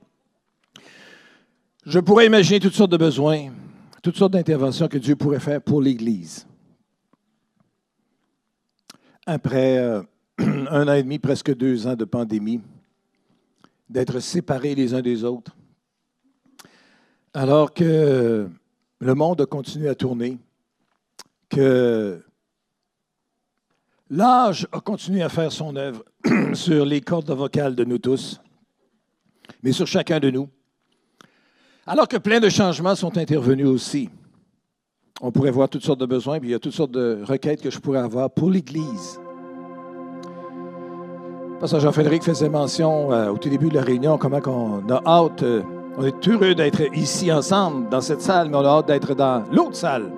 Je 1.87 1.99
pourrais 1.99 2.27
imaginer 2.27 2.61
toutes 2.61 2.75
sortes 2.75 2.93
de 2.93 2.97
besoins, 2.97 3.53
toutes 4.03 4.17
sortes 4.17 4.33
d'interventions 4.33 4.89
que 4.89 4.99
Dieu 4.99 5.17
pourrait 5.17 5.41
faire 5.41 5.61
pour 5.61 5.83
l'Église. 5.83 6.47
Après 9.27 9.79
euh, 9.79 10.03
un 10.39 10.89
an 10.89 10.95
et 10.95 11.03
demi, 11.03 11.19
presque 11.19 11.55
deux 11.55 11.87
ans 11.87 11.95
de 11.95 12.05
pandémie, 12.05 12.61
d'être 13.89 14.21
séparés 14.21 14.75
les 14.75 14.95
uns 14.95 15.03
des 15.03 15.25
autres, 15.25 15.55
alors 17.35 17.73
que 17.75 18.49
le 19.05 19.15
monde 19.15 19.43
a 19.43 19.47
continué 19.47 19.91
à 19.91 19.95
tourner, 19.95 20.39
que 21.51 22.23
l'âge 24.09 24.67
a 24.73 24.81
continué 24.81 25.23
à 25.23 25.29
faire 25.29 25.53
son 25.53 25.77
œuvre 25.77 26.03
sur 26.55 26.87
les 26.87 27.03
cordes 27.03 27.31
vocales 27.31 27.75
de 27.75 27.85
nous 27.85 27.99
tous, 27.99 28.41
mais 29.63 29.73
sur 29.73 29.87
chacun 29.87 30.21
de 30.21 30.31
nous. 30.31 30.49
Alors 31.87 32.09
que 32.09 32.17
plein 32.17 32.41
de 32.41 32.49
changements 32.49 32.95
sont 32.95 33.19
intervenus 33.19 33.67
aussi. 33.67 34.09
On 35.21 35.31
pourrait 35.31 35.51
voir 35.51 35.69
toutes 35.69 35.85
sortes 35.85 36.01
de 36.01 36.07
besoins, 36.07 36.41
puis 36.41 36.49
il 36.49 36.53
y 36.53 36.55
a 36.55 36.59
toutes 36.59 36.73
sortes 36.73 36.93
de 36.93 37.23
requêtes 37.25 37.61
que 37.61 37.71
je 37.71 37.79
pourrais 37.81 38.01
avoir 38.01 38.31
pour 38.31 38.51
l'Église. 38.51 39.21
Parce 41.61 41.73
que 41.73 41.79
Jean-Frédéric 41.79 42.23
faisait 42.23 42.49
mention 42.49 43.13
euh, 43.13 43.31
au 43.33 43.37
tout 43.37 43.51
début 43.51 43.69
de 43.69 43.75
la 43.75 43.83
réunion, 43.83 44.17
comment 44.17 44.41
on 44.47 44.89
a 44.89 45.03
hâte, 45.05 45.43
euh, 45.43 45.63
on 45.97 46.05
est 46.05 46.29
heureux 46.29 46.55
d'être 46.55 46.83
ici 46.95 47.31
ensemble, 47.31 47.89
dans 47.89 48.01
cette 48.01 48.21
salle, 48.21 48.49
mais 48.49 48.57
on 48.57 48.65
a 48.65 48.69
hâte 48.69 48.87
d'être 48.87 49.15
dans 49.15 49.45
l'autre 49.53 49.77
salle, 49.77 50.11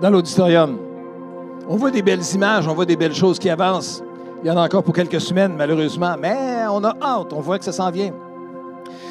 dans 0.00 0.10
l'auditorium. 0.10 0.76
On 1.68 1.76
voit 1.76 1.90
des 1.90 2.02
belles 2.02 2.24
images, 2.34 2.66
on 2.68 2.74
voit 2.74 2.84
des 2.84 2.96
belles 2.96 3.14
choses 3.14 3.38
qui 3.38 3.48
avancent. 3.48 4.02
Il 4.42 4.48
y 4.48 4.50
en 4.50 4.56
a 4.56 4.64
encore 4.64 4.82
pour 4.82 4.92
quelques 4.92 5.20
semaines, 5.20 5.54
malheureusement, 5.56 6.16
mais 6.20 6.64
on 6.70 6.82
a 6.84 6.94
hâte, 7.00 7.32
on 7.32 7.40
voit 7.40 7.58
que 7.58 7.64
ça 7.64 7.72
s'en 7.72 7.90
vient. 7.90 8.12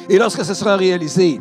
Et 0.08 0.18
lorsque 0.18 0.44
ce 0.44 0.54
sera 0.54 0.76
réalisé, 0.76 1.40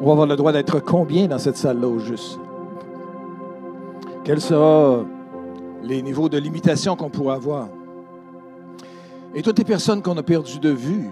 on 0.00 0.06
va 0.06 0.12
avoir 0.12 0.26
le 0.26 0.36
droit 0.36 0.52
d'être 0.52 0.80
combien 0.80 1.26
dans 1.28 1.38
cette 1.38 1.56
salle-là 1.56 1.86
au 1.86 1.98
juste? 1.98 2.40
Quels 4.24 4.40
seront 4.40 5.06
les 5.82 6.02
niveaux 6.02 6.28
de 6.28 6.38
limitation 6.38 6.96
qu'on 6.96 7.10
pourra 7.10 7.34
avoir? 7.34 7.68
Et 9.34 9.42
toutes 9.42 9.58
les 9.58 9.64
personnes 9.64 10.02
qu'on 10.02 10.16
a 10.16 10.22
perdues 10.22 10.58
de 10.58 10.70
vue 10.70 11.10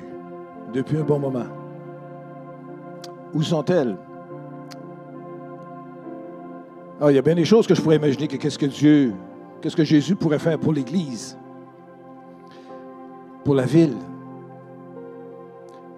depuis 0.72 0.98
un 0.98 1.04
bon 1.04 1.18
moment, 1.18 1.46
où 3.34 3.42
sont-elles? 3.42 3.96
Ah, 7.00 7.10
il 7.10 7.14
y 7.14 7.18
a 7.18 7.22
bien 7.22 7.34
des 7.34 7.46
choses 7.46 7.66
que 7.66 7.74
je 7.74 7.80
pourrais 7.80 7.96
imaginer 7.96 8.28
que 8.28 8.36
qu'est-ce 8.36 8.58
que 8.58 8.66
Dieu, 8.66 9.14
qu'est-ce 9.60 9.76
que 9.76 9.84
Jésus 9.84 10.14
pourrait 10.14 10.38
faire 10.38 10.58
pour 10.58 10.72
l'Église, 10.72 11.38
pour 13.42 13.54
la 13.54 13.64
ville, 13.64 13.96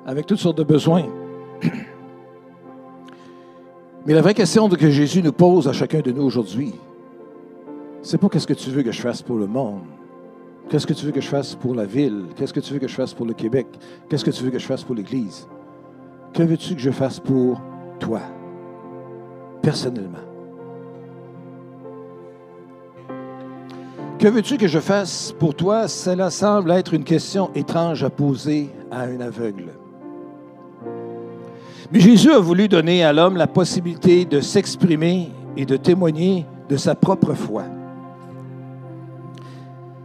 avec 0.07 0.27
toutes 0.27 0.39
sortes 0.39 0.59
de 0.59 0.65
besoins. 0.65 1.07
Mais 4.07 4.15
la 4.15 4.23
vraie 4.23 4.35
question 4.35 4.69
que 4.69 4.91
Jésus 4.91 5.23
nous 5.23 5.33
pose 5.33 5.69
à 5.69 5.73
chacun 5.73 6.01
de 6.01 6.13
nous 6.13 6.23
aujourd'hui, 6.23 6.75
c'est 8.03 8.19
pas 8.19 8.29
qu'est-ce 8.29 8.47
que 8.47 8.55
tu 8.55 8.71
veux 8.71 8.83
que 8.83 8.93
je 8.93 9.01
fasse 9.01 9.23
pour 9.23 9.37
le 9.37 9.47
monde. 9.47 9.83
Qu'est-ce 10.69 10.87
que 10.87 10.95
tu 10.95 11.05
veux 11.05 11.13
que 11.13 11.21
je 11.21 11.29
fasse 11.29 11.55
pour 11.55 11.75
la 11.75 11.85
ville? 11.85 12.27
Qu'est-ce 12.37 12.53
que 12.53 12.61
tu 12.61 12.73
veux 12.73 12.79
que 12.79 12.89
je 12.89 12.95
fasse 12.95 13.13
pour 13.13 13.27
le 13.27 13.35
Québec? 13.35 13.67
Qu'est-ce 14.09 14.25
que 14.25 14.31
tu 14.31 14.43
veux 14.43 14.51
que 14.51 14.59
je 14.59 14.67
fasse 14.67 14.83
pour 14.83 14.95
l'Église? 14.95 15.47
Que 16.33 16.43
veux-tu 16.43 16.75
que 16.75 16.81
je 16.81 16.91
fasse 16.91 17.21
pour 17.21 17.61
toi, 17.99 18.21
personnellement? 19.61 20.19
Que 24.19 24.29
veux-tu 24.29 24.57
que 24.57 24.69
je 24.69 24.79
fasse 24.79 25.35
pour 25.39 25.55
toi? 25.55 25.89
Cela 25.89 26.31
semble 26.31 26.71
être 26.71 26.95
une 26.95 27.05
question 27.05 27.51
étrange 27.55 28.03
à 28.05 28.09
poser 28.09 28.71
à 28.91 29.03
un 29.03 29.21
aveugle. 29.21 29.75
Mais 31.93 32.01
Jésus 32.01 32.31
a 32.31 32.39
voulu 32.39 32.69
donner 32.69 33.05
à 33.05 33.13
l'homme 33.13 33.37
la 33.37 33.47
possibilité 33.47 34.25
de 34.25 34.41
s'exprimer 34.41 35.31
et 35.57 35.67
de 35.67 35.77
témoigner 35.77 36.47
de 36.71 36.77
sa 36.79 36.95
propre 36.95 37.35
foi. 37.35 37.65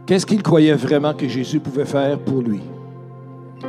Qu'est-ce 0.08 0.24
qu'il 0.24 0.42
croyait 0.42 0.72
vraiment 0.72 1.12
que 1.12 1.28
Jésus 1.28 1.60
pouvait 1.60 1.84
faire 1.84 2.18
pour 2.18 2.40
lui? 2.40 2.62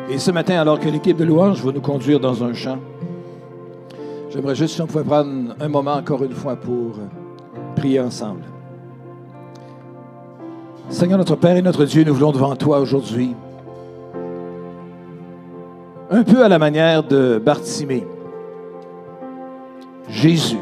Et 0.10 0.18
ce 0.18 0.32
matin, 0.32 0.58
alors 0.58 0.80
que 0.80 0.88
l'équipe 0.88 1.18
de 1.18 1.26
louange 1.26 1.62
va 1.62 1.74
nous 1.74 1.82
conduire 1.82 2.18
dans 2.18 2.42
un 2.46 2.54
champ, 2.54 2.78
j'aimerais 4.30 4.56
juste 4.56 4.76
si 4.76 4.82
on 4.82 4.88
pouvait 4.88 5.04
prendre 5.04 5.54
un 5.60 5.68
moment 5.68 5.96
encore 5.96 6.24
une 6.24 6.32
fois 6.32 6.56
pour 6.56 6.94
prier 7.76 8.00
ensemble. 8.00 8.44
Seigneur 10.88 11.18
notre 11.18 11.36
Père 11.36 11.58
et 11.58 11.62
notre 11.62 11.84
Dieu, 11.84 12.06
nous 12.06 12.14
voulons 12.14 12.32
devant 12.32 12.56
toi 12.56 12.80
aujourd'hui, 12.80 13.36
un 16.10 16.24
peu 16.24 16.42
à 16.42 16.48
la 16.48 16.58
manière 16.58 17.04
de 17.04 17.38
Bartimée, 17.38 18.08
Jésus, 20.08 20.56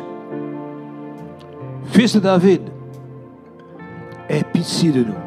fils 1.85 2.15
de 2.15 2.19
David, 2.19 2.63
aie 4.27 4.43
pitié 4.51 4.91
de 4.91 5.03
nous. 5.03 5.26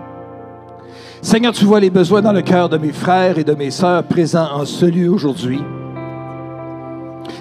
Seigneur, 1.22 1.52
tu 1.52 1.66
vois 1.66 1.80
les 1.80 1.90
besoins 1.90 2.22
dans 2.22 2.32
le 2.32 2.40
cœur 2.40 2.70
de 2.70 2.78
mes 2.78 2.92
frères 2.92 3.38
et 3.38 3.44
de 3.44 3.52
mes 3.52 3.70
sœurs 3.70 4.04
présents 4.04 4.48
en 4.52 4.64
ce 4.64 4.86
lieu 4.86 5.10
aujourd'hui. 5.10 5.62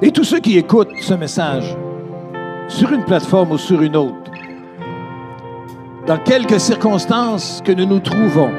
Et 0.01 0.11
tous 0.11 0.25
ceux 0.25 0.39
qui 0.39 0.57
écoutent 0.57 0.91
ce 0.99 1.13
message, 1.13 1.77
sur 2.67 2.91
une 2.91 3.05
plateforme 3.05 3.51
ou 3.51 3.57
sur 3.57 3.81
une 3.81 3.95
autre, 3.95 4.31
dans 6.05 6.17
quelques 6.17 6.59
circonstances 6.59 7.61
que 7.63 7.71
nous 7.71 7.85
nous 7.85 7.99
trouvons, 7.99 8.51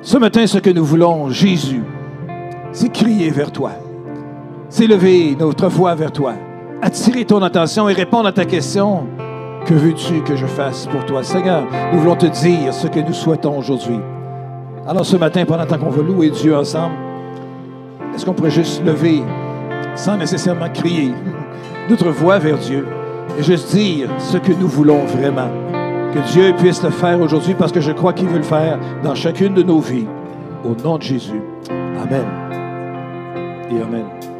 ce 0.00 0.16
matin, 0.16 0.46
ce 0.46 0.58
que 0.58 0.70
nous 0.70 0.84
voulons, 0.84 1.30
Jésus, 1.30 1.82
c'est 2.70 2.92
crier 2.92 3.30
vers 3.30 3.50
toi. 3.50 3.72
C'est 4.68 4.86
lever 4.86 5.36
notre 5.38 5.66
voix 5.66 5.96
vers 5.96 6.12
toi, 6.12 6.34
attirer 6.82 7.24
ton 7.24 7.42
attention 7.42 7.88
et 7.88 7.94
répondre 7.94 8.28
à 8.28 8.32
ta 8.32 8.44
question 8.44 9.08
que 9.66 9.74
veux-tu 9.74 10.22
que 10.22 10.36
je 10.36 10.46
fasse 10.46 10.86
pour 10.86 11.04
toi? 11.04 11.22
Seigneur, 11.22 11.64
nous 11.92 11.98
voulons 11.98 12.16
te 12.16 12.26
dire 12.26 12.72
ce 12.72 12.86
que 12.86 13.00
nous 13.00 13.12
souhaitons 13.12 13.58
aujourd'hui. 13.58 13.98
Alors 14.86 15.04
ce 15.04 15.16
matin, 15.16 15.44
pendant 15.44 15.66
qu'on 15.66 15.90
va 15.90 16.02
louer 16.02 16.30
Dieu 16.30 16.56
ensemble, 16.56 16.94
est-ce 18.14 18.24
qu'on 18.24 18.32
pourrait 18.32 18.50
juste 18.50 18.84
lever, 18.84 19.22
sans 19.96 20.16
nécessairement 20.16 20.70
crier, 20.70 21.12
notre 21.90 22.10
voix 22.10 22.38
vers 22.38 22.58
Dieu 22.58 22.86
et 23.38 23.42
juste 23.42 23.74
dire 23.74 24.08
ce 24.18 24.38
que 24.38 24.52
nous 24.52 24.68
voulons 24.68 25.04
vraiment? 25.04 25.50
Que 26.14 26.20
Dieu 26.32 26.54
puisse 26.56 26.82
le 26.82 26.90
faire 26.90 27.20
aujourd'hui 27.20 27.54
parce 27.54 27.72
que 27.72 27.80
je 27.80 27.90
crois 27.90 28.12
qu'il 28.12 28.28
veut 28.28 28.38
le 28.38 28.44
faire 28.44 28.78
dans 29.02 29.14
chacune 29.14 29.54
de 29.54 29.62
nos 29.62 29.80
vies. 29.80 30.06
Au 30.64 30.80
nom 30.82 30.96
de 30.96 31.02
Jésus. 31.02 31.42
Amen. 31.70 32.24
Et 33.70 33.82
Amen. 33.82 34.35